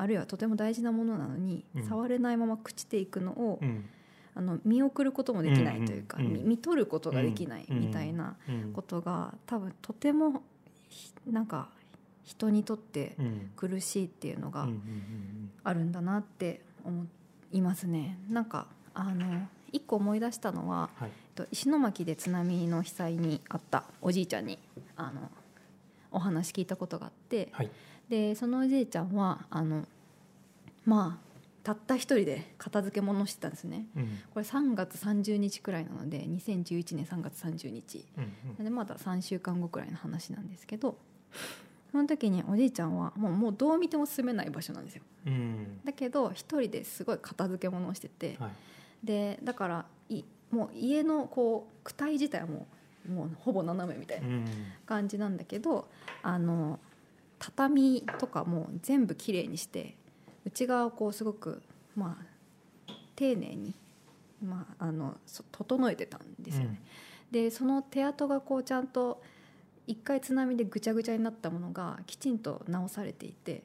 [0.00, 1.88] あるいはとても大事なものなのに、うん。
[1.88, 3.84] 触れないまま朽ちていくのを、うん。
[4.34, 10.42] あの見送ることもできないというか、見取ることができないみたいなうんことが多分とても
[10.88, 11.68] ひなんか
[12.22, 14.68] 人にとってうん苦しいっていうのが
[15.64, 17.06] あるんだなって思
[17.52, 18.18] いますね。
[18.30, 21.10] なんかあの一個思い出したのははい。
[21.10, 24.60] えっと石巻で津波の被災にあったおじいちゃんに
[24.96, 25.28] あの
[26.12, 27.70] お話聞いたことがあって、はい
[28.10, 29.86] でそのおじいちゃんはあの
[30.84, 31.30] まあ
[31.62, 33.86] たった一人で片付け物をしてたんですね。
[33.96, 34.18] うん。
[34.34, 38.04] これ3月30日くらいなので2011年3月30日。
[38.58, 40.96] うんでまだ3週間後くらいの話なんですけど
[41.92, 45.02] その時におじいちゃんはもうもうどう見ても住めない場所なんですよ。
[45.26, 45.80] うん。
[45.84, 48.50] だけど一人ですごい片付け物をしてて、はい。
[49.06, 52.66] でだからいもう家のこう躯体自体はも
[53.08, 54.44] うもうほぼ斜めみたいうなん。
[54.86, 55.88] 感じなんだけど
[56.22, 56.78] あの
[57.40, 59.96] 畳とかも全部きれいにして
[60.44, 61.60] 内側をこうすごく
[61.96, 63.74] まあ丁寧に、
[64.44, 66.80] まあ、あのそ整えてたんですよね。
[67.32, 69.22] でその手跡がこうちゃんと
[69.86, 73.62] 一回津波でぐちゃぐちゃになったものがきちんと直されていて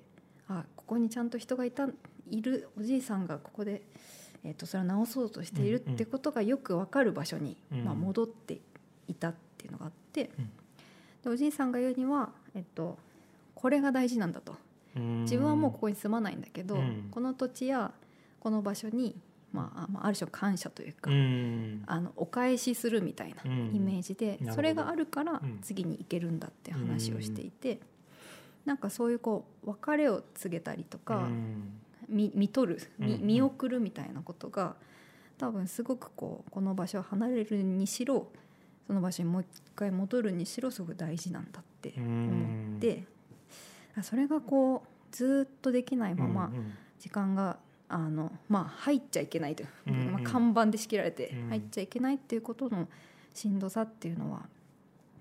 [0.47, 1.88] あここにちゃんと人がいた
[2.30, 3.82] いるおじいさんがここで、
[4.43, 7.84] えー、とそれを直そうとしているってことがよく分かる場所に、うん。
[7.84, 8.59] まあ、戻って
[9.07, 10.49] いたっていうのがあって、うん。
[11.23, 12.97] でおじいさんが言うには、えっと、
[13.66, 14.55] これが大事なんだと。
[14.95, 17.07] 自分はもうここに住まないんだけど、うん。
[17.09, 17.91] この土地や
[18.39, 19.16] この場所に、
[19.51, 21.84] まあ、まあある種感謝というか、うん。
[21.88, 23.76] あのお返しするみたいなうん。
[23.76, 24.53] イメージで、なるほど。
[24.53, 25.57] それがあるからうん。
[25.63, 27.80] 次に行けるんだって話をしていて、
[28.66, 31.80] なんかそういうこう別れを告げたりとか、うん。
[32.07, 33.22] 見見取る見うん。
[33.26, 34.76] 見送るみたいなことが
[35.39, 38.28] 多分すごくこうこの場所を離れるにしろ
[38.86, 43.14] その場所にもう一回戻るにしろすごく大事なんだって思って、あ
[44.03, 49.69] それがこうずっとできないままうん時間があの、まあ、入っちゃいけないという、
[50.11, 51.49] まあ、看板で仕切られてうん。
[51.49, 52.87] 入っちゃいけないっていうことの
[53.33, 54.43] しんどさっていうのは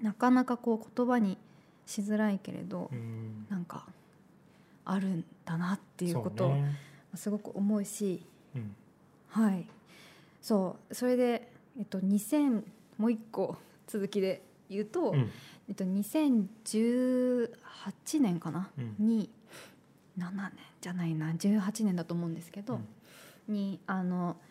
[0.00, 1.36] なかなかこう言葉に
[1.84, 3.46] しづらいけれどう、ん。
[3.50, 3.86] なんか
[4.86, 6.56] あるんだなっていうことを
[7.14, 8.74] すごく思うし、うん。
[9.28, 9.66] はい。
[10.40, 10.94] そう。
[10.94, 12.62] それで、えっと、2000
[12.98, 13.56] もう一個
[13.86, 15.30] 続きで言うと、うん
[15.68, 17.48] えっと、2018
[18.20, 18.94] 年かな、うん。
[18.98, 19.30] に
[20.18, 20.52] 7年？
[20.80, 21.30] じゃないな。
[21.30, 22.80] 18年だと思うんですけど、
[23.48, 24.44] にあの、え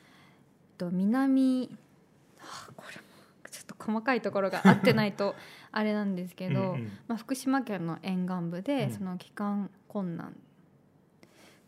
[0.74, 1.70] っと、南
[2.40, 3.04] はあこれも
[3.52, 5.36] ちょっと細かいところが合ってないと
[5.72, 8.92] あれなんですけど、まあ、福島県の沿岸部で、うん。
[8.94, 10.36] その帰還困難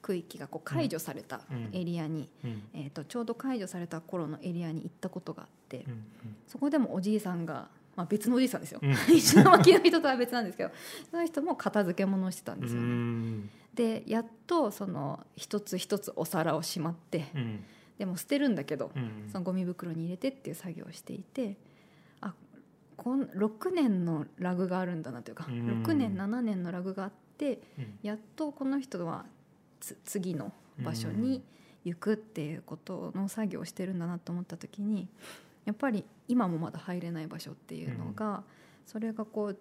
[0.02, 1.70] 区域がこう解除されたうん。
[1.74, 2.64] エリアに、うん。
[2.74, 6.04] えー、とちょうど解除された頃のエリアに行ったことがあって、うん。
[6.48, 8.92] そこでもおじいさんが、まあ、別のおじいさんですよ、うん。
[9.16, 10.72] 石巻の人とは別なんですけど
[11.10, 12.88] その人も片付け物をしてたんですよね。
[12.88, 13.50] うん。
[13.74, 17.64] でやっとその一つ一つお皿をしまってうん。
[17.98, 21.58] でも捨てるんだけど、うんそのゴミ袋に入れてっていう作業をしていて
[22.20, 22.34] あ
[22.98, 25.84] こん6年のラグがあるんだなというか、うん。
[25.84, 28.00] 6年7年のラグがあってうん。
[28.02, 29.26] やっとこの人は
[29.80, 31.42] つ次の場所に
[31.86, 35.08] 行くっていうことの作業をしてるんだなと思った時に
[35.66, 38.44] やっぱり今もまだ入れない場所っていうのが、
[38.86, 39.58] それがこう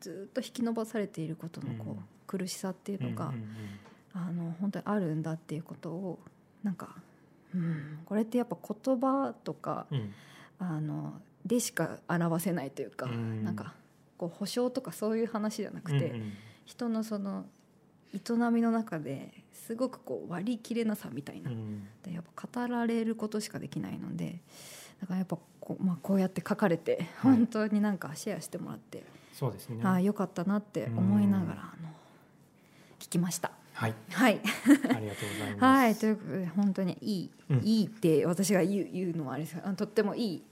[0.00, 2.04] ずっと引き伸ばされていることのこう、うん。
[2.26, 3.32] 苦しさっていうのが、
[4.12, 6.18] あの本当にあるんだっていうことを
[6.62, 6.96] なんか、
[7.54, 10.12] うん、これってやっぱ言葉とかうん。
[10.58, 13.44] あのでしか表せないというか、うん。
[13.44, 13.72] なんか
[14.18, 16.20] こう保証とかそういう話じゃなくて、
[16.66, 17.46] 人のその
[18.12, 18.18] 営
[18.50, 21.88] みの中ですごくこう割り切れなさみたいな、うん。
[22.02, 24.40] でやっぱ語られることしかできないので
[25.00, 27.36] だからやっぱこう,、まあ、こうやって書かれてはい。
[27.36, 29.80] 本当になんかシェアしてもらって、そうですね。
[29.84, 31.88] ああよかったなって思いながらあの
[32.98, 33.52] 聞きました。
[33.74, 33.94] はい。
[34.10, 34.40] はい。
[34.40, 35.62] ありがとうございます。
[35.64, 37.58] はい、ということで本当にいい、うん。
[37.62, 40.42] いいって私が言う言うのはあれですがとってもいい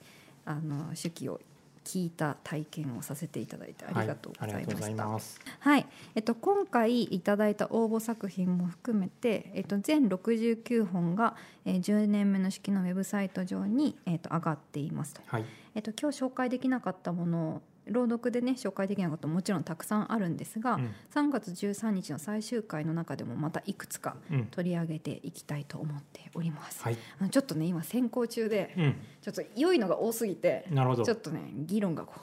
[0.45, 1.41] あの手記を
[1.87, 5.07] 聞いた体験をさせていただいてありがとうございました。
[5.07, 15.23] ますはい、えっと今回いただいた応募作品も含めて、えっと全69本が、えー、10年目の式のウェブサイト上にえっと上がっていますと。
[15.27, 15.45] はい
[15.77, 20.95] えっと今日紹介できなかったものを朗読でね紹介できなかったももちろんたくさんあるんですが、うん。
[21.15, 24.47] 3月13日の最終回の中でもまたいくつかうん。
[24.47, 26.83] 取り上げていきたいと思っております。
[26.83, 26.97] はい。
[27.21, 28.97] あのちょっとね今選考中でうん。
[29.23, 31.05] ちょっと良いのが多すぎてなるほど。
[31.05, 32.21] ちょっとね議論がこう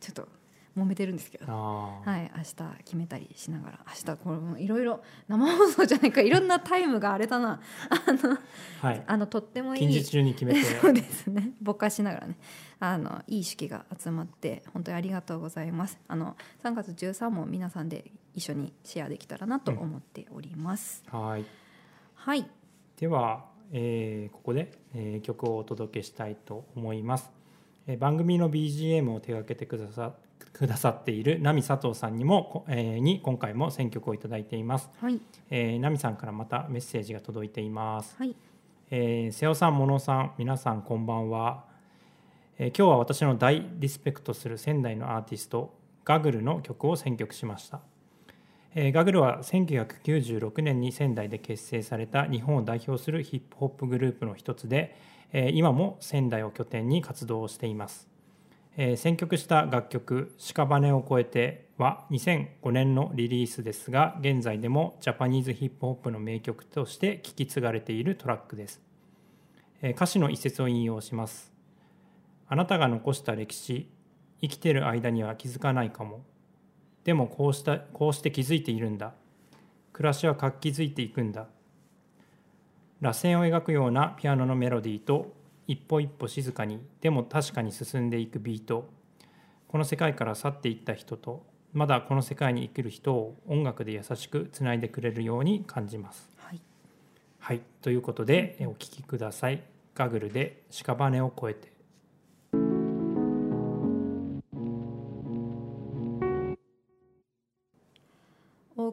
[0.00, 0.28] ちょっと
[0.76, 1.52] 揉めてるんですけど。
[1.52, 7.60] はい、明日決めたりしながら明日これもいろいろ生放送じゃないかいろんなタイムがあれだな。
[7.90, 8.38] あの
[8.80, 9.04] はい。
[9.06, 9.80] あのとってもいい。
[9.80, 10.62] 近日中に決めて。
[10.80, 11.52] そうですね。
[11.60, 12.36] ぼかしながらね
[12.80, 15.98] あのいい手記が集まって本当にありがとうございます。
[16.08, 21.44] あの3月13も皆さんで一緒にシェアできたらなと思っております、はい。
[22.14, 22.46] はい。
[22.98, 27.30] では、えーここで、えー曲をお届けしたいと思います、
[27.86, 30.14] えー番組の BGM を手掛けてくださ
[30.52, 35.20] くださっているナミ佐藤さんにも、こえーに今回も選曲をいただいています、はい。
[35.50, 38.16] えー、ナミさんからまたメッセージが届いています。
[38.16, 38.34] はい。
[38.90, 41.68] えー瀬尾さん、モノさん、皆さんこんばんは、
[42.62, 47.80] えー今日は私の大リスペクトする仙台のアーティストガグルの曲を選曲しました、
[48.74, 54.94] えーガグルは1996年に仙台で結成された日本を代表するヒップホップグループの一つで、
[55.32, 58.10] えー今も仙台を拠点に活動をしています。
[58.76, 68.82] えー選曲した楽曲「屍を越えて」は2005年のリリースですが現在でもジャパニーズヒップホップの名曲として聴き継がれているトラックです、
[69.80, 71.49] え歌詞の一節を引用します。
[72.52, 73.88] あなたが残した歴史
[74.40, 76.24] 生きてる間には気づかないかも
[77.04, 79.12] でもこうしたこうして気づいているんだ
[79.92, 81.46] 暮らしは活気づいていくんだ
[83.00, 85.32] 螺旋を描くようなピアノのメロディーと
[85.68, 88.90] 一歩一歩静かにでも確かに進んでいくビート
[89.68, 96.28] この世界から去っていった人とまだこの世界に生きる人を音楽で優しくつないでくれるように感じます。
[96.38, 96.60] はい、
[97.38, 99.62] はい、ということでお聴きください。
[99.94, 101.69] ガグルで屍を越えて。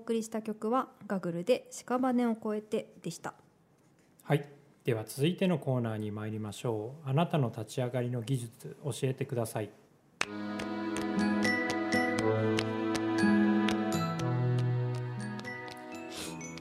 [0.08, 3.34] 送りした曲はガグルで屍を越えてでした。
[4.24, 4.48] はい、
[4.86, 7.10] では続いてのコーナーに参りましょう。
[7.10, 9.70] あなたの立ち上がりの技術教えてください。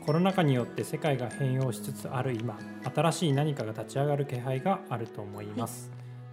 [0.05, 2.59] コロナ禍によって世界が変容しつつある今
[2.95, 5.91] 新しい何かが立ち上がる気配があると思います、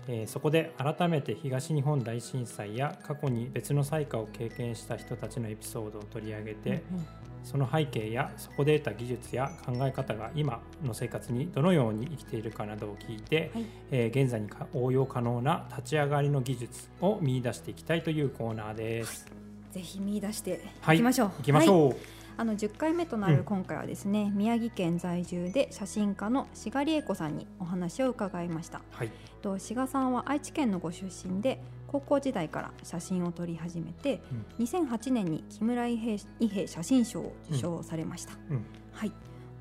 [0.08, 6.84] えーそこで改めて東日本大震災や過去に別の災禍を経験した人たちのエピソードを取り上げて、
[7.44, 19.26] その背景やそこで得た技術や考え方が今の生活にどのように生きているかなどを聞いて、はいえー現在にか応用可能な立ち上がりの技術を見出していきたいというコーナーです。
[19.72, 21.30] ぜひ見出してはいいきましょう。
[21.30, 22.23] 行きましょう。
[22.38, 23.38] あの10回目となうん。
[23.38, 28.82] る今回はですね、宮城県在住で写真家の志賀理恵子さんにお話を伺いました。
[28.92, 29.12] はい。
[29.42, 34.22] と志賀さんは愛知県のご出身で高校時代から写真を撮り始めて、
[34.60, 38.66] 2008年に木村伊兵伊兵写真賞を受賞されました、うん。
[38.94, 39.12] はい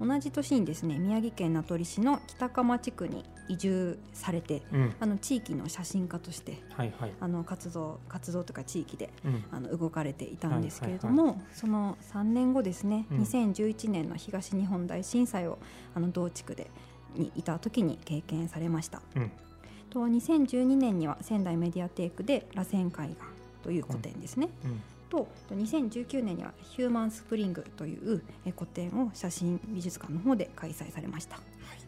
[0.01, 4.95] 同じ年にですね宮城県名取市の北釜地区に移住されてうん。
[5.01, 7.13] あの地域の写真家としてはいはい。
[7.21, 9.45] あの活動活動とか地域でうん。
[9.51, 15.59] あの動かれていたんですけれども、その3年後ですね、うん2011年の東日本大震災を
[15.95, 16.71] あの同地区で
[17.15, 19.03] にいた時に経験されました。
[19.17, 19.31] うん。
[19.91, 23.17] と2012年には仙台メディアテイクで「螺旋海岸」
[23.63, 24.49] という個展ですね。
[24.65, 24.81] うん。
[25.13, 31.39] と2019年には「ヒューマンスプリング」というえ個展を写真美術館の方で開催されました。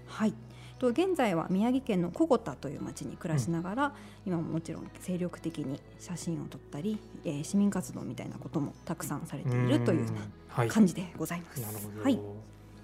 [0.06, 0.34] はい
[0.78, 3.94] と現在は宮城県の小五田という町に暮らしながら、
[4.26, 10.06] 今ももちろん精力的に写真を撮ったり、えー市民活動みたいなこともたくさんされているという
[10.48, 10.68] はい。
[10.68, 11.60] 感じでございます。
[11.62, 12.02] なるほど。
[12.02, 12.20] はい、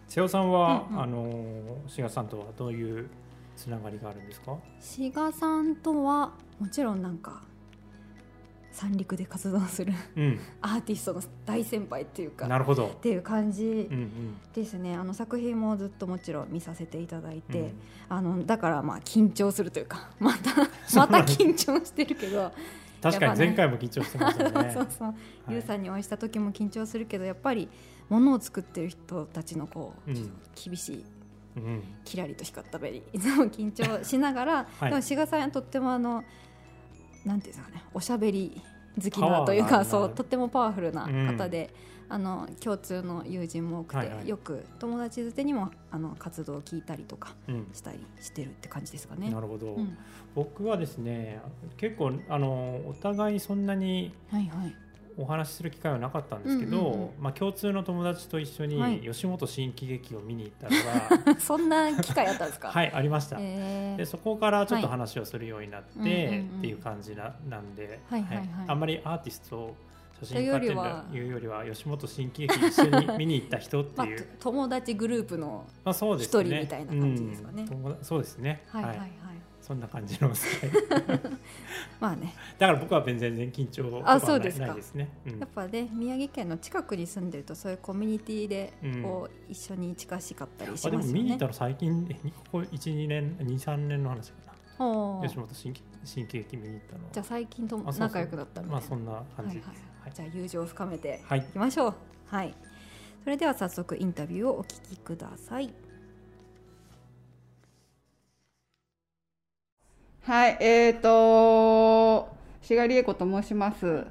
[0.09, 3.11] 瀬尾さんは、うんうんあの志賀さんとはどういう
[3.57, 4.57] つながりがあるんですか？
[4.80, 7.43] 志賀さんとはもちろんなんか
[8.72, 10.40] 三陸で活動するうん。
[10.60, 12.96] アーティストの大先輩っていうかなるほどっ。
[12.96, 14.36] ていう感じうんうん。
[14.54, 17.72] ですね、あの作品もずっともちろん見させていただいて、うん
[18.08, 20.50] あのだからまあ緊張するというか また
[20.96, 22.50] また緊張してるけど
[23.00, 24.70] 確かに前回も緊張してましたよね。
[24.74, 25.16] そうそう、はい
[25.50, 27.68] ゆうさんにお会いした時も緊張するけどやっぱり
[28.08, 31.04] 物を作ってる人たちのこう、うん厳しい
[31.56, 31.82] うん。
[32.04, 36.24] キラリと光った目にいつも緊張しながら、はいでも志賀さんはとってもあの
[37.24, 38.60] なんていうんですかねおしゃべり
[39.02, 41.70] 好きなというかそうとってもパワフルなうん方で、
[42.08, 47.68] あの共通の友人も多くて、はいはいよく友達づてにもあの活動を聞いたりとかうん。
[47.72, 49.30] したりしてるって感じですかね。
[49.30, 49.96] なるほど、うん
[50.32, 51.40] 僕はですね
[51.76, 54.74] 結構あのお互いそんなにはいはい。
[55.22, 57.10] お話しする機会はなかったんですけど、うんうんうん。
[57.20, 58.92] まあ、共通の友達と一緒はい。
[58.96, 60.68] に吉本新喜劇を見に行った
[61.20, 62.68] のが、 そんな機会あったんですか？
[62.72, 63.96] はいありました、えー。
[63.98, 64.98] でそこからちょっとはい。
[64.98, 66.58] 話をするようになって、うんうんうん。
[66.58, 68.48] っていう感じななんで、はいはいはい。
[68.66, 69.76] あんまりアーティストを
[70.20, 70.70] 写真家ってい
[71.26, 71.64] うよりは？
[71.64, 76.42] 吉本新喜劇一緒に見に行った人ってまあいう、 と友達グループのまあそうですね。
[76.42, 77.62] 一人みたいな感じですかね。
[77.62, 77.68] うん。
[77.68, 78.62] 友達そうですね。
[78.68, 78.98] はいはい。
[78.98, 79.10] はい。
[79.70, 80.32] そんな感じの
[82.00, 82.34] まあね。
[82.58, 84.66] だから僕は全然緊張はないあそうですか。
[84.66, 85.38] ないですね、うん。
[85.38, 89.02] やっぱね宮城県の近くに住んでるとそういうコミュニティでうん。
[89.04, 91.18] こう一緒に近しかったりしあでますよね。
[91.20, 91.46] も見に行った。
[91.46, 94.38] の最近えここ12年23年の話か
[94.80, 95.22] な。
[95.22, 97.10] 吉本新喜新喜劇見に行ったのは。
[97.12, 98.72] じゃあ最近と仲良くなったみたいな。
[98.72, 99.68] まあそんな感じです。
[99.68, 101.38] はいはいじゃあ友情を深めてはい。
[101.38, 101.42] い。
[101.42, 101.94] きましょう。
[102.26, 102.52] はい。
[103.22, 105.72] それでは早速インタビューをお聞きください。
[110.31, 112.28] はい、えーと、
[112.62, 114.07] 志賀理恵子と申します。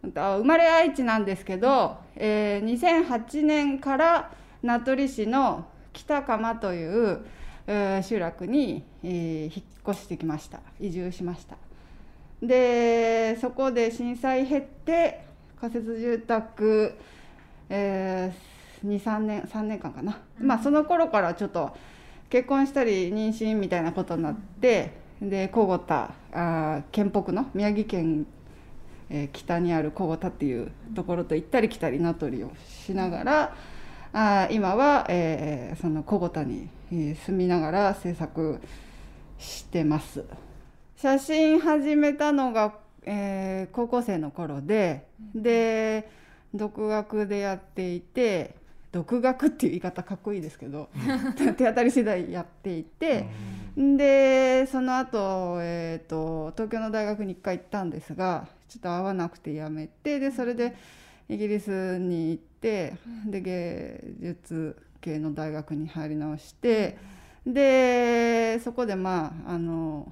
[0.00, 4.30] 生まれ愛知なんですけど、えー2008年から
[4.62, 7.26] 名取市の北釜という、
[7.66, 10.60] えー集落に、えー引っ越してきました。
[10.78, 11.56] 移住しました。
[12.40, 15.24] で、そこで震災減って
[15.60, 16.94] 仮設住宅、
[17.70, 20.20] えー、2、3年、3年間かな。
[20.38, 21.76] まあその頃からちょっと
[22.30, 28.26] 結婚したり妊娠みたいなことになって、で小五田あー県北の宮城県、
[29.08, 33.56] えー北にある小五田っていうところと行ったり来たり名取をしながら
[34.12, 38.60] あー今は、えーその小五田に、えー住みながら制作
[39.38, 40.24] してます
[40.96, 46.08] 写真始めたのが、えー高校生の頃でで
[46.54, 48.54] 独学でやっていて
[48.92, 50.88] 独学っていう言い方かっこいいですけど
[51.36, 53.26] 手当たり次第やっていて。
[53.76, 60.74] でその後、えー、と東京の大学に1回行ったんですがちょっと合わなくてやめてでそれで
[61.28, 62.94] イギリスに行って
[63.26, 66.96] で芸術系の大学に入り直して
[67.46, 70.10] でそこでまああの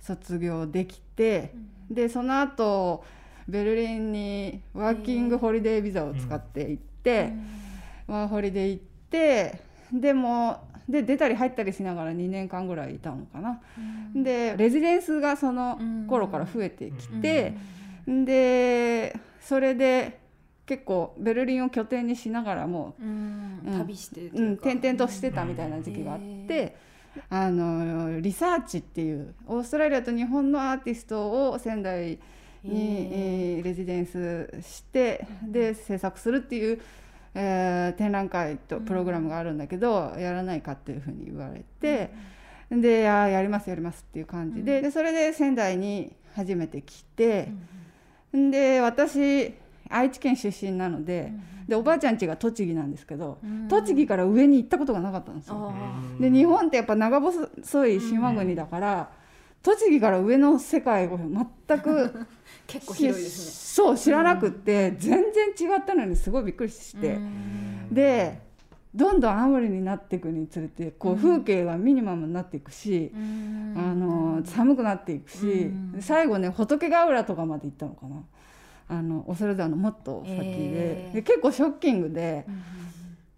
[0.00, 1.52] 卒業できて
[1.90, 3.04] でその後
[3.48, 7.32] ベルリンにワーキングホリデービザを使って行って、
[8.06, 9.60] ワーホリで行って
[9.92, 13.60] でもで出たり入ったりしながら2年間ぐらいいたのかな。
[14.14, 15.78] でレジデンスがその
[16.08, 17.54] 頃から増えてきて、
[18.06, 20.20] でそれで
[20.66, 23.60] 結構ベルリンを拠点にしながらも、うん。
[23.66, 26.90] うん、旅してうん、転々としてたみたいな時期があって。
[27.28, 32.20] あのリサーチっていうオーストラリアと日本のアーティストを仙台
[32.62, 36.80] に、えー、レジデンスしてで制作するっていう、
[37.34, 42.10] えー、展覧会とプログラムがあるんだけど、やらないかっていうふうに言われて、
[42.70, 47.48] でややりますやりますっていう感じで,、でそれで仙台に初めて来て、
[48.32, 49.54] で私
[49.88, 51.32] 愛知県出身なので,、
[51.68, 55.72] でおばあちゃん家が栃木なんですけど、栃木から上に行ったことがなかったんですよ。
[56.20, 59.19] で日本ってやっぱ長細い島国だから、
[59.62, 62.26] 栃木から上の世界を全く
[62.66, 63.84] 結構広いですね。
[63.86, 65.22] そう知らなくって、全
[65.56, 67.18] 然違ったのにすごいびっくりして、
[67.90, 68.40] で
[68.94, 78.22] どんどん青森になっていくにつれてこう風景がミニマムになっていくし、あの寒くなっていくし、最後ね仏ヶ浦とかまで行ったのかな。
[78.90, 80.42] あの恐山のもっと先で。
[80.42, 82.44] えー、で結構ショッキングで、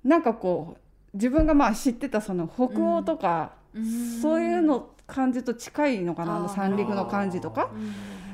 [0.05, 7.71] うん、なんかこう自分がまあ知ってたその北欧とか、うん、そういうの感じと近いのかなあの三陸の感じとか。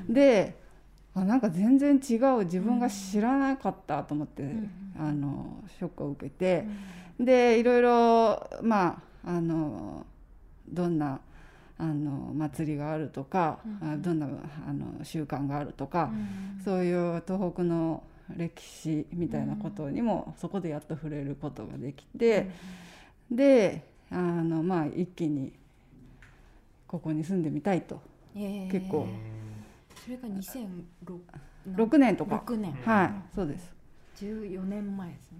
[0.09, 0.57] で
[1.15, 4.45] あなんか全然違う自分が知らなかったと思って、
[4.99, 6.67] あのショックを受けて、
[7.19, 10.07] でいろいろまああの
[10.69, 11.21] どんな
[11.79, 18.03] あの祭りがあるとか、うん、どんなあの習慣があるとか、うん、そういう東北の
[18.37, 22.51] 歴史みたいなことにも、そこでやっと触れることができて、
[23.31, 25.53] うん、であのまあ一気に
[26.89, 28.01] ここに住んでみたいと、
[28.35, 29.07] えー、結構。
[30.05, 31.19] それが2006
[31.77, 32.17] 6年。
[32.17, 32.43] とか。
[32.45, 32.73] 6年。
[32.85, 33.73] はいそうです。
[34.17, 35.39] 14年前ですね。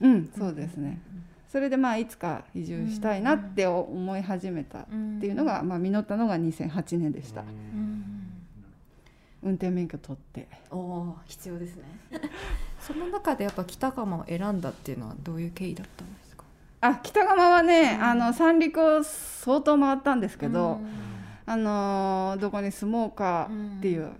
[0.00, 1.16] うんそうですね、うん。
[1.16, 7.42] うんそれでまあいつか移住したいなって思い始めたっていうのが、まあ、実ったのが2008年でした。
[9.42, 10.46] 運転免許取って。
[10.70, 11.84] お必要ですね。
[12.80, 16.27] その中でやっぱ北釜を選んだっていうのはどういう経緯だったんですか？
[16.80, 20.88] あ北釜はね、うん、あの三陸を相当回ったんですけど、うん、
[21.46, 24.12] あのどこに住もうかっていう、うん。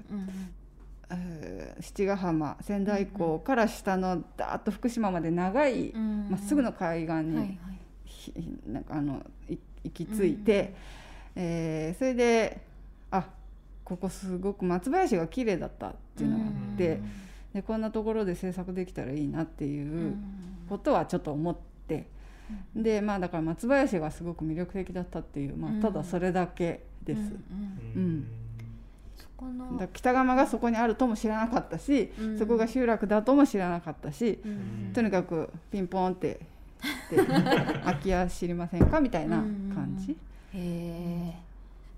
[1.80, 7.58] 七ヶ浜仙台港から下のだーっと福島まで長いま、っすぐの海岸に、はいはい、
[8.66, 9.58] なんかあの行
[9.90, 10.74] き着いて、
[11.34, 12.60] うん、えー、それで
[13.10, 13.24] あ
[13.84, 17.00] ここすごく松林が綺麗だったっていうのがあって、
[17.54, 20.14] でこんなところで制作できたらいいなっていう
[20.68, 21.56] ことはちょっと思っ
[21.86, 22.17] て。
[22.74, 27.20] でまあだから松林がすごく魅力的だったっていう、まあ、ただそれだけです。
[27.20, 28.24] うん、うん
[29.78, 36.40] だ北釜がそこにあるとも知らなかったし、うん、そこが集落だとも知らなかったし、うん、とにかくピンポンって
[37.84, 40.16] 「空き家知りませんか?」みたいな感じ。
[40.54, 41.38] うん、へ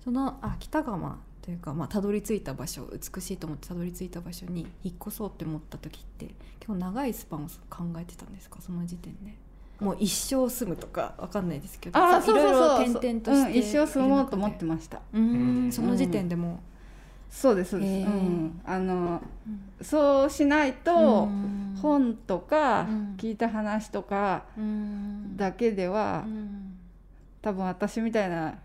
[0.03, 6.27] そのあ北釜というか、まあ、たどり着いた場所美しいと思ってたどり着いた場所に引っ越そうって思った時って
[6.59, 8.61] 結構長いスパンを考えてたんですか？
[8.61, 9.35] その時点で。
[9.81, 11.99] もう一生住むとかわかんないですけど。
[11.99, 15.01] あそうそうそう転々として、うん、一生住もうと思ってました。
[15.11, 15.71] うん。
[15.71, 16.59] その時点でも
[17.31, 19.21] そうですそうです、うん、あの、
[19.81, 21.29] そうしないと、
[21.81, 22.87] 本とか
[23.17, 24.43] 聞いた話とか
[25.37, 26.25] だけでは、
[27.41, 28.59] 多分私みたいな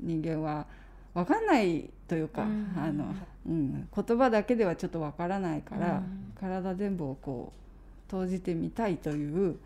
[0.00, 0.66] 人間は
[1.14, 2.46] 分かんないというか、あ
[2.92, 3.14] の
[3.46, 6.02] うん、言葉だけではちょっと分からないから、
[6.40, 7.67] 体全部をこう
[8.08, 9.56] 投じてみたいという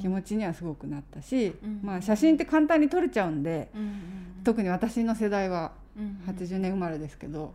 [0.00, 3.70] 気持ちにはすごくなったし、まあ、写真って簡単に撮れちゃうんで、
[4.44, 5.72] 特に私の世代は
[6.26, 7.54] 80年生まれですけど、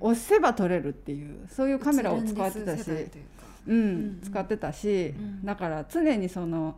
[0.00, 2.90] 押せば撮れるっていうそういうカメラを使ってたし、
[3.66, 6.76] うん、使ってたし、だから常にその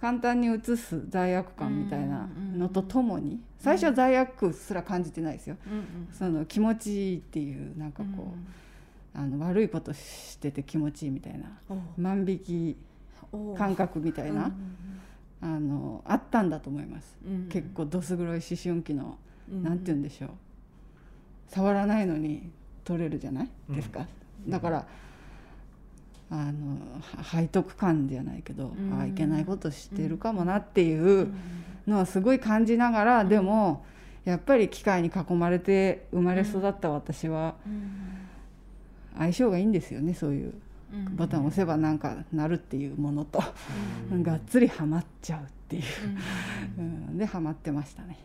[0.00, 5.56] 簡単に写す罪悪感みたいなのとともに最初は罪悪すら感じてないですよ、
[6.16, 8.69] その気持ちいいっていうなんかこう、
[9.14, 11.50] あの悪いことしてて気持ちいいみたいな
[11.98, 12.76] 万引き
[13.56, 14.52] 感覚みたいな、
[15.40, 17.16] あのあったんだと思います、
[17.48, 19.18] 結構どす黒い思春期の
[19.50, 20.30] 何、て言うんでしょう。
[21.48, 22.50] 触らないのに
[22.84, 23.48] 取れるじゃない？
[23.70, 24.06] ですか、
[24.48, 24.86] だから
[26.30, 26.78] あの
[27.24, 31.28] 背徳感じゃないけど、ああいけないことしてるかもなっていう
[31.88, 33.84] のはすごい感じながら、でも
[34.24, 37.56] やっぱり機械に囲まれて生まれ育った私は、
[39.20, 40.54] 相性がいいんですよねそういう。
[41.14, 43.40] ボタンを押せばなんかなるっていうものと、
[44.10, 45.82] がっつりはまっちゃうっていう、
[46.78, 47.16] うん。
[47.18, 48.18] ではまってましたね。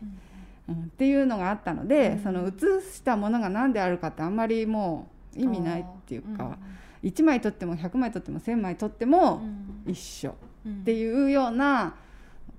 [0.68, 5.06] うん、っていうのがあったので、その写したものが何であるかってあんまりも
[5.36, 6.58] う意味ないっていうか、
[7.02, 9.42] うん、1枚撮っても100枚撮っても1,000枚撮っても
[9.86, 10.30] 一緒。
[10.30, 11.94] っていうような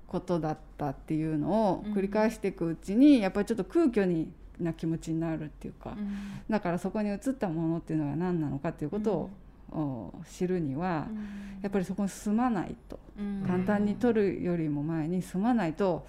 [0.06, 5.96] ことだったっていうのを繰り返していくうちにやっぱりちょっと空虚にな気持ちになるっていうか、
[6.48, 9.30] だからそこに写ったものっていうのが何なのかっていうこと
[9.70, 11.06] を知るには、
[11.62, 12.98] やっぱりそこに住まないと、
[13.46, 16.06] 簡単に取るよりも前に住まないと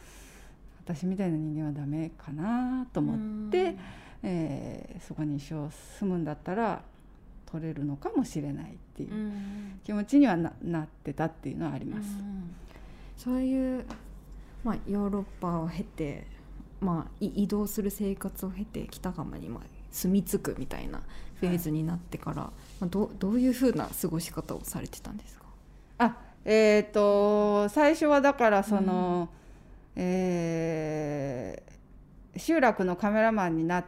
[0.90, 3.76] 私みたいな人間はダメかなと思って、
[4.24, 5.70] えー、そこに一生
[6.00, 6.82] 住むんだったら
[7.46, 9.10] 取れるのかもしれないっていう
[9.84, 12.08] 気持ちにはななってたっていうのはあります。
[13.18, 13.86] そういう、
[14.64, 16.26] まあ、ヨーロッパを経て、
[16.82, 21.02] まあ、移動する生活を経て北釜にまあ住み着くみたいな
[21.40, 22.52] フェーズになってから、はい、
[22.82, 25.46] まあ、どどういうふうな過ごし方をされてたんですか？
[25.98, 26.16] あ
[26.46, 29.30] えっ、ー、と最初はだからその、
[29.96, 33.86] うん、えー、集落のカメラマンになっ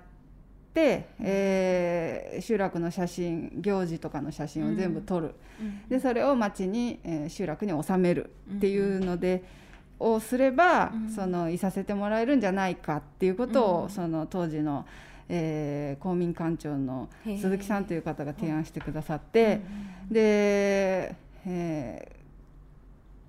[0.74, 9.61] て、えー、集落の写真行事とかの写真を全部撮る、うん、でそれを町に、えー、集落に収めるっていうので。
[10.02, 14.86] をすれば、そのいさせてもらえるんじゃないかっていうことを、その当時の、
[15.30, 19.62] えー、公民館長の鈴木さんという方が提案してくださって、
[20.10, 21.16] で、
[21.46, 22.08] え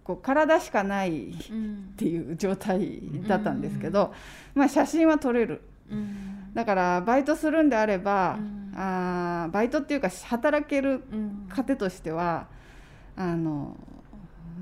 [0.02, 1.34] ー、こう体しかないっ
[1.96, 4.14] ていう状態だったんですけど、
[4.54, 5.60] まあ、写真は撮れる。
[6.54, 11.02] だからバイトするんであれば、うん、あバイトっていうか働ける
[11.50, 12.46] 糧としては、
[13.14, 13.76] あの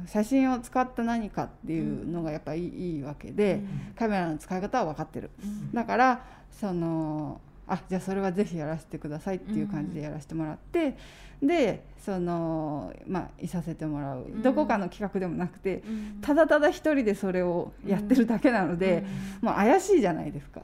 [0.07, 3.61] 写真を使った何かっていうのがやっぱりいいわけで、
[3.99, 5.31] カメラの使い方は分かってる、
[5.73, 10.97] だからそのあじゃあそれはぜひやらせてくださいっていう感じでやらせてもらって、
[11.41, 15.83] でそのまあいさせてもらう、どこかの企画でもなくて、
[16.21, 19.05] ただただ一人でそれをやってるだけなので、
[19.41, 20.63] もう怪しいじゃないですか。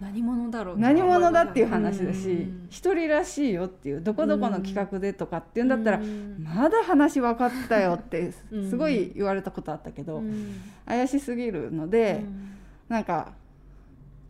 [0.00, 6.00] 何者だろう何者だっていう話だし一、人らしいよっていうどこどこの企画でとかっていうんだったら、
[6.38, 8.32] まだ話分かったよって
[8.68, 10.22] すごい言われたことあったけど、
[10.84, 12.24] 怪しすぎるので、
[12.88, 13.32] うなんか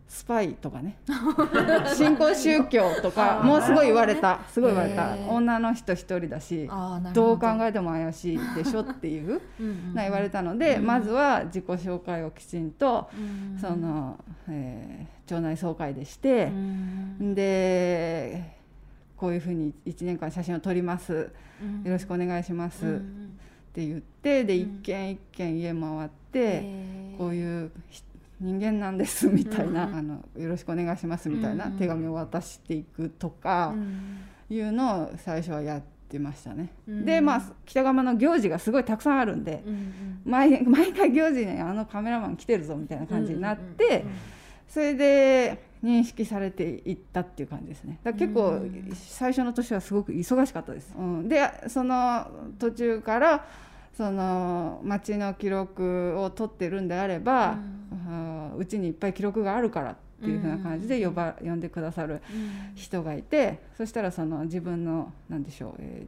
[0.09, 0.97] スパイとかね
[1.94, 4.40] 新興宗教とか もうすごい言われた。
[4.48, 5.16] すごい言われた。
[5.28, 6.70] 女の人一人だし
[7.12, 7.32] ど。
[7.32, 9.40] う考えても怪しいでしょっていう
[9.93, 13.10] な言われたので、まずは自己紹介をきちんと、
[13.60, 14.18] その、
[14.48, 16.51] えー、町内総会でして、
[17.20, 18.57] で
[19.16, 21.31] こういうふうに1年間写真を撮ります、
[21.85, 22.89] よろしくお願いします、っ
[23.73, 26.62] て言ってで一軒一軒家回って、
[27.19, 27.70] こういう
[28.40, 33.74] 人間なんですみたいな、うん、あのよろしくお願いしますみたいな手紙を渡していくとか
[34.51, 36.70] いうのを最初はやってましたね。
[36.86, 44.05] うん、でまあ北釜の行事がすごいたくさんあるんで、うん、毎 毎回行事にあのカメラマン来てるぞみたいな感じになって、
[44.68, 47.98] それで認識されていったっていう感じですね。
[48.02, 48.60] だ結構
[48.94, 50.94] 最初の年はすごく忙しかったです。
[50.98, 52.26] うん、でその
[52.59, 53.47] 途中から
[53.97, 57.56] その町の記録を取ってるんであれば、
[58.56, 62.20] うちにいっぱい記録があるからっていうふうな感じで呼ば、呼んでくださる
[62.74, 66.06] 人がいて、そしたらその自分の何でしょう、え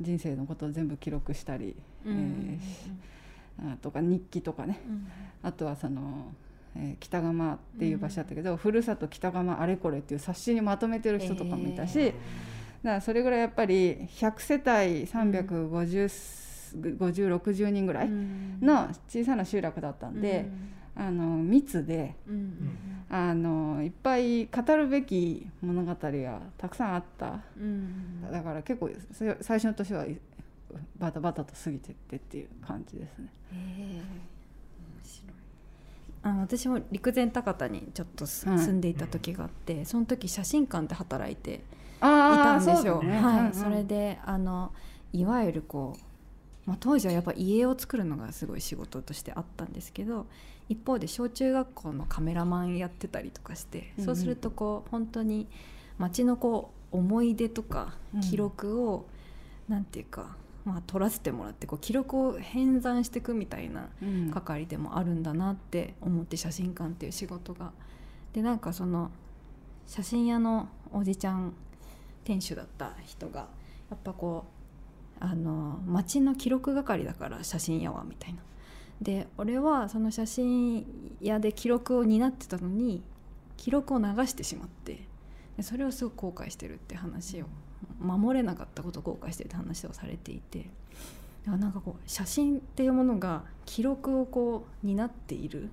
[0.00, 1.74] ー、人生のことを全部記録したり、
[2.06, 4.80] えー、とか日記とかね、
[5.42, 6.32] あとはその。
[6.76, 12.14] えー、北釜っていう場所だったけど、ふるさと北釜あれこれっていう冊子にまとめてる人とかもいたし、だか
[12.82, 16.42] らそれぐらいやっぱり100世帯350
[16.72, 20.48] 5060人ぐらいの小さな集落だったんで、
[20.96, 22.14] あの密で、
[23.10, 27.40] あのいっぱい語るべき物語がたくさんあった、
[28.30, 28.90] だから結構
[29.40, 30.06] 最初の年は
[30.98, 33.28] バタバタと過ぎてってっていう感じですね。
[36.22, 41.60] あ私も陸前高田にちょっと住んでいた時があって、うん、その時写真館で働いてい
[42.00, 43.02] たんですよ。
[43.02, 44.72] ね、はい、うんうん、それであの
[45.12, 46.00] いわゆるこう
[46.64, 50.26] まあ、当時はやっぱ家を作るのがすごい仕事としてあったんですけど
[50.68, 55.48] 一方で小中学校のカメラマンやってたりとかして、そうするとこう本当に
[55.98, 57.94] 街のこう思い出とか
[58.30, 59.06] 記録を、
[59.68, 63.88] うん、なんていうか、まあ、撮らせてもらってこう記録を編纂していくみたいな
[64.32, 67.72] 係でもあるんだなって思って写真館っていう仕事が。
[68.32, 69.10] でなんかその
[69.86, 71.52] 写真屋のおじちゃん
[72.24, 73.48] 店主だった人が
[73.90, 74.46] やっぱこ
[75.20, 78.40] うあの街の記録係だから写真屋はみたいな。
[79.00, 83.02] で俺はその写真屋で記録を担ってたのに
[83.56, 85.08] 記録を流してしまって
[85.56, 87.46] でそれをすごく後悔してるって話を
[88.00, 90.66] 守れなかったことを後悔してるって話をされていて
[91.46, 95.68] なんかこう写真っていうものが記録をこう担っているっ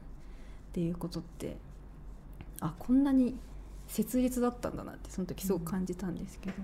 [0.73, 1.57] ていうことって
[2.60, 3.36] あこんなに
[3.88, 6.56] 切実だったんだなってその時すごく感じたんですけど、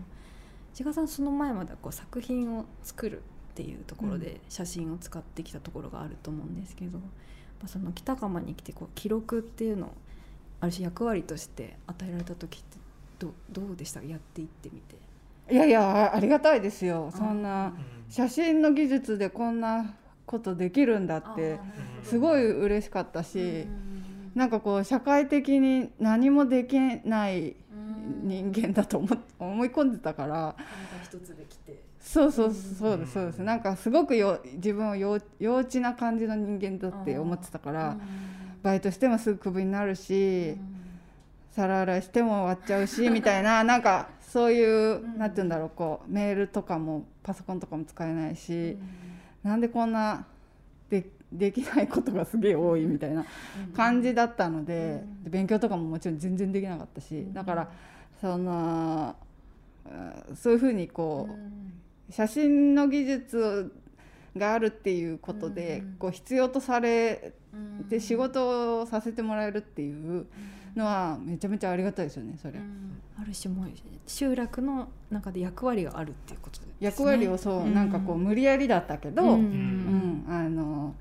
[0.73, 3.21] 千賀さんその前まではこう作品を作るっ
[3.55, 9.91] ていうところで写真を使ってきたところがあると思うんですけど、うん、その北釜に来てこう記録っていうのを
[10.61, 12.77] ある種役割として与えられた時って
[13.19, 14.03] どどうでした？
[14.03, 14.95] やっていってみて。
[15.49, 17.11] いやいやありがたいですよ。
[17.15, 17.73] そんな
[18.09, 19.93] 写真の技術でこんな
[20.25, 21.59] ことできるんだって
[22.03, 23.67] すごい嬉しかったし
[24.33, 27.55] なんかこう社会的に何もできない
[28.23, 29.07] 人間だと思
[29.39, 30.55] 思い込んでたから
[31.99, 33.41] そうそうそうですそうです。
[33.43, 37.97] なんかすごくよ自分を幼稚な感じの人間だって思ってたから
[38.61, 40.57] バイトしてもすぐクビになるし
[41.55, 48.77] 皿洗いしても終わっちゃうしみたいな なんかそういう何て言うんだろうこうメールとかもパソコンとかも使えないし
[49.43, 50.25] なんでこんな
[50.89, 53.25] でできないことがすげえ多いみたいな
[53.73, 57.69] 感じだったので勉強とかももちろん全然できなかったしだから
[58.19, 59.15] その
[60.35, 61.29] そういうふうにこ
[62.09, 63.71] う写真の技術
[64.35, 67.33] があるっていうことでこう必要とされ
[67.89, 70.25] て仕事をさせてもらえるっていう
[70.75, 72.59] のはめちゃめちゃありがたいですよねそれ。
[73.17, 73.65] ある種も
[74.05, 76.73] 集落の中で役割があるっていうことですね。
[76.79, 80.25] 役割をそう、なんかこう無理やりだったけど、うん。
[80.27, 80.93] あの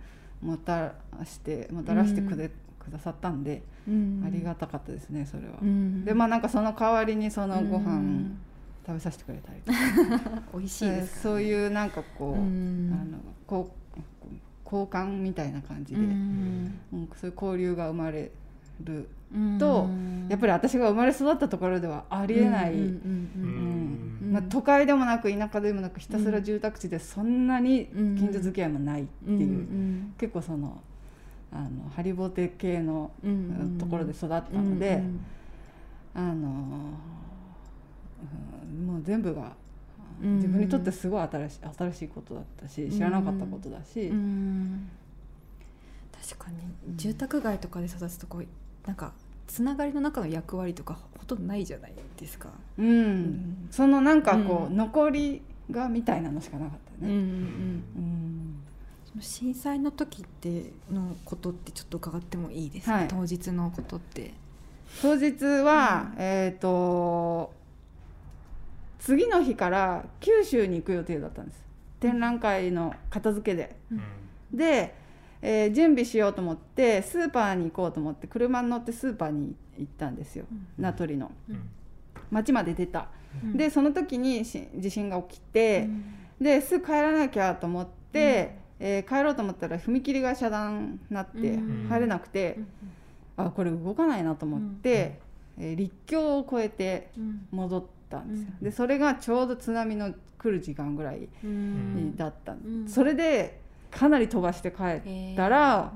[0.42, 0.94] もたら
[1.24, 5.54] してもたらしてくれ、くださったんで、ありがたかったですねそれは。
[6.04, 8.30] でまあなんかその代わりにそのご飯、
[8.86, 10.42] 食べさせてくれたりとか。
[10.54, 13.84] 美味しいです、ね、そういうなんかこう、あのこう
[14.64, 16.78] 交換みたいな感じで、うん、
[17.16, 18.30] そういう交流が生まれ
[18.82, 19.08] る
[19.58, 19.88] と、
[20.28, 22.74] やっぱり私が生まれ育ったところではありえない。
[24.48, 29.66] 都会でもなく田舎でもなくひたすら住宅地でそんなに近所付き合いもないっていう、
[30.18, 30.80] 結構その
[31.52, 33.12] あのハリボテ系の
[33.78, 35.02] ところで育ったので、
[36.14, 36.48] あの
[38.86, 39.52] もう全部が
[40.20, 44.12] 自分にとってすごい新し新しいことだったし知らなかったことだし。
[46.26, 46.56] 確かに
[46.96, 48.46] 住宅街とかで育つとこう
[48.86, 49.12] なんか
[49.46, 52.48] つながりの中の役割とかほとんどないじゃないですか。
[52.78, 57.12] うん、うん、そのなんかこう、うん、残りがみたいなのしかなかったね。
[57.12, 58.34] うんうんうん
[59.20, 64.34] 震災の時ってのことってちょっと伺ってもいいですか、はい、当日のことって。
[65.00, 67.52] 当日は、うん、えっ、ー、と
[68.98, 71.64] 次の日から九州に行く予定だったんです。
[72.00, 74.00] 展覧会の片付けで、うん、
[74.56, 74.94] で
[75.46, 81.68] えー、準備しようと思ってスーパーに行こうと思って車に乗ってスーパーに行ったんですよ、うん、名取の、うん、
[82.30, 83.08] 町まで出た、
[83.44, 85.86] うん、でその時に地震が起きて、
[86.40, 91.58] ですぐ帰らなきゃと思って、えー、帰ろうと思ったら踏切が遮断になって
[91.90, 92.58] 入れなくて、
[93.36, 95.20] あこれ動かないなと思って、
[95.58, 97.10] えー、陸橋を越えて
[97.50, 101.28] 戻ったんですよ、でそれがちょうど津波の来る時間ぐらい
[102.16, 102.56] だった、
[102.86, 103.62] それで
[103.94, 104.82] かなり飛ばして帰
[105.32, 105.92] ったら、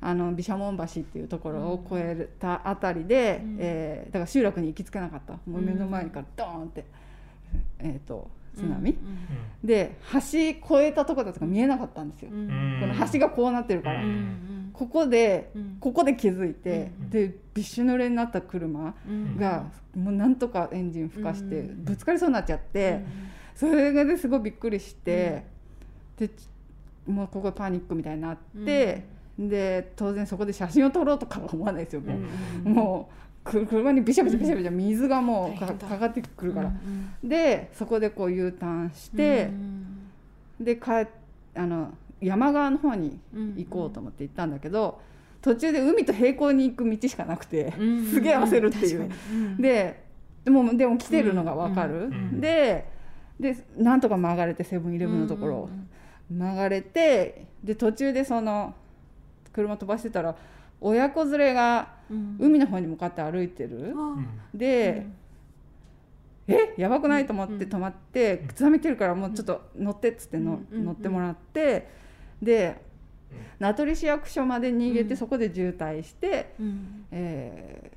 [0.00, 5.34] あの毘沙門橋っていうところを越えたあたりで、うん、えー、だから集落に行きつけなかった。
[5.48, 6.84] もう目の前からドーンって、
[7.78, 14.02] えーと、津波、うん、で橋越えたとこだとか見えなかったんですよ、うん、この橋がこうなってるから、
[14.72, 18.94] ここで、ここで気づいて、でびっしゅ濡れになった車
[19.38, 23.04] が、もうなんとかエンジンふかしてぶつかりそうになっちゃって、
[23.54, 25.44] それがですごいびっくりして、
[26.16, 26.28] で
[27.06, 29.04] もうここパニックみたいになって、
[29.38, 32.18] うん、で当然そこで写真を撮ろうとかは思わないですよもう。
[32.64, 36.74] うん、もう車にビシャビシャビシャビシャ水がもうかかってくるから、うん
[37.24, 39.50] うん、でそこでこう U ターンして、
[40.58, 41.08] うん、で帰
[41.54, 43.18] あの山側の方に
[43.56, 45.00] 行こうと思って行ったんだけど、
[45.40, 47.72] 途中で海と平行に行く道しかなくて、
[48.12, 49.10] すげえ焦るっていう。
[49.58, 50.04] で
[50.44, 52.86] でもでも来てるのが分かる、で
[53.40, 55.54] でなんとか曲がれてセブンイレブンのところ。
[55.56, 55.70] を。
[56.30, 58.74] 流れてで途中でその
[59.52, 60.34] 車飛ばしてたら
[60.80, 61.88] 親子連れが
[62.38, 65.06] 海の方に向かって歩いてる、うん、で、
[66.48, 66.74] うん、え？
[66.76, 67.26] やばくない？
[67.26, 71.88] と思って止まって、靴はめてるからもうちょっと乗ってっつっての、乗ってもらって
[72.42, 72.80] で
[73.58, 77.92] 名取市役所まで逃げてそこで渋滞して、うん、え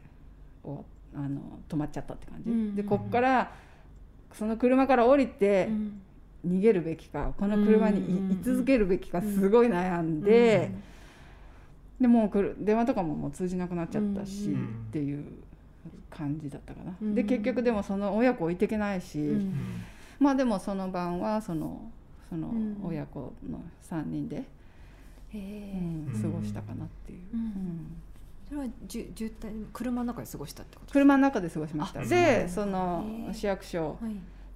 [0.64, 0.86] ー、お
[1.16, 3.52] あの止まっちゃったって感じ、でこっから
[4.34, 5.70] その車から降りて、
[6.46, 10.72] 逃げるべきかこの車に居続けるべきかすごい悩んで、
[12.00, 15.26] でもう電話とかももう通じなくなっちゃったし、っていう
[16.10, 17.14] 感じだったかな。
[17.14, 19.20] で結局でもその親子置いていけないし、
[20.20, 21.92] まあでもその晩はその
[22.30, 22.52] その
[22.84, 24.44] 親子の3人で、
[25.34, 27.20] うん、過ごしたかなっていう。
[27.34, 28.02] うん
[28.48, 32.02] それはじゅ渋滞車の中で過ごしたってこと車の中で過ごしました。
[32.02, 33.04] でその
[33.34, 33.98] 市役所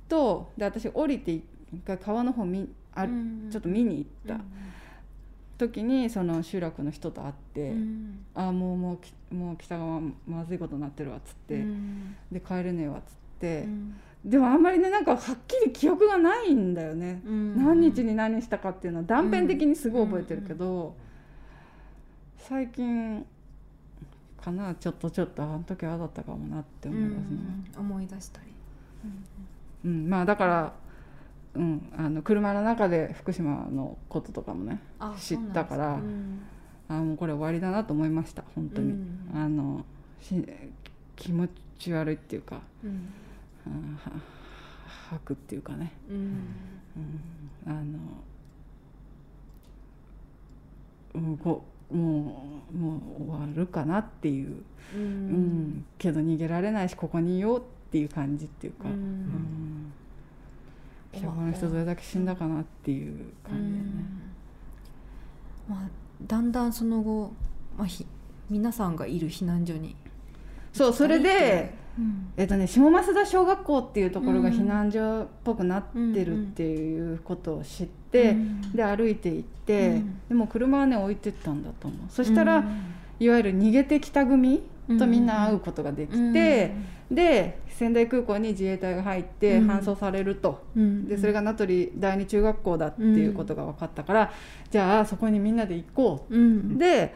[0.08, 1.40] と、で私降りて
[1.74, 4.44] 一回川の方みあ、ちょっと見に行った。
[5.60, 9.00] 時にその集落の人と会って、うん、ああもうも
[9.32, 15.20] うもう北側まずいことになってるわっつって、うん、で帰れねえわっつって、うん、でもあんまりねなんかはっ
[15.50, 20.96] きり記憶がないんだよね、何日に何したかっていうのは断片的にすごい覚えてるけど、
[22.38, 23.26] 最近
[24.42, 27.40] かなちょっとちょっとあの時ああだったかもなって思いますね。
[27.78, 28.48] 思い出したり、
[29.84, 30.10] うん。
[30.10, 30.74] まあだから
[31.60, 34.80] うん、あの車の中で福島のこととかもね
[35.20, 36.40] 知ったから、うん、
[36.88, 39.84] あもうこれ終わりだなと思いました本当に、うん、あの
[40.22, 40.42] し
[41.18, 43.10] 気持ち悪いっていうか、うん、
[45.10, 46.56] 吐くっていうかね、うん、
[47.68, 47.72] あ
[51.14, 54.64] のもうこもうもう終わるかなっていう、
[54.96, 55.86] うん。
[55.98, 58.88] けど逃げられないしここにいようっていう感じっていうか。
[58.88, 59.92] うん
[61.12, 63.84] 北側の人どれだけ死んだかなっていう感じでね、
[65.68, 65.80] まあ、
[66.26, 67.32] だんだんその後、
[67.78, 68.06] まあ、ひ
[68.50, 69.96] 皆さんがいる避難所に
[70.74, 82.00] そうそれで、うん、えっとね、下増田小学校っていうところが避難所っぽくなってるっていうことを知って、うん、で歩いて行って、うん、でも車はね置いてったんだと思う。
[82.10, 82.64] そしたら、
[83.20, 84.62] いわゆる逃げてきた組
[84.98, 86.74] とみんな会うことができて、
[87.12, 94.28] で仙台空港に自衛隊が入って搬送されると、うん、でそれが名取第二中学校だっていうことが分かったから、うん、
[94.70, 97.16] じゃあそこにみんなで行こう、うん、で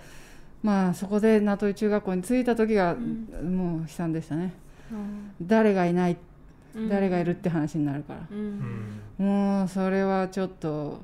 [0.63, 4.53] まあそこで名取中学校に着いた時がもう悲惨でしたね、
[5.41, 6.17] 誰がいない
[6.89, 11.01] 誰がいるって話になるから、もうそれはちょっと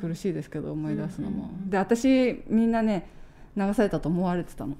[0.00, 3.06] 苦しいですけど思い出すのも、で私みんなね
[3.54, 4.76] 流されたと思われてたの。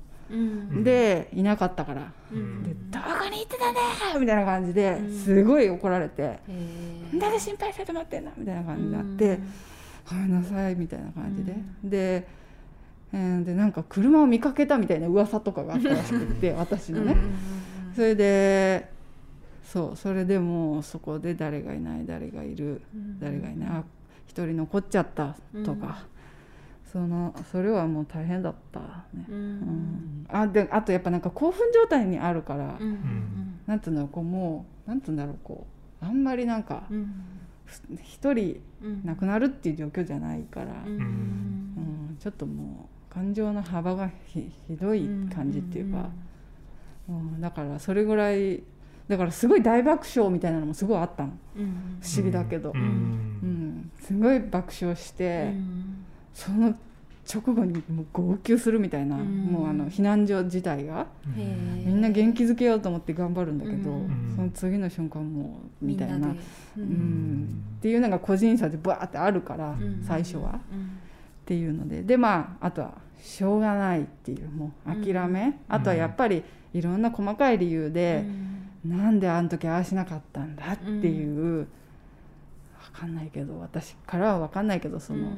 [0.82, 3.78] でいなかったから「でどこに行ってたね!」
[4.18, 6.38] みたいな感じですごい怒られて
[7.18, 9.38] 「誰心配してて待ってんの?」みたいな感じになって
[10.08, 11.54] 「ごめんなさい」みたいな感じで。
[11.84, 12.42] で
[13.14, 17.14] えー、でなんか車を見かけたみたいな噂とかがあったらしくって私のね。
[17.94, 18.88] それで
[19.64, 22.80] そうそれでもうそこで誰がいない誰がいる
[23.20, 23.84] 誰がいないあ
[24.26, 26.06] 一人残っちゃったとか、
[26.92, 28.80] そのそれはもう大変だった
[29.14, 35.66] ね、うん、うん、あであとやっぱなんか興奮状態にあるから、うん、なんていうんだろうこうもうなんていうんだろうこ
[36.02, 36.84] うあんまりなんか
[38.04, 38.60] 一、うん、人
[39.04, 41.00] 亡くなるっていう状況じゃないから、うん、う
[42.12, 46.10] ん、ちょっともう感情の幅がひどい感じっていうか、
[47.08, 48.62] うん、だからそれぐらい
[49.08, 51.60] だからすごい大爆笑みたいなのもすごいあったの、不
[52.16, 53.90] 思議だけど、うん。
[54.00, 55.52] すごい爆笑して。
[56.34, 56.74] その
[57.32, 61.06] 直後にもう号泣するみたいな、うん、もうあの避難所自体が
[61.36, 66.34] みんな元気づけようと思って頑張るんだけど、うん、その次の瞬間もうみたいな、うん、
[66.76, 69.76] うん、っていうのが個人差でバーってあるから、
[70.06, 72.02] 最初は、っていうので。
[72.02, 76.42] でまああとはしょうがないっていうもう諦め、あとはやっぱり
[76.74, 78.24] いろんな細かい理由で、
[78.84, 81.68] うん、なんであの時ああしなかったんだっていう、うん、
[82.94, 85.28] 分かんないけど私からは分かんないけどその。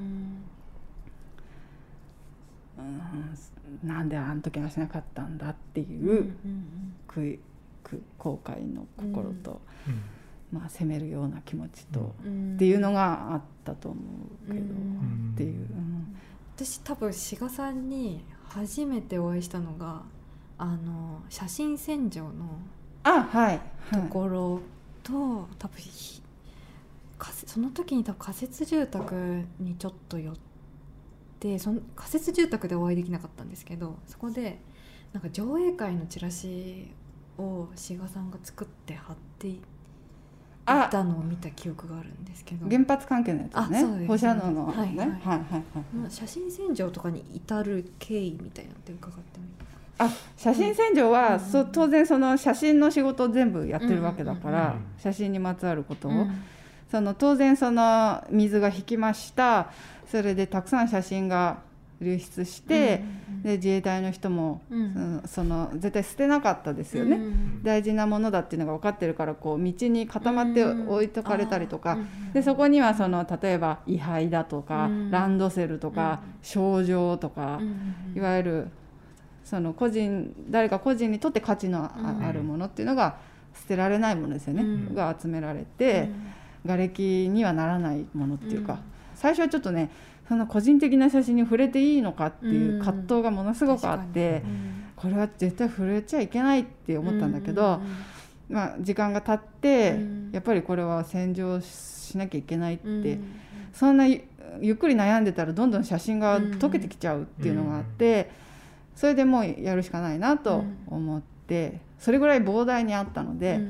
[2.78, 6.32] うん、なんであの時はしなかったんだっていう
[7.08, 7.40] 悔い
[8.18, 9.60] 後悔の心と、
[10.52, 12.14] まあ、責めるような気持ちと、
[12.54, 14.00] っていうのがあったと思
[14.48, 15.68] うけど、っていう、
[16.56, 20.02] 私多分志賀さんに初めてお会いしたのが
[20.58, 22.58] あの写真洗浄の
[23.02, 23.60] あはい
[23.92, 24.60] ところ
[25.02, 25.12] と、
[25.58, 25.82] 多分
[27.46, 30.34] その時に多分仮設住宅にちょっと寄っ
[31.44, 31.48] て。
[31.48, 34.60] でその仮設住宅でお会いできなかったんですけどそこで
[35.12, 36.90] なんか上映会のチラシ
[37.36, 39.60] を志賀さんが作って貼ってい
[40.64, 42.66] たのを見た記憶があるんですけど。
[42.68, 43.82] 原発関係のやつね。
[43.82, 44.96] ね放射能のね、はいはい。
[44.96, 49.52] はいはい、写真洗浄とかに至る経緯みたいなって伺ってもいい
[49.98, 56.42] あ写真洗浄は、うん、そ当然その写真の仕事を全部やってるわけだから、うんうんうん、写真にまつわることを、うん、
[56.90, 59.70] その当然その水が引きました
[60.06, 61.58] それでたくさん写真が
[62.00, 77.60] 流出して、うんうん、で自衛隊の人も、うん、その絶対捨てなかったですよね、うんうん、大事なものだっていうのが分かってるからこう道に固まって置いとかれたりとか、うんうん、でそこにはその例えば位牌だとか、うん、ランドセルとか、賞状とか、
[78.14, 78.68] いわゆる
[79.44, 81.90] その個人誰か個人にとって価値の
[82.22, 83.16] あるものっていうのが
[83.54, 84.64] 捨てられないものですよね、
[84.94, 86.10] が集められて。
[86.66, 88.78] 瓦礫にはならないものっていうか、
[89.24, 89.90] 最初はちょっとね
[90.28, 94.42] その個人的な写真に触れていいのかっていう葛藤がものすごくあって、
[94.96, 97.80] これは絶対触れちゃいけないって思ったんだけど、
[98.50, 99.98] まあ、時間が経って、
[100.32, 103.18] やっぱりこれは洗浄しなきゃいけないって、
[103.72, 104.22] そんなゆ
[104.60, 108.30] ゆっくり悩んでたらどんどん写真が溶けてきちゃうっていうのがあって、
[108.94, 113.60] それでもうやるしかないなと思って、それぐらい膨大にあったので,、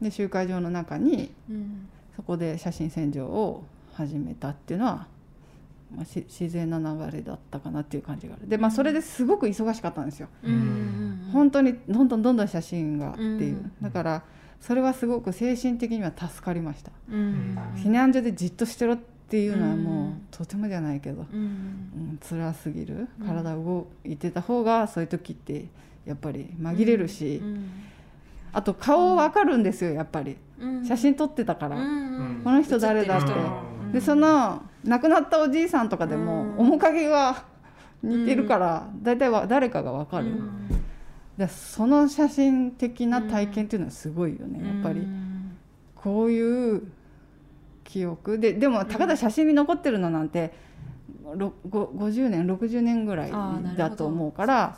[0.00, 1.32] で集会場の中に
[2.16, 3.64] そこで写真洗浄を
[3.94, 5.06] 始めたっていうのは、
[5.94, 8.48] まあ、し自然な流れだったかなっていう感じがある。
[8.48, 10.28] でまあそれですごく忙しかったんですよ。
[11.32, 14.22] 本当にどんどんどんどん写真がっていう、うんだから
[14.60, 21.42] それはすごく精神的には助かりました、うん避難所でじっとしてろっていうのはもう、うんとてもじゃないけど、うんう
[22.14, 25.66] ん、辛すぎるうん体動いてた方がそういう時って
[26.06, 27.42] やっぱり紛れるし、
[28.52, 33.32] あと顔わかるんですよやっぱりうん写真撮ってたから、うんこの人誰だって
[33.94, 36.70] でその亡くなったおじいさんとかでもうん。
[36.70, 37.44] 面影が
[38.02, 40.68] 似てるから大体は誰かがわかる、うん。
[41.38, 45.00] でその写真的な体験っていうのはすごいよね、やっぱり。
[45.00, 45.30] うん
[46.04, 46.82] こういう
[47.82, 48.38] 記憶。
[48.38, 50.52] ででもたかだ写真に残ってるのなんて
[51.34, 53.32] ろご50年60年ぐらい
[53.74, 54.76] だと思うから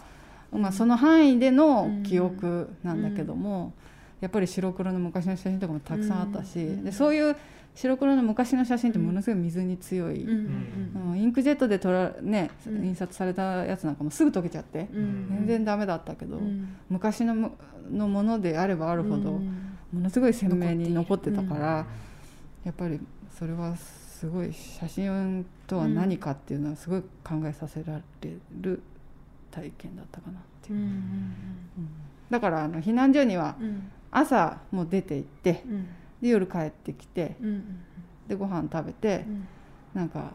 [0.52, 3.74] まあ、その範囲での記憶なんだけども、
[4.20, 7.36] やっぱり白黒の昔の写真とかもたくさんあったし、うんでそういう
[7.76, 12.84] 白黒の昔の写真ってものすごい水に強い、うんインクジェットで撮ら、ね、うん。
[12.86, 15.26] 印刷されたやつなんかもすぐ溶けちゃって、うん。
[15.28, 16.76] 全然ダメだったけど、うん。
[16.88, 17.52] 昔のも
[17.90, 19.76] のものであればあるほど、うん。
[19.92, 21.86] ものすごい鮮明に残ってたから、
[22.64, 22.98] やっぱり
[23.38, 28.82] それはすごい写真とは何かっていうのはすごい考えさせられる
[29.50, 30.88] 体験だったかなっていう。
[32.30, 35.86] だからあの避難所にはうん朝もう出て行ってうん。
[36.22, 37.64] で夜帰ってきてうん
[38.28, 39.48] でご飯食べてうん。
[39.94, 40.32] なんか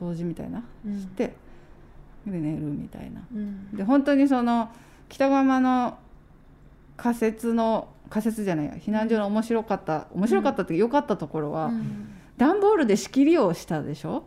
[0.00, 0.98] 掃除みたいなうん。
[1.00, 1.34] して
[2.26, 3.22] で寝るみたいな。
[3.32, 3.76] うん。
[3.76, 4.70] で本当にその
[5.08, 5.98] 北側の
[6.96, 12.08] 仮設の仮設じゃないや避難所の面白かった面白かったって良かったところは、うん。
[12.36, 14.24] 段ボールで仕切りをしたでしょ？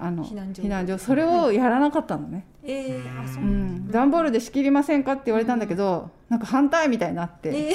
[0.00, 0.62] あの避難所。
[0.62, 0.98] 避難所。
[0.98, 3.42] それをやらなかったのね、えーあそう。
[3.42, 7.74] うん、段ボールで仕切りませんかって言われたんだけど、なんか反対みたいになって、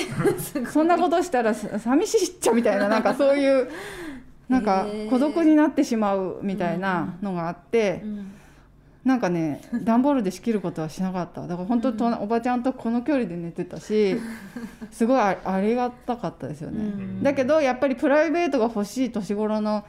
[0.71, 3.69] そんなことしたらさ寂しいっちゃみたいな なんかそういう
[4.49, 8.31] なんか孤独になってしまうみたいなのがあって、うん。
[9.05, 11.47] なんかね段ボールで仕切ることはしなかった。
[11.47, 14.17] だから本当と、おばちゃんとこの距離で寝てたし
[14.91, 17.23] すごいあありがたかったですよね、うん。
[17.23, 19.85] だけどやっぱりプライベートが欲しい年頃の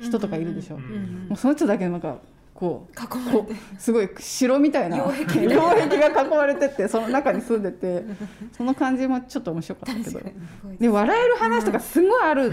[0.00, 2.18] 人とかいるでしょ、うんうんもうその人だけなんか
[2.54, 3.54] こう囲まれて。
[3.78, 4.98] すごい城みたいな。
[4.98, 8.04] 擁擁壁が囲まれててその中に住んでて
[8.56, 10.20] その感じもちょっと面白かったけど。
[10.78, 12.52] で笑える話とかすごいある、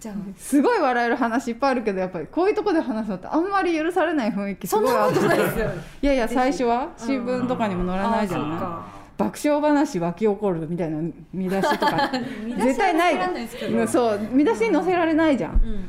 [0.00, 0.14] じゃあ。
[0.38, 5.70] すごい笑える話いっぱいあるけどやっぱりこういうとこで話すのってあんまり許されない雰囲気すそんなこごいあってとないですよ。
[6.02, 11.00] いやいや最初は新聞とかにも載らないじゃない爆笑話湧き起こるみたいな
[11.32, 12.10] 見出しとか。
[12.58, 13.88] 絶対ない。
[13.88, 15.56] そう見出しに載せられないじゃん。
[15.56, 15.80] っうんうん。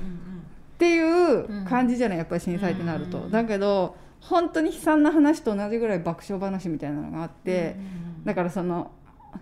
[0.78, 7.76] ていう感じじゃないやっぱり震災ってなると、うんだけど本当に悲惨な話と同じぐらい爆笑話みたいなのがあって、
[8.24, 8.92] だからその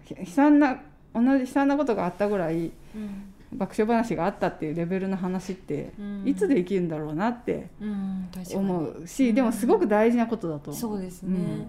[0.04, 0.78] ひ悲惨な
[1.14, 3.32] 同じ悲惨なことがあったぐらいうん。
[3.54, 6.24] 爆笑話があったっていうレベルの話ってうん。
[6.28, 10.72] いつできるんだろうなってうんうんうし、でもすごく大事なことだと。
[10.72, 10.82] 思う。
[10.82, 11.68] そうですね、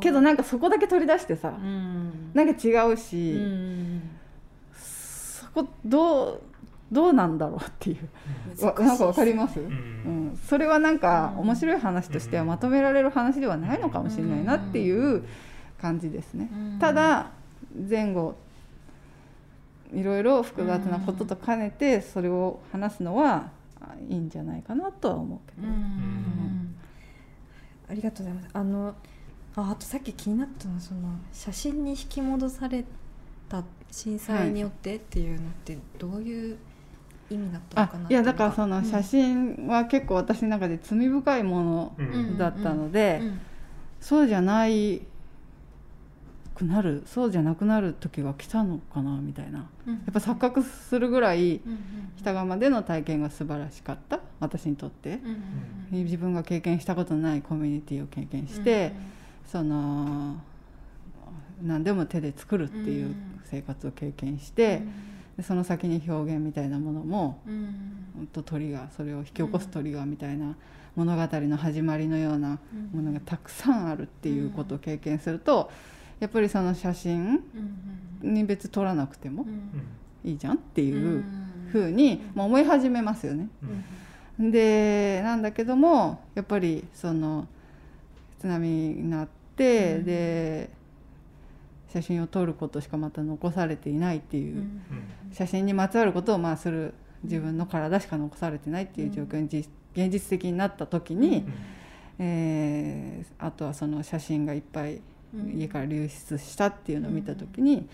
[0.00, 2.30] けどなんかそこだけ取り出してさ、うん。
[2.34, 4.02] なんか違うし、うん。
[4.74, 6.40] そこどう
[6.92, 7.96] どうなんだろうってい
[8.60, 8.64] う。
[8.64, 10.32] わなんかわかります、うん。
[10.32, 10.38] ん。
[10.48, 11.40] それはなんかうん。
[11.40, 15.24] 面白い話としてはまとめられる話ではないのかもしれないなっていう
[15.80, 16.50] 感じですね。
[16.52, 16.78] うん。
[16.78, 17.30] ただ
[17.88, 18.36] 前後
[19.92, 23.50] いろいろ複雑なことと兼ねてそれを話すのは
[23.80, 26.76] あいいんじゃないかなとは思うけど、うん。
[27.88, 28.50] ありがとうございます。
[28.52, 28.94] あの
[29.56, 31.00] ああとさっき気になったのはその
[31.32, 32.84] 写真に引き戻され
[33.48, 36.58] た震災によってっていうのってどういう
[37.30, 43.40] 意味だったのあかなっいやだからそのうん写真は結構私の中で罪深いものうんだったので、うん
[44.00, 45.00] そうじゃない
[46.54, 49.66] くなるそうじゃなくなる時が来たのかなみたいな。
[49.86, 51.78] うんやっぱ錯覚するぐらいうんうん
[52.18, 55.20] 北川での体験が素晴らしかった私にとって。
[55.90, 58.92] うんうん自分が経験したことのないコミュニティを経験して、
[59.46, 60.36] その
[61.62, 63.14] 何でも手で作るっていう
[63.44, 64.82] 生活を経験して、
[65.36, 68.28] でその先に表現みたいなものもうん。
[68.32, 70.54] とトリガーそれを引き起こすトリガーみたいな
[70.94, 72.58] 物語の始まりのような
[72.92, 75.70] ものがたくさんあるっていうことを経験すると
[76.20, 77.42] やっぱりその写真
[78.22, 80.30] うんに別に撮らなくてもうん。
[80.30, 81.22] いいじゃんっていう
[81.70, 83.48] ふうに、まあ、思い始めますよね。
[84.38, 87.46] でなんだけどもやっぱりその
[88.44, 90.70] 津波になって、で
[91.90, 94.64] 写真を撮ることしかまた残されていないっていう、
[95.32, 96.92] 写真にまつわることをまあする
[97.22, 99.46] 自分の体しか残されてないっていう状況に
[99.94, 101.46] 現実的になった時に、
[102.18, 105.00] えー、あとはその写真がいっぱい
[105.54, 107.88] 家から流出したっていうのを見た時に、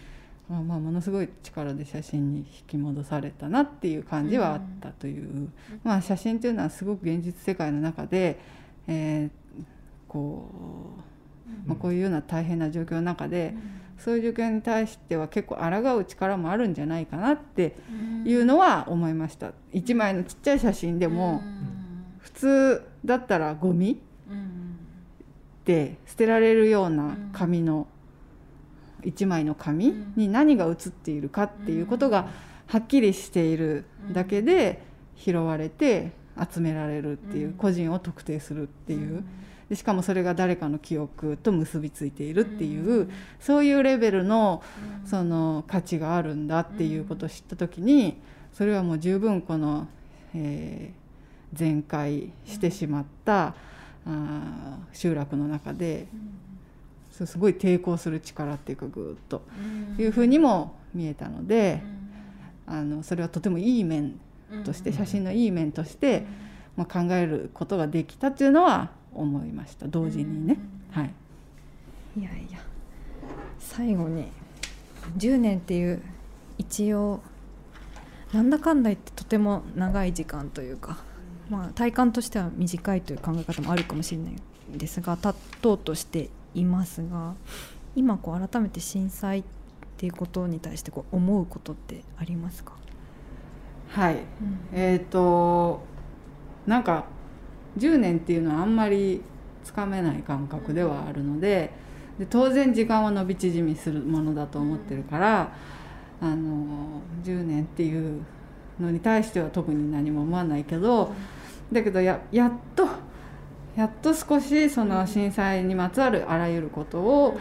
[0.49, 5.49] まあ、まあものすごい力で写真に引き戻されたなっていう感じはあったという、
[5.85, 8.41] まあ、写真というのはすごく現実世界の中で、
[8.89, 9.40] えー、
[10.11, 10.51] こ
[11.67, 13.55] う、まあ、こういうような大変な状況の中で。
[13.99, 17.77] そういう状況に対しては結構抗う力もあるんじゃないかなって
[18.25, 19.53] いうのは思いました。
[19.75, 21.43] 一枚のちっちゃい写真でも
[22.17, 24.01] 普通だったらゴミ
[25.67, 27.87] で捨てられるような紙の
[29.05, 32.29] 一枚の紙に何が写っているかっていうことが
[32.67, 34.83] はっきりしているだけで
[35.17, 36.13] 拾われて
[36.53, 39.25] 集められるっていう個人を特定するっていう
[39.71, 44.65] でしかもそれが誰かの記憶と結びついているっていうそういうレベルの
[45.07, 48.21] その価値があるんだっていうことを知った時に
[48.53, 49.87] それはもう十分この、
[50.35, 53.55] えー、全壊してしまった
[54.07, 56.09] あ集落の中で、
[57.21, 59.43] うん、すごい抵抗する力っていうかぐっと
[59.99, 61.81] いうふうにも見えたので、
[62.67, 64.19] うん、あのそれはとてもいい面
[64.65, 66.25] として、写真のいい面として、
[66.77, 69.87] まあ、考えることができたっていうのは思いました。
[69.87, 70.59] 同時にね。
[70.91, 71.15] はい、
[72.19, 72.59] いやいや。
[73.59, 74.27] 最後に
[75.17, 76.03] 10年っていう
[76.59, 77.21] 一応
[78.33, 80.99] なんだかんだ言ってとても長い時間というか
[81.51, 87.35] まあ、体感としては短いという考え方もあるかもしれないんですが立とうとしていますが
[87.97, 89.45] 今こう改めて震災っ
[89.97, 92.75] ていうことに対してこう思うことってありますか？
[93.89, 94.21] はい、うん、
[94.73, 95.83] えっ、ー、と
[96.67, 97.07] なんか
[97.79, 99.23] 10年っていうのはあんまり
[99.65, 101.71] つかめない感覚ではあるので
[102.19, 105.55] で当然時間は伸び縮みするものだと思ってるから、
[106.21, 108.21] あの10年っていう
[108.79, 111.13] のに対しては特に何も思わないけど。
[111.73, 112.87] だけどややっと
[113.77, 117.39] やっと少しその震災にまつわるあらゆることを、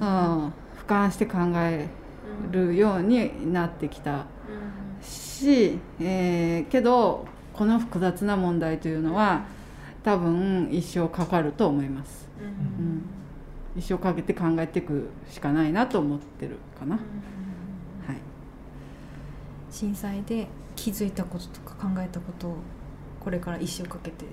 [0.00, 0.52] うん、俯
[0.86, 1.88] 瞰して考え
[2.50, 4.26] るようになってきた
[5.02, 9.44] し、えー、けどこの複雑な問題というのは
[10.02, 13.02] 多分一生かかると思います、うん、
[13.76, 17.00] 一生かけて考えていくしかないなと思ってるかな、は
[18.12, 18.16] い、
[19.70, 22.56] 震災で気づいたこととか考えたことを
[23.20, 24.24] これから一生かけて。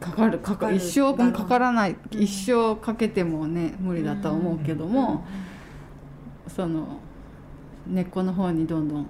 [0.00, 5.24] かかるかか一生もかからない、うん、一生かけてもね無理だとは思うけども、
[6.44, 6.98] うん、その
[7.86, 9.06] 根っこの方にどんどん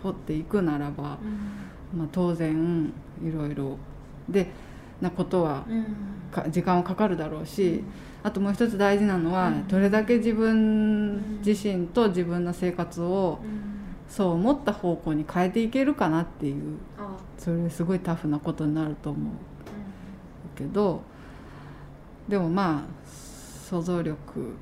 [0.00, 1.18] 掘っていくならば、
[1.92, 3.76] まあ、当然いろいろ。
[4.28, 4.48] で
[5.04, 5.64] なことは
[6.48, 7.84] 時間はかかるだろうし
[8.24, 13.38] あともう一つ大事なのはどれだけ自分自身と自分の生活を
[14.08, 16.78] そう思った方向に変えていけるかなっていう
[17.38, 19.32] それすごいタフなことになると思う。
[20.56, 21.02] けど
[22.28, 24.54] でもまあ想像力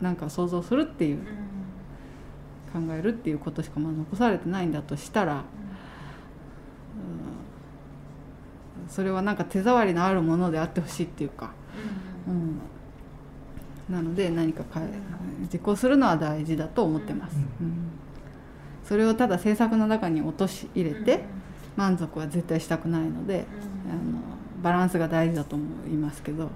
[0.00, 1.18] なんか想像するっていう
[2.72, 5.42] 考えるっていうことしかまあ残されてないんだとしたら、うん、
[8.88, 11.52] それはなんか手触りのあるものであってほしいっていうか、
[12.28, 12.60] うん、
[13.88, 14.88] なので何か変え
[15.52, 17.36] 実行するのは大事だと思ってます。
[17.60, 17.90] うん、
[18.84, 21.24] それをただ政策の中に落とし入れて、
[21.76, 23.46] 満足は絶対したくないので、
[23.86, 24.20] うん、あの
[24.62, 26.50] バランスが大事だと思いますけど。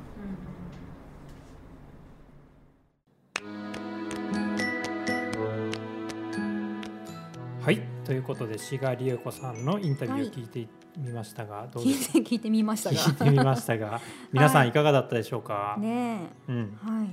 [7.69, 7.83] はい。
[8.03, 10.67] ということで志賀理恵子さんのインタビューを聞いて
[10.97, 12.97] みましたが、はい、どうですか聞いてみましたが。
[12.97, 14.01] 聞いてみましたが
[14.33, 17.09] 皆さんいかがだったでしょうか、はい、ねうん、はい。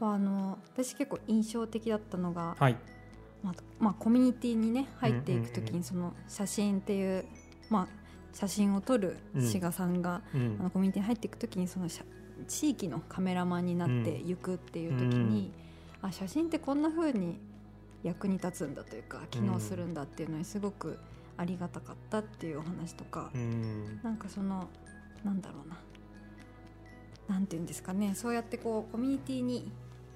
[0.00, 2.76] あの私結構印象的だったのが、はい、
[3.42, 7.24] まあまあ、コミュニティにね入っていく時にその写真っていう、
[7.70, 7.88] まあ、
[8.34, 11.88] 写真を撮る志賀さんが、うん、あのコミュニティに入っていく時にその
[12.46, 15.50] 地域のカメラマンになっていくっていう時に、
[16.02, 17.47] うん、あ写真ってこんなふうに
[18.02, 20.98] 役に立つんだというか機能するんだっていうのにすごく
[21.36, 24.68] ありがたかったっていうお話とか、うん、なんかその
[25.24, 25.76] なんだろうな。
[27.28, 28.14] なんていうんですかね。
[28.14, 29.70] そうやってこうコミュニティに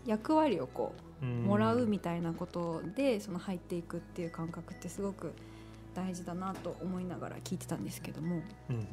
[0.06, 5.32] 役割をこうもらうみたいなことでその入っていくっていう感覚ってすごく
[5.94, 8.86] 大事だなと思いながら聞いてたんですけども、うんうんうん、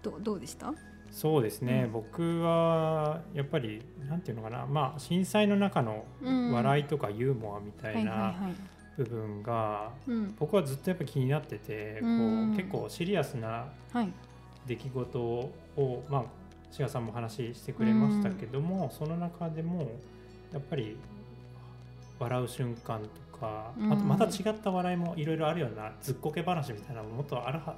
[0.00, 0.18] ど。
[0.20, 0.72] どうでした？
[1.10, 8.34] そうですね、うん、僕はやっぱりなんていうのかな、まあ、震災の中の笑いとかユーモアみたいな
[8.96, 10.34] 部分がうん。
[10.38, 12.10] 僕はずっとやっぱ気になっててこう
[12.56, 14.12] 結構シリアスなはい。
[14.66, 15.50] 出来事を
[16.10, 16.24] まあ
[16.70, 19.90] 志賀さんも話してくれましたけども、その中でも
[20.52, 20.98] やっぱり
[22.18, 23.00] 笑う瞬間
[23.32, 23.92] とか、うん。
[23.92, 27.74] あとまた違った笑いもいろいろあるようなずっこけ話みたいなのももっとあるは,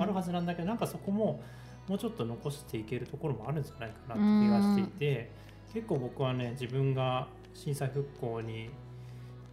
[0.00, 1.42] あるはずなんだけどなんかそこも
[1.88, 5.30] もうちょっと残していけるところもあるんじゃないかなって気がしていて、
[5.72, 8.70] 結構僕はね自分が震災復興に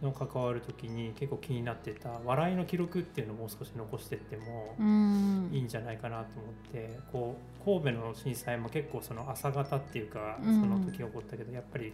[0.02, 4.74] の関わる時に結構気になってた笑いの記録っていうのをもう少し残していっても。
[4.78, 11.92] うんいいんじゃないかなと思ってこう神戸の震災も結構その朝方っていうかそうんの時起こったけど、やっぱり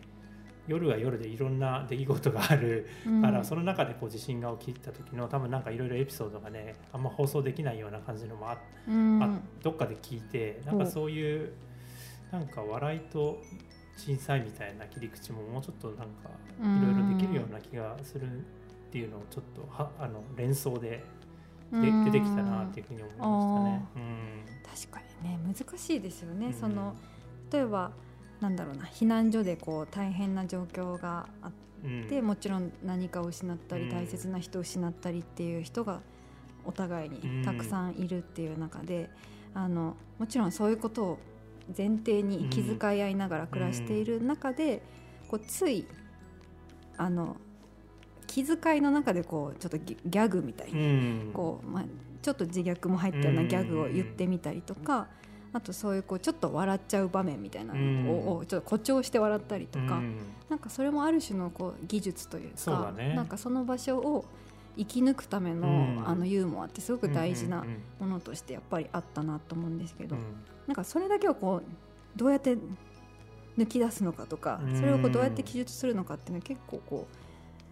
[0.67, 3.23] 夜は夜でいろんな出来事があるうん。
[3.23, 9.23] から、その中でこう地震が起きた時の多分なんかいろいろエピソードがねあんま放送できないような感じのもあ,、うん。
[9.23, 11.53] あどっかで聞いてなんかそういう
[12.33, 13.43] なんか笑いと
[13.97, 16.31] 震災みたいな切り口ももうちょっとなんか
[16.61, 18.41] いろいろできるような気がするっ
[18.91, 21.03] ていうのをちょっとはあの連想で
[21.73, 23.85] で出てきたなっていうふうに思いましたね。
[23.97, 24.45] うん。
[24.65, 26.53] 確かにね難しいですよね、うん。
[26.53, 26.95] その
[27.51, 27.91] 例えば
[28.41, 31.53] なんだろうな避難所でこう大変な状況があっ
[31.85, 32.07] うん。
[32.09, 36.01] て、もちろん何かを失ったり、うん大切な人を失ったりっていう人が
[36.65, 39.11] お互いにたくさんいるっていう中で、
[39.55, 41.19] あのもちろんそういうことを
[41.77, 44.83] 前提に気遣い合いながら暮らしている中で、
[45.29, 45.87] こうつい
[46.97, 47.37] あの
[48.27, 51.31] 気遣いの中でこうちょっとギギャグみたいなうん。
[51.33, 51.85] こう、まあ、
[52.23, 55.09] ちょっと自虐も入ったようなギャグを言ってみたりとか、
[55.57, 60.19] あとそういうこうちょっと笑っちゃう場面みたいなのを,、ちょっと誇張して笑ったりとか、うん。
[60.51, 63.15] なんかそれもある種のこう技術というかね。
[63.15, 64.27] なんかその場所を
[64.77, 66.07] 生き抜くための,、うん。
[66.07, 70.23] あのユーモアってすごく大事なうんものとしてやっぱりあったなと思うんですけど、うん。
[70.67, 72.59] なんかそれだけをこうどうやって
[73.57, 74.77] 抜き出すのかとか、うん。
[74.77, 77.09] それをこうどうやって記述するのかっていうのは結構こ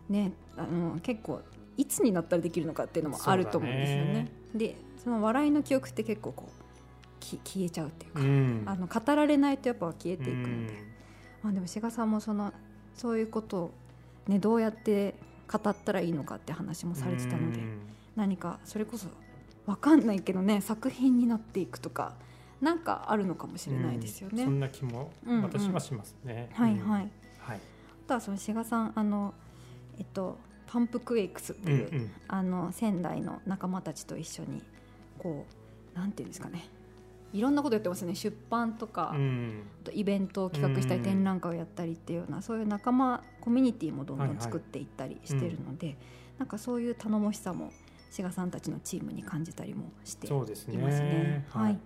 [0.08, 1.42] うねあの結構
[1.76, 4.32] いつになったらできるのかっていうのもあると思うんですよね。
[4.54, 6.63] でその笑いの記憶って結構こう
[7.24, 8.62] き消えちゃうっていうか、うん。
[8.66, 10.68] あの語られないとやっぱ消えていくので、うん。
[11.42, 12.52] まあ、でも志賀さんもその
[12.94, 13.70] そういうことを、
[14.28, 15.14] ね、どうやって
[15.50, 17.80] 語ったらいいのかって話もされてたので、うん。
[18.16, 19.08] 何かそれこそ
[19.66, 22.14] 分かんないけどね作品になっていくとか
[22.60, 24.42] なんかあるのかもしれないですよね。
[24.42, 25.42] うんそんな気もうんうん。
[25.42, 26.50] 私はしますね。
[26.52, 26.88] はいはい、うん。
[26.88, 27.10] はい。
[27.56, 29.34] あとはその志賀さんあの、
[29.98, 32.10] えっと、パンプクエイクスっていう、うんうん。
[32.28, 34.62] あの仙台の仲間たちと一緒に
[35.18, 35.46] こ
[35.94, 36.68] うなんていうんですかね
[37.34, 38.14] いろんなことやってますね。
[38.14, 39.64] 出版とか、うん。
[39.82, 41.04] あとイベントを企画したりうん。
[41.04, 45.96] 展覧会をやったりっていうようなそういう仲間コミュニティもどんどん作っていったりしてるので、
[46.38, 47.72] なんかそういう頼もしさも
[48.10, 50.78] 志賀さんたちのチームに感じたりもしていそうですね。
[50.78, 51.44] ますね。
[51.50, 51.78] はい、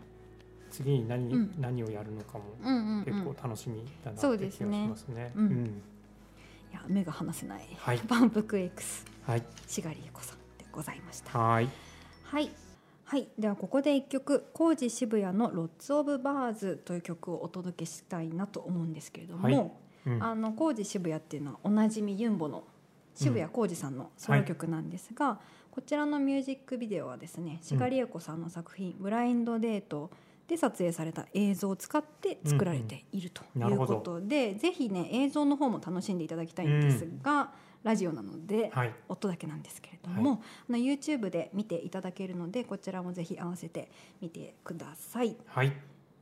[0.70, 1.54] 次に何、うん。
[1.58, 5.32] 何をやるのかもうんうんうん、結構楽しみだなって気がしますね。
[5.34, 5.46] うん。
[5.46, 5.82] うん。
[6.70, 7.98] いや目が離せない、はい。
[8.06, 9.06] パンプクエイクス。
[9.26, 9.42] はい。
[9.66, 11.38] 志賀理恵子さんでございました。
[11.38, 11.68] はい。
[12.24, 12.50] はい。
[13.08, 19.72] はい、ではここで一曲「工事渋谷のロッツ・オブ・バーズ」という曲をお届けしたいなと思うんですけれども、はい
[20.08, 20.22] うん。
[20.22, 22.64] あの工事渋谷っていうのはおなじみユンボの
[23.14, 25.40] 渋谷浩二さんのソロ曲なんですが、
[25.70, 30.10] こちらのミュージックビデオはですね志賀理恵子さんの作品「ブラインドデート」
[30.46, 33.70] で撮影された映像を使って作られているといううんうん。
[33.70, 33.96] なるほど。
[33.96, 37.54] ことで、ぜひね映像の方も楽しんでいただきたいんですが、
[37.88, 38.92] ラジオなので、はい。
[39.08, 40.38] 音だけなんですけれども、は
[40.68, 43.90] あの YouTube で見ていただけるのでこちらもぜひ合わせて
[44.20, 45.34] 見てください。
[45.46, 45.72] はい。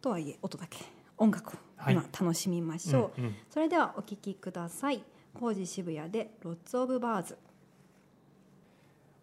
[0.01, 0.78] とはいえ音だけ。
[1.18, 1.94] 音楽をはい。
[1.94, 3.34] 今楽しみましょう、うんうん。
[3.51, 5.02] それではお聴きください。
[5.34, 7.36] 工事渋谷でロッツオブバーズ。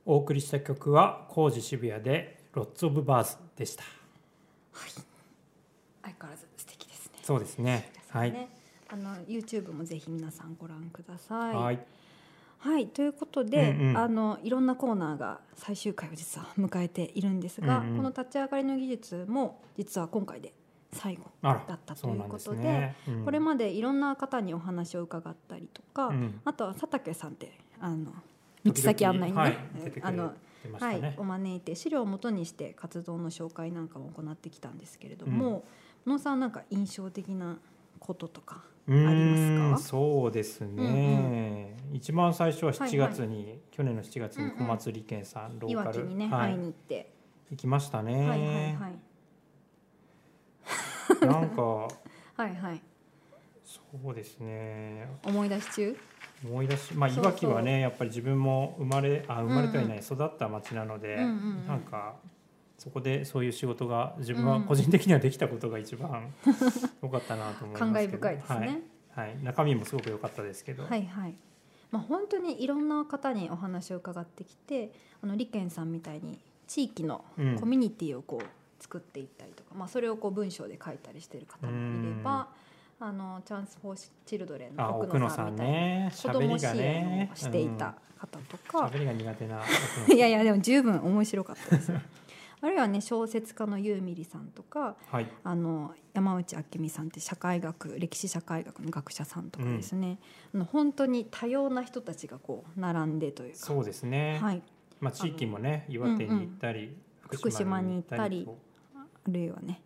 [0.05, 3.85] お送りした曲は工事渋谷でロッツオブバーズでした。
[6.01, 7.19] 相変わらず素敵ですね。
[7.23, 7.89] そうですね。
[8.09, 8.33] はい。
[8.33, 8.49] ね
[8.89, 11.55] あの YouTube もぜひ皆さんご覧ください。
[11.55, 11.79] はい。
[12.63, 13.97] はい、ということで、うんうん。
[13.97, 17.97] あのいろんなコーナーが最終回を実は迎えているんですが、うんうん。
[17.97, 20.53] この立ち上がりの技術も実は今回で
[20.93, 22.95] 最後だったということでね。
[23.05, 23.25] うん。
[23.25, 26.39] これまでいろんな方にお話を伺ったりとか、うん。
[26.45, 28.13] あとは佐竹さんってあの
[28.63, 29.57] 道先案内にね、はい
[30.01, 30.33] あの
[30.79, 31.15] はいね、。
[31.17, 35.65] お招いて資料をもとにして活動の紹介なんかも行ってきたんですけれども、
[36.05, 37.57] 野野さんなんか印象的な
[38.05, 39.23] こととかうあり
[39.71, 39.87] ますか？
[39.89, 44.57] そうですね、一番最初は7月に、去年の7月にうんうん。
[44.57, 46.51] 小松理研さん、ロいわーカル、きにね、はい。
[46.51, 47.13] 会いに行って、
[47.51, 48.99] 行きましたね、はいはいはい。
[51.25, 51.61] なんか
[52.35, 52.81] はいはい。
[53.63, 53.81] そ
[54.11, 55.07] うですね。
[55.25, 55.97] 思い出し中？
[56.45, 61.31] 思い出しまあいわきはねやっぱり自分も生まれあ生まれてはいない、育った町なので、うんうんう
[61.63, 61.67] ん。
[61.67, 62.15] なんか
[62.83, 66.33] そこでそういう仕事が自分は個人的にはできたことが一番
[67.01, 67.79] 良かったなと思いますけど。
[67.79, 68.81] 感慨深いですね。
[69.15, 69.27] はい。
[69.27, 71.35] はい、中身もすごく良かったですけど、はいはい。
[71.91, 74.91] まあ、本当にいろんな方にお話を伺ってきて
[75.21, 77.23] あの利権さんみたいに地域の
[77.57, 82.49] コミュニティをこう作っていったりとか、うん、まあ、それをこう文章で書いたりしてる方もいれば。
[82.99, 89.61] あのチャンス・フォー・チルドレンの奥野さんみたいな、ね、子供支援をしていた方とか、喋、りが苦手な
[90.07, 91.91] いやいやでも十分面白かったです
[92.63, 100.17] あるいはね小説家のユーミリさんとか、はい、あの山内明美さんって社会学歴史社会学の学者さんとかですね、
[100.53, 103.57] うん、あの本当に多様な人たちがこう並んでというか。
[103.57, 104.61] そうですね、はい。
[105.01, 106.91] まあ、地域もね岩手に行ったり、うんう
[107.33, 109.81] ん、福島に行ったりあるいはね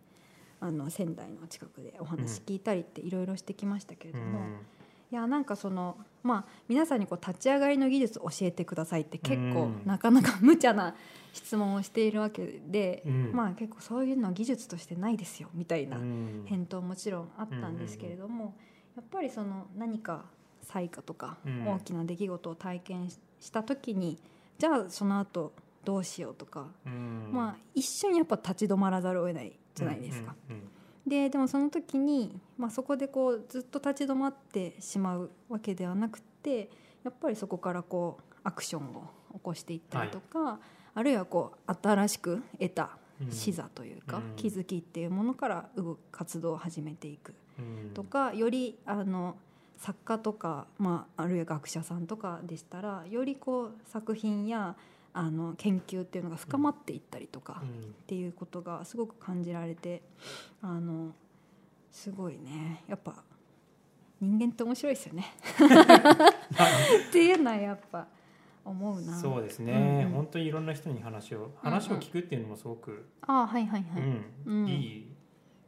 [0.60, 4.44] あの仙台の近くでお話聞いたりっていろいろしてきましたけれども、うん、
[5.10, 10.94] いやなんかそのまあ皆さんにこう立ち上がりの技術を教えてくださいって結構なかなか無茶な
[11.32, 15.98] 質問をしているわけで、うん、まあ結構そういうのは技術としてないですよみたいな
[16.46, 18.54] 返答もちろんあったんですけれども、
[18.96, 20.24] やっぱりその何か
[20.62, 23.18] 災禍とか大きな出来事を体験し
[23.50, 24.18] た時に、
[24.58, 25.52] じゃあその後
[25.84, 26.66] どうしようとか、
[27.32, 30.34] まあ一瞬やっぱ立ち止まらざるを得ないじゃないですか。
[31.08, 36.70] ででもその時に、まあ、そこでこうずっと立ち止まってしまうわけではなくて
[37.04, 40.58] やっぱりそこからこうアクションを起こしていったりとか、はい、
[40.94, 42.90] あるいはこう新しく得た
[43.30, 47.34] 視座というか、うん、気づきっていうものから動く活動を始めていく
[47.94, 49.36] とか、うん、よりあの
[49.78, 54.76] 作家とか、まあ、あるいは学者さんとかでしたらよりこう作品や
[55.12, 60.02] あの研究っていうのが深まっていったりとかっていうことがすごく感じられて
[60.62, 61.12] あの
[61.90, 62.84] すごいね。
[62.88, 63.14] やっぱ
[64.20, 65.24] 人間って面白いですよね。
[67.08, 68.06] っていうのはやっぱ
[68.64, 69.16] 思うな。
[69.16, 73.04] そうですね、うん、本当にいろんな人に話を話を聞くっていうのもすごく、うんうん、
[73.42, 74.02] あはいはいはい、
[74.46, 75.08] うん、いい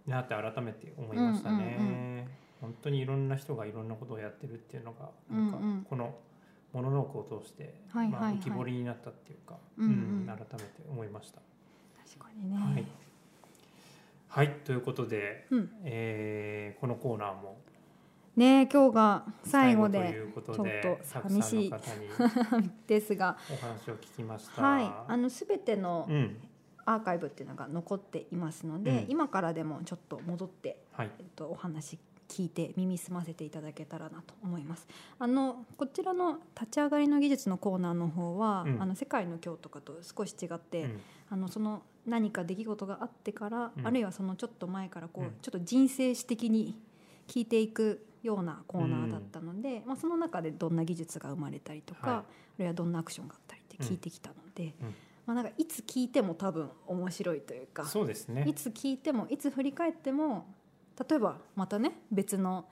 [0.07, 2.27] なって改めて思いましたね、うんうんうん、
[2.61, 5.59] 本当にいろんな人がいろんなことをやってるっていうのがなんか
[5.89, 6.15] この
[6.73, 11.41] モノノークを通して、はいはいはい、まあ、浮き彫りになったっていうか、うん、うん、改めて思いました。
[12.05, 12.87] 確かにね、はい、
[14.29, 17.59] はい、ということで、うん、えー、このコーナーも
[18.37, 21.73] ね今日が最後でちょっと寂しい。
[22.87, 23.37] ですが。
[23.53, 24.63] お話を聞きました。
[24.63, 26.09] はい、あのすべての
[26.85, 31.99] アーカイブっていうのが残っていますので、うん、今からでもちょっと戻って、はい、えっとお話
[32.31, 34.87] 聞いて耳澄ませていただけたらなと思います。
[35.19, 41.01] あのこちらの立ち上がりの技術のコーナーの方は、うん、あの世界の今日とかと少し違って、うん、
[41.31, 46.81] あのその何か出来事があってから、うん、あるいはそのちょっと前からこう、ちょっと人生史的に
[47.27, 52.25] 聞いていくようなコーナーだったので、まあ、その中でどんな技術が生まれたりとか、はい、あ
[52.59, 54.75] るいはどんなアクションがあったりって聞いてきたので。
[55.27, 58.45] まあ、なんかいつ聞いても多分面白いというかそうですね。
[58.49, 60.47] いつ聞いてもいつ振り返っても
[61.09, 62.67] 例えばまたね別の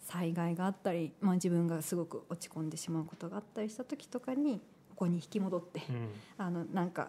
[0.00, 4.60] 災害があったり、まあ、自分がすごく落ち込んでしまうことがあったりした時とかに
[4.90, 6.08] ここに引き戻って、うん、
[6.38, 7.08] あのなんか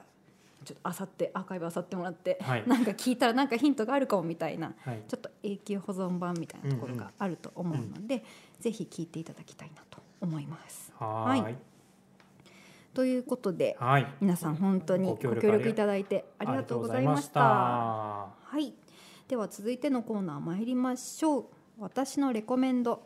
[0.65, 8.21] ちょっとあさってアーカイブあさってもらって、はい、なんか聞いたらなんかヒントがあるかもみたいな、はい、ちょっと永久保存版みたいなところがあると思うので、うん。
[8.21, 8.25] うん、
[8.59, 10.91] ぜひ聞いていただきたいなと思います。
[10.99, 11.55] はい。
[12.93, 17.41] ということで、はい、皆さん本当にご協力いただいてありがとうございました。
[17.41, 18.73] はい。
[19.27, 21.45] では続いてのコーナー参りましょう。
[21.79, 23.01] 私のレコメンド。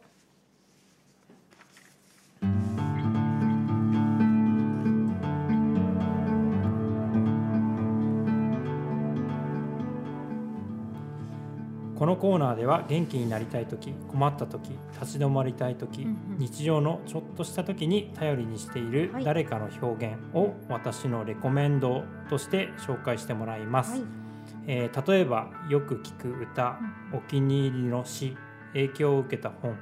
[11.96, 23.92] このコーナーでは元気になりたい時困った時立ち止まりたい時、うんうん、日常のちょっとした時に頼りにしている誰かの表現を私のレコメンドとして紹介してもらいます。
[23.92, 24.21] はい
[24.68, 26.78] えー、例えばよく聞く歌、
[27.14, 28.38] お気に入りの詩
[28.74, 29.78] 影響を受けた本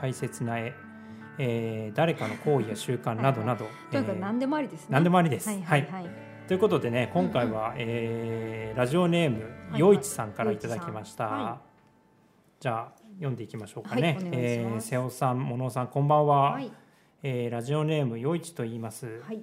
[0.00, 0.74] 大切な絵、
[1.38, 4.86] えー、誰かの行為や習慣などなどとにかく何でもありですね。
[4.90, 5.48] 何でもありです。
[5.48, 6.10] はい、はいはい、
[6.48, 9.44] ということでね今回は、うんうん、えー、ラジオネーム
[9.76, 11.26] 陽一さんからいただきました。
[11.26, 11.60] は
[12.58, 14.18] い、じゃあ読んでいきましょうかね。
[14.20, 16.52] はい、えー、瀬尾さん、モノさんこんばんは。
[16.52, 16.70] はい、
[17.22, 19.20] えー、ラジオネーム陽一と言います。
[19.26, 19.42] はい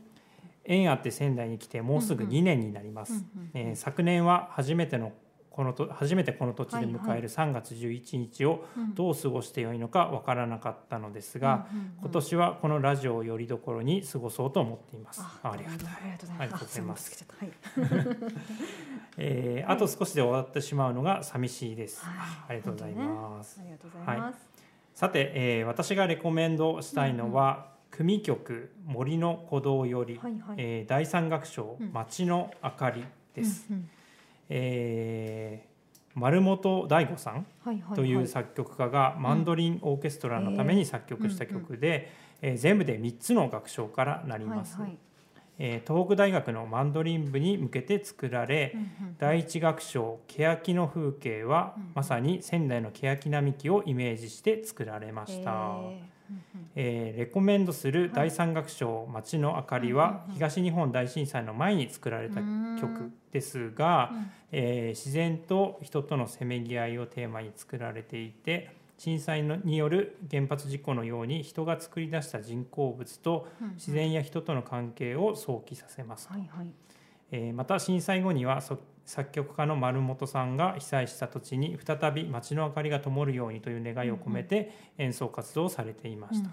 [0.65, 5.11] 縁あって仙台に来てもうすぐ2年になります、え昨年は初めての
[5.53, 8.65] このと初めてこの土地で迎える3月11日を
[8.95, 11.67] どう過ごしてよいのかわからなかったのですが、
[12.01, 15.21] 今年はこのラジオをよりどころに過ごそうと思っています。
[15.43, 17.25] ありがとうありがとうございます。
[17.39, 17.51] はい、
[19.17, 22.03] えー、あと少しで終わってしまうのが寂しいです。
[22.03, 23.59] ありがとうございます。
[23.61, 24.49] ありがとうございます。
[24.95, 33.05] さて、えー、私がレコメンドしたいのは、組曲森の鼓動より、はいはい、えー、第三楽章、町の明かり
[33.35, 33.89] です、うんうん、
[34.49, 37.45] えー、丸本大吾さん
[37.93, 42.11] という作曲家がマンドリンオーケストラのために作曲した曲で、
[42.41, 44.97] えー全部で3つの楽章からなります、はいはい。
[45.59, 51.91] えー東北大学のマンドリン部に向けて作られ、うんうん第一楽章「欅の風景は」うん。
[51.93, 56.12] まさに仙台の欅並木をイメージして作られました、へー
[56.75, 62.77] えーレコメンドする第三楽章「街の明かり」は東日本大震災の前に作られたうん。
[62.79, 64.31] 曲ですが、うん。
[64.51, 76.29] えー自然と人とのせめぎ合いをテーマに作られていて震災のによる原発事故のように人が作り出した人工物と自然や人との関係を想起させます、
[77.31, 86.49] えーまた震災後にはそ作曲家の丸本さんが被災した土地に再び街の明かりが灯るようにという願いを込めて演奏活動をされていました、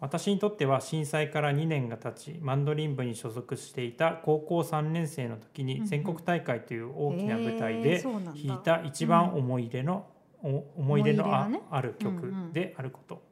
[0.00, 10.06] 私にとっては震災から2年が経ちマンドリン部に所属していた高校3年生の時に全国大会という大きな舞台で弾いた一番思い入れの、
[10.42, 11.26] お思い入れの
[11.70, 13.22] ある曲であること、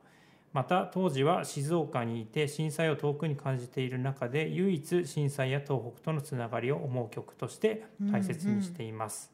[0.57, 9.31] また当時は静岡にいて震災を遠くに感じている中で唯一震災や東北とのつながりを思う曲として大切にしています。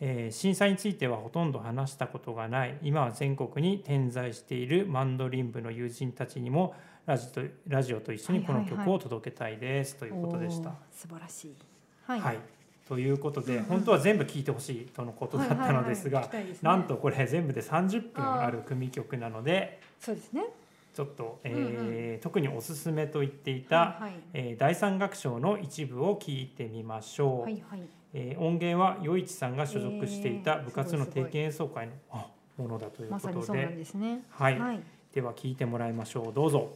[0.00, 2.76] えー震災についてはほとんど話したことがない。
[2.82, 6.74] 今は全国に点在しているマンドリン部の友人たちにも
[7.06, 10.72] ラジとラジオと一緒にこの曲を届けたいです、ということでした。
[10.90, 11.56] 素晴らしい。
[12.04, 12.20] はい。
[12.20, 12.38] はい、
[12.88, 13.64] ということで、うんうん。
[13.66, 16.68] 本当は全部聞いてほしいとのことだったのですが、はいはいはいすね。
[16.68, 20.42] なんとこれ全部で30分ある組曲なのでそうですね。
[20.94, 24.12] ちょっと、えーうん特におすすめと言っていた、はいはい。
[24.34, 27.42] えー第三楽章の一部を聞いてみましょう。
[27.42, 27.82] はいはい。
[28.12, 32.26] えー音源は余一さんが所属していたえー部活の定期演奏会のあ
[32.58, 34.22] ものだというまことで、さにそうなんですね。
[34.30, 34.80] はい、はい。
[35.14, 36.32] では聞いてもらいましょう。
[36.34, 36.72] どうぞ。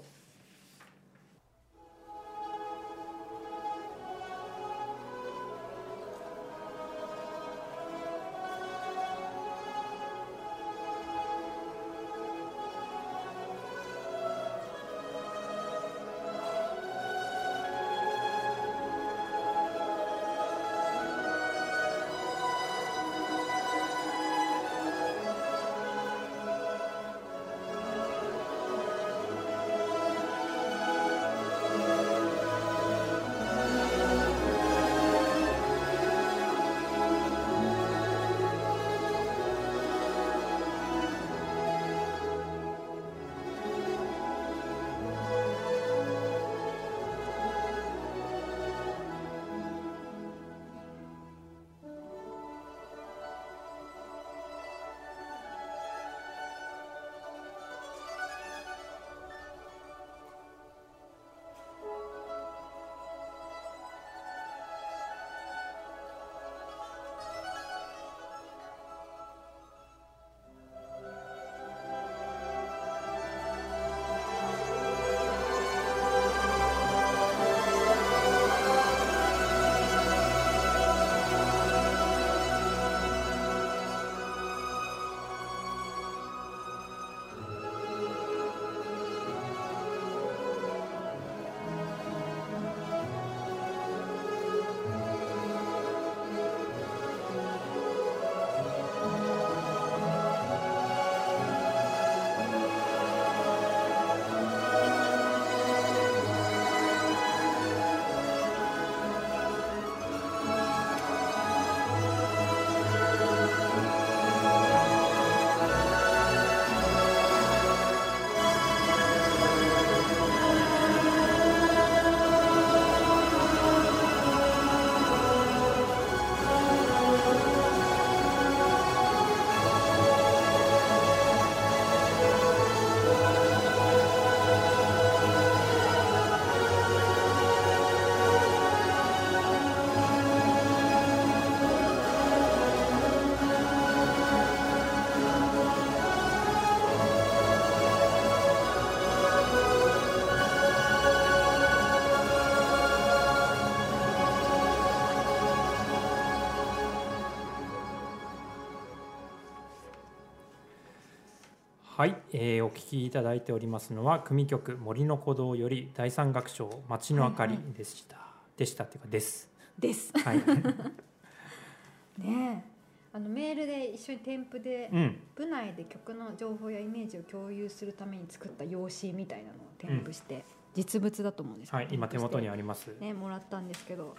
[162.32, 168.16] えーお聴きいただいておりますのは組曲森の鼓動より第三楽章街の明かりでした、
[168.56, 169.48] でしたっていうかです。
[169.78, 170.12] です。
[170.18, 170.38] はい。
[172.18, 172.76] ねえ。
[173.12, 180.44] あのメールで一緒に添付でうん、部内で曲の情報やイメージを共有するために作った用紙みたいなのを添付して、
[180.74, 182.94] 実物だと思うんですけどはい、今手元にああります。
[183.00, 184.16] ねもらったんですけど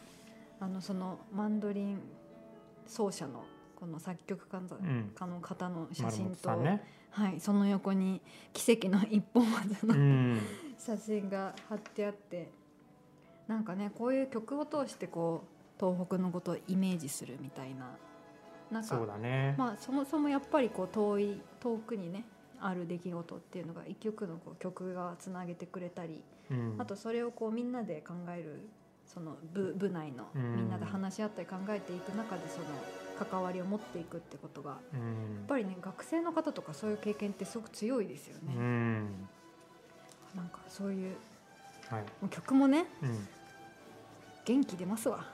[0.60, 2.00] あのそのマンドリン
[2.88, 3.44] 奏者の
[3.76, 8.22] この作曲家の,、方の写真と、ねはい、その横に
[8.54, 10.42] 奇跡の一本技うのん。
[10.78, 12.50] 写真が貼ってあって
[13.48, 17.88] なんかねこういう曲を通してこう東北のことをイメージするみたいな
[18.72, 22.26] なんかそうだね、まあそもそもやっぱりこう遠い遠くにね
[22.60, 26.22] ある出来事っていうのが一曲のこう曲がつなげてくれたり、
[26.52, 26.76] うん。
[26.78, 28.68] あとそれをこうみんなで考える
[29.06, 30.56] その部部内のうん。
[30.58, 32.66] みんなで話し合ったり考えていく中でその
[33.26, 35.44] 関わりを持っていくってことがやうん。
[35.44, 38.56] っぱりね学生の方とかそういう経験ってすごく強いですようね。
[38.56, 39.06] ん。
[40.36, 41.16] なんかそういう
[41.90, 42.02] はい。
[42.22, 43.28] もう曲もねうん。
[44.46, 45.26] 元気出ますわ。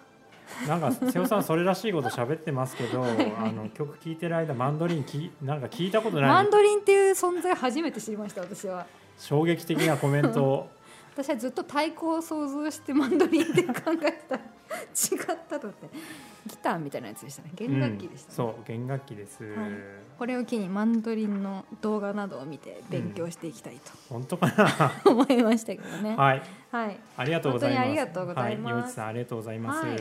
[0.68, 3.34] なんか瀬尾さんそれらしいこと喋ってますけどはいはい。
[3.38, 6.30] あの曲聴いてる間マンドリンきなんか聞いたことない。
[6.30, 8.85] マンドリンっていう存在初めて知りました私は。
[9.18, 10.69] 衝撃的なコメントを
[11.14, 13.72] 私はずっと太鼓を想像してマンドリンって考
[14.02, 14.38] えてた。
[14.38, 14.41] ら
[14.81, 15.90] 違ったと思って。
[16.45, 17.52] ギターみたいなやつでしたね。
[17.56, 18.30] 弦楽器でした、ね。
[18.30, 18.35] うん。
[18.35, 19.72] そう弦楽器です、はい。
[20.18, 23.80] これを機にマンドリンの動画などを見て勉強していきたい
[24.10, 24.91] 本当かな？
[25.03, 26.15] と 思いましたけどね。
[26.15, 26.41] はい。
[26.72, 27.80] はい、ありがとうございます。
[27.80, 28.73] 本当にありがとうございます。
[28.73, 29.98] はい、さんありがとうございます、はい。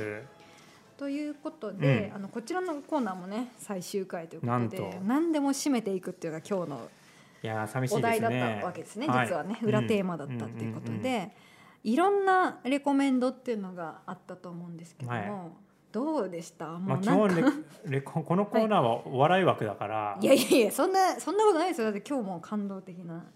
[0.97, 2.17] ということで、うん。
[2.17, 6.89] あのこちらのコーナーもね最終回ということで何でも締めていくっていうのが今日の
[7.43, 8.21] いやー寂しいおですね。
[8.21, 9.27] 題だったわけですねはい。
[9.27, 11.33] 実はね、裏テーマだったっていうことで、
[11.85, 15.31] いろんなレコメンドっていうのがあったと思うんですけども、はい。
[15.91, 16.67] どうでした？
[16.67, 17.29] まもあ基本
[17.87, 21.91] レ このコーナーはお笑い枠だから、いやいやいやそんなそんなことないですよ。
[21.93, 23.27] だって今日も感動的な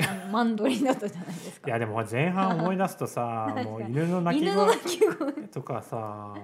[0.00, 1.68] あのマンドリンだったじゃないですか。
[1.68, 5.32] いやでも前半思い出すとさ もう犬の鳴き声。
[5.48, 6.34] とかさ。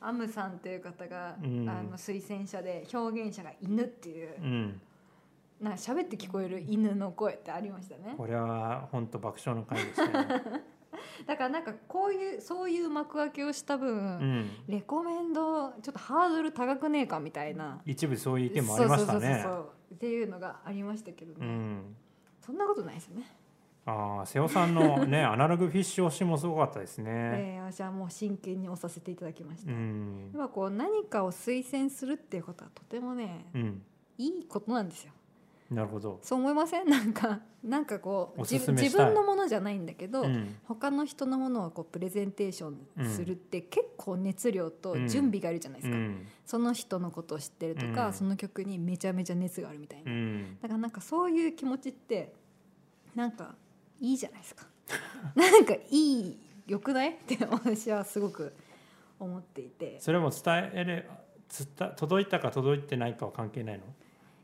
[0.00, 1.68] アムさんという方が、うん。
[1.68, 4.80] あの推薦者で表現者が犬っていううん
[5.62, 8.14] なんか喋って聞こえる犬の声ってありましたね。
[8.16, 10.10] これは本当爆笑の回でしたよ、
[11.24, 17.80] だからなんかこういうそういう幕開けをした分、うん、レコメンドちょっとハードル高くねえかみたいな。
[17.86, 19.20] 一部そういう意見もありましたね。
[19.20, 19.50] そうそうそうそ
[19.92, 21.96] うっていうのがありましたけどね、うん。
[22.40, 23.24] そんなことないですよね、
[23.86, 30.32] ああ瀬尾さんのね アナログフィッシュ推しもすごかったですね、えー、私はもう真剣に押させていただきました、うん。
[30.52, 33.82] こう何かを推薦するっていうことはとてもねうん。
[34.18, 35.12] いいことなんですよ
[35.72, 36.86] なるほど、そう思いません？
[36.90, 40.56] なんかなんかこう自分のものじゃないんだけど、うん。
[40.64, 46.26] 他の人のものをこうプレゼンテーションするって結構熱量と準備がいるじゃないですか、うん。
[46.44, 48.12] その人のことを知ってるとか、うん。
[48.12, 50.56] その曲にめちゃめちゃ熱があるみたいな、うん。
[50.60, 52.34] だからなんかそういう気持ちって
[53.14, 53.54] なんか
[54.00, 54.66] いいじゃないですか。
[55.34, 57.10] なんかいいよくない？
[57.10, 58.52] って私はすごく
[59.18, 59.98] 思っていて。
[60.00, 61.08] それも伝えれ
[61.48, 63.84] つった届いたか届いてないかは関係ないの？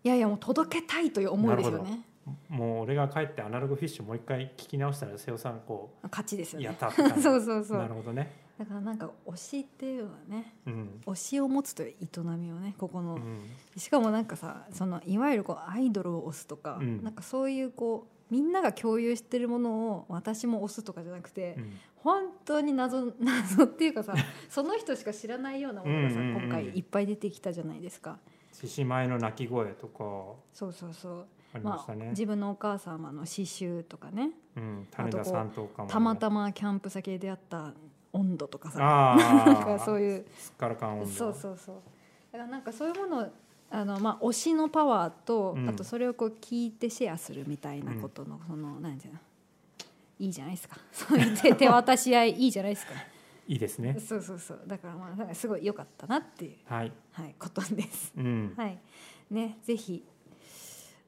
[0.05, 2.01] いやいやもう届けたいという思いですよね。
[2.49, 6.67] もう俺が帰ってアナログフィッシュもう一回聞き直したら瀬尾さんこ勝ちですよね。
[6.67, 7.79] うやったそうそうそう。
[7.79, 8.49] なるほどね。
[8.59, 11.01] だからなんか推しっていうのはねうん。
[11.07, 13.41] 推しを持つという営みをねここの、うん。
[13.77, 17.03] しかもなんかさそのいわゆるこうアイドルを推すとか、うん。
[17.03, 21.73] なんかそういうこうみんなが共有してるものを私も推すとかじゃなくて、うん。
[21.97, 24.15] 本当に謎 謎っていうかさ
[24.49, 28.19] その人しか知らないようなものがさ、今回いっぱい出てきたじゃないですか
[28.61, 30.05] 獅子舞の鳴き声とか。
[30.53, 31.27] そうそうそう。
[31.55, 34.31] ありましたあ、ね、自分のお母様の刺繍とかね。
[34.57, 37.73] うん、種田さんとかもたまたまキャンプ先で出会った
[38.13, 39.13] 温度とかさ。
[39.13, 40.27] あなんかあそういう。
[41.07, 41.77] そうそうそう
[42.33, 43.29] だからなんかそういうものを
[43.71, 45.69] あの、まあ、推しのパワーと、うん。
[45.69, 49.21] あとそれをこう聞いてシェアするみたいなことの、そのなんていうの。
[50.19, 50.77] いいじゃないですか。
[50.91, 52.93] そういう手手渡し合いいいじゃないですか
[53.49, 53.97] いいですね。
[53.99, 54.61] そうそうそう。
[54.67, 56.93] だからまあすごい良かったなっていう、はい。
[57.13, 58.13] はい、ことです。
[58.17, 58.79] うん、はい。
[59.31, 60.05] ねぜひ。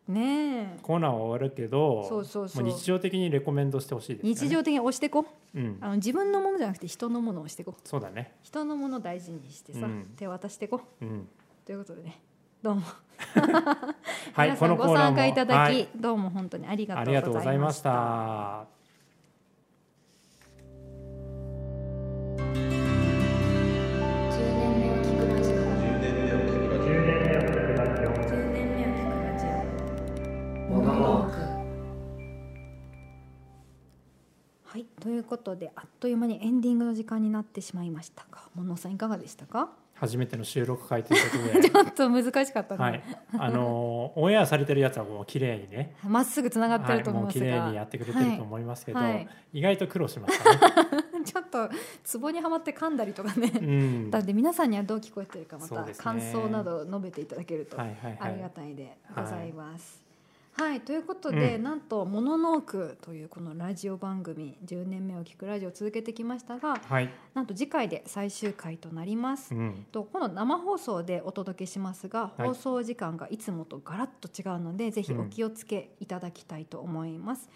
[0.08, 0.78] ねえ。
[0.82, 2.64] コーナーは終わるけどそうそうそう。
[2.64, 4.30] 日常的にレコメンドしてほしいですね。
[4.30, 5.60] 日常的に押してこう。
[5.60, 5.76] ん。
[5.82, 8.34] あの自分のものじゃなくて人のものを押してこそうだね。
[8.42, 10.14] 人のものを大事にしてさ、うん。
[10.16, 11.04] 手渡してこう。
[11.04, 11.28] ん。
[11.66, 12.22] ということでね。
[12.62, 12.82] どうも。
[14.32, 15.88] はい 皆さんご参加いただき、はい。
[15.94, 18.79] どうも本当にありがとうございました
[34.80, 39.70] はいということであっという間にエンディングの時間になってしまいましたがモノさんいかがでしたか？
[39.94, 41.68] 初めての収録会ということで。
[41.68, 43.02] ちょっと難しかったね、はい。
[43.38, 45.94] あのーオンエアされてるやつはもう綺麗にね。
[46.08, 49.12] まっすぐつながってると思いますが、はい、もう綺麗にやってくれてると思いますけど、はい。
[49.12, 50.96] はい意外と苦労しましたね。
[51.22, 51.68] ちょっと
[52.02, 60.09] ツボにはまって噛んだりとかね、うん、だって皆さんにはどう聞こえてるかまた感想など述べていただけるとありがたいでございます。
[60.52, 61.62] はいということで、うん。
[61.62, 69.54] なんと「モノノーク」というこのラジオ番組10年目を聞くラジオを続けてきましたがはい、なんと次回で最終回となります。
[69.54, 72.48] うん、とこの生放送でお届けしますが、はい。
[72.48, 77.48] 放送時間がいつもとガラッと違うのでぜひお気をつけいただきたいと思います。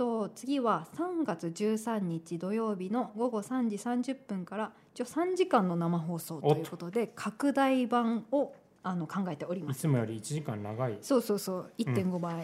[0.00, 9.78] と次は3月13日土曜日の午後3時30分から一応3時間の生放送ということで拡大版をあの考えております。
[9.78, 10.98] いつもより1時間長い。
[11.02, 11.72] そうそうそう。
[11.78, 12.42] 1.5倍、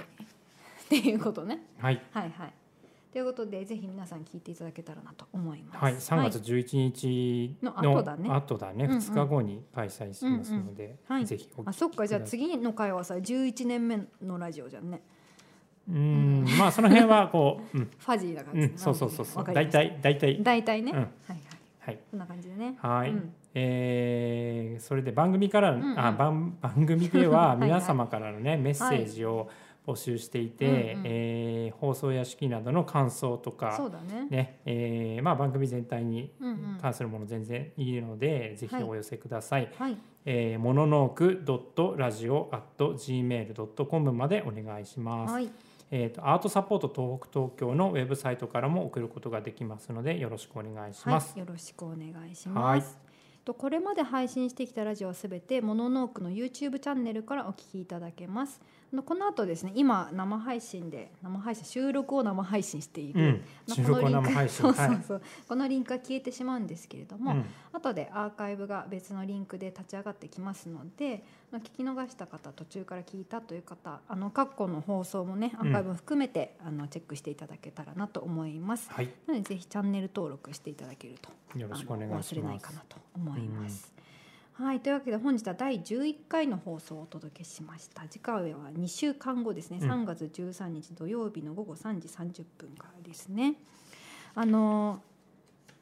[0.87, 1.61] っていうことね。
[1.79, 2.01] はい。
[2.13, 2.53] はいはい。
[3.13, 5.79] ということでぜひ皆さん聞いていただけたらなと思います。
[5.79, 8.29] はい、3月11日のの後だね。
[8.29, 8.85] 後だね。
[8.85, 8.99] うんうん。
[8.99, 11.25] 2日後に開催しますので、はい。
[11.25, 12.07] ぜひあそっか。
[12.07, 15.01] じゃあ次の回はさ11年目のラジオじゃんね。
[15.89, 16.45] うん。
[16.59, 17.91] まあその辺はこう、うん。
[17.99, 19.45] ファジーな感じ、うん、そうそうそうそう。
[19.45, 20.43] 大体大体。
[20.43, 20.99] 大体ね、うん。
[20.99, 21.41] はいはい。
[21.81, 21.99] はい。
[22.11, 22.77] こんな感じでね。
[22.83, 25.99] はい、うんえーそれで番組から、んうん。
[25.99, 29.49] あ番番組でははいはい皆様からのねメッセージを
[29.87, 31.03] 募集していて、うんうん。
[31.07, 34.27] えー放送や式などの感想とそかうだね。
[34.31, 36.79] ねえーまあ、番組全体にうんうん。
[36.81, 39.71] 関するもの全然いいので、ぜひお寄せください。
[39.79, 39.97] はい。
[40.27, 45.33] えー、モノノークドットラジオアット gmail ドットコムまでお願いします。
[45.33, 45.49] はい。
[45.91, 51.31] えっ、とアートサポート東北東京のウェブサイトからも送ることができますのでよろしくお願いします。
[51.31, 53.06] はい、よろしくお願いします。
[53.47, 58.61] とこれまで配信してきたラジオはすべてモノノークの YouTube チャンネルからお聞きいただけます。
[59.05, 63.21] この後ですね、今生配信で生配信収録を生配信している。
[63.21, 71.23] うん、まあ収録を生配信このリンクそうはいそうそう、このリンクが消えてしまうんですけれども、うん後でアーカイブが別のリンクで立ち上がってきますので
[71.53, 78.89] まあ聞き逃した方途中から聞いたという方あの過去の放送もねアーカイブも含めて、あのチェックしていただけたらなと思います。
[78.91, 82.67] はい、なのでぜひチャンネル登録していただけるとよろしくお願いしあのお忘れないます。
[82.67, 83.96] かなと思います。
[84.59, 88.09] はいというわけで本日は第11回の放送をお届けしました。
[88.09, 89.91] 次回は2週間後ですね、うん。
[89.91, 93.57] 3月13日土曜日の午後3時30分からですね。
[94.35, 95.03] あの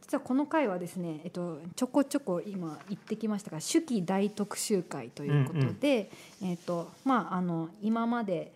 [0.03, 6.11] 実はこの回はですね、えっと、ちょこちょこ今言ってきましたが手記大特集会ということで、
[6.43, 8.53] えっとまああの今まで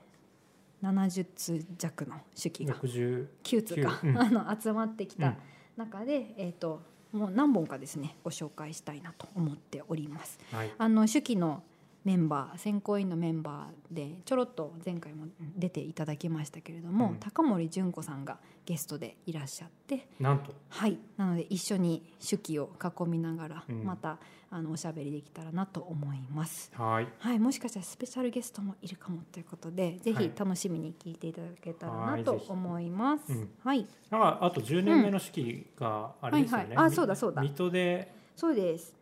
[0.83, 3.77] 70通弱の手記が69 9通。
[3.77, 4.19] か、うん。
[4.19, 5.37] あの集まってきたうん
[5.79, 6.83] 中で、えー、と
[7.13, 10.39] もう何本かですねご紹介したいなと思っております。
[10.53, 11.63] はい、あの手記の
[12.05, 15.27] メンバー選考委員のメンバーでちょろっと前回も
[15.57, 24.19] 出ていただきましたけれども、うん高森純子さんがゲストでいらっしゃってなんとはいなので一緒に手記を囲みながらうんまた、
[24.51, 26.71] あのおしゃべりできたらなと思います。
[26.75, 33.33] はい、はい、もしかしたらスペシャルゲストもいるかもということでぜひはい楽しみに聞いていただけたらはないと思います。
[33.33, 36.65] うんはいなんかあと10年目の式があれですよね。
[36.65, 38.95] はいはいあそうだそうだ水戸でそうです。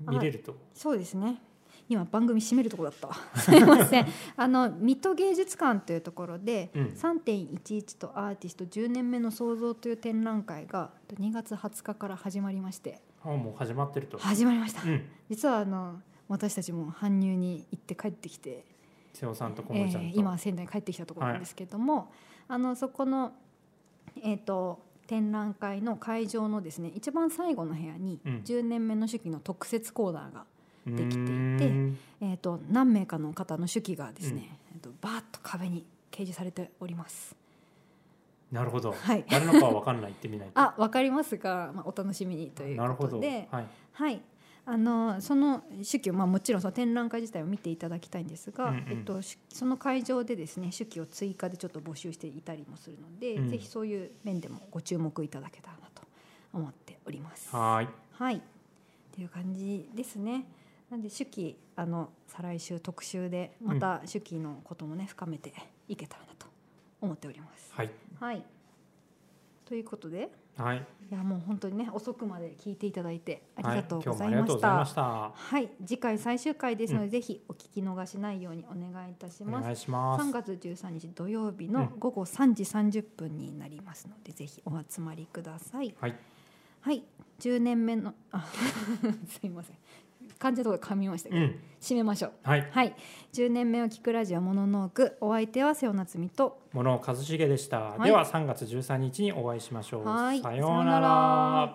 [0.00, 0.56] 見れると。
[0.74, 1.42] そうですね。
[1.88, 3.14] 今番組締めるところだったわ。
[3.34, 4.06] すみません。
[4.36, 14.18] あの水戸芸術館というところで、うん3.11とアーティスト10年目の創造という展覧会が2月20日から始まりまして、あもう始まってると。
[14.18, 14.82] 始まりました。
[14.82, 18.64] うん、実はあの私たちも搬入に行って帰ってきて、
[19.12, 20.16] 瀬尾さんと小え森ちゃんと。
[20.16, 22.12] ー今仙台に帰ってきたところなんですけれども、
[22.48, 23.32] あのそこの
[24.22, 30.44] えっ、と展覧会の会場のですね一番最後の部屋にうん10年目の手記の特設コーナーが
[30.86, 31.32] でできていて
[32.20, 37.39] えー、と何名かの方の手記がですね、えー、とバーッと壁に掲示されております。
[38.52, 38.92] なるほど。
[38.92, 40.52] はい誰のかは分かんないってみないと。
[40.60, 42.94] あ、わかりますが、まあ、お楽しみにという。
[42.96, 43.66] ことで、はい。
[43.92, 44.20] はい、
[44.66, 56.02] あのその手記を、まあ、もちろんその展覧会自体を見ていただきたいんですが、うんうんえっと、しその会場でですね手記を追加でちょっと募集していたりもするので、うんぜひそういう面でもご注目いただけたらなと
[56.52, 57.54] 思っております。
[57.54, 57.88] はい。
[58.12, 58.40] はい、っ
[59.12, 60.46] ていう感じですね。
[60.90, 65.52] なんで手記あの再来週特集でまた手記のこともね深めて
[65.88, 66.29] いけたらなと
[67.00, 67.72] 思っております。
[67.74, 67.90] はい。
[68.18, 68.44] はい。
[69.64, 70.86] ということで、はい。
[71.10, 74.84] いやもう本当にね遅くまで聞いていただいてあはいりがとうございました。
[74.86, 75.02] した。
[75.34, 79.72] はい、次回最終回ですので、うぜひお聞き逃しないようにお願いいたしますお願。
[79.72, 80.24] いします。
[80.28, 85.94] 3月13日土曜日のうん午後3時30分になりますので、ぜひお集まりください。
[86.00, 86.14] はい。
[86.82, 87.04] はい、
[87.38, 88.46] 10年目のあ
[89.28, 89.76] すいません。
[90.40, 91.60] 漢字のところ噛みましたけど、うん。
[91.80, 92.32] 締めましょう。
[92.42, 92.66] はい。
[92.72, 92.96] はい、
[93.34, 96.58] 10年目を聞くラジオモノノーク、お相手は瀬尾夏美と。
[96.72, 97.80] 物一茂でした。
[97.80, 100.04] はいでは3月13日にお会いしましょう。
[100.04, 101.72] はいさようなら。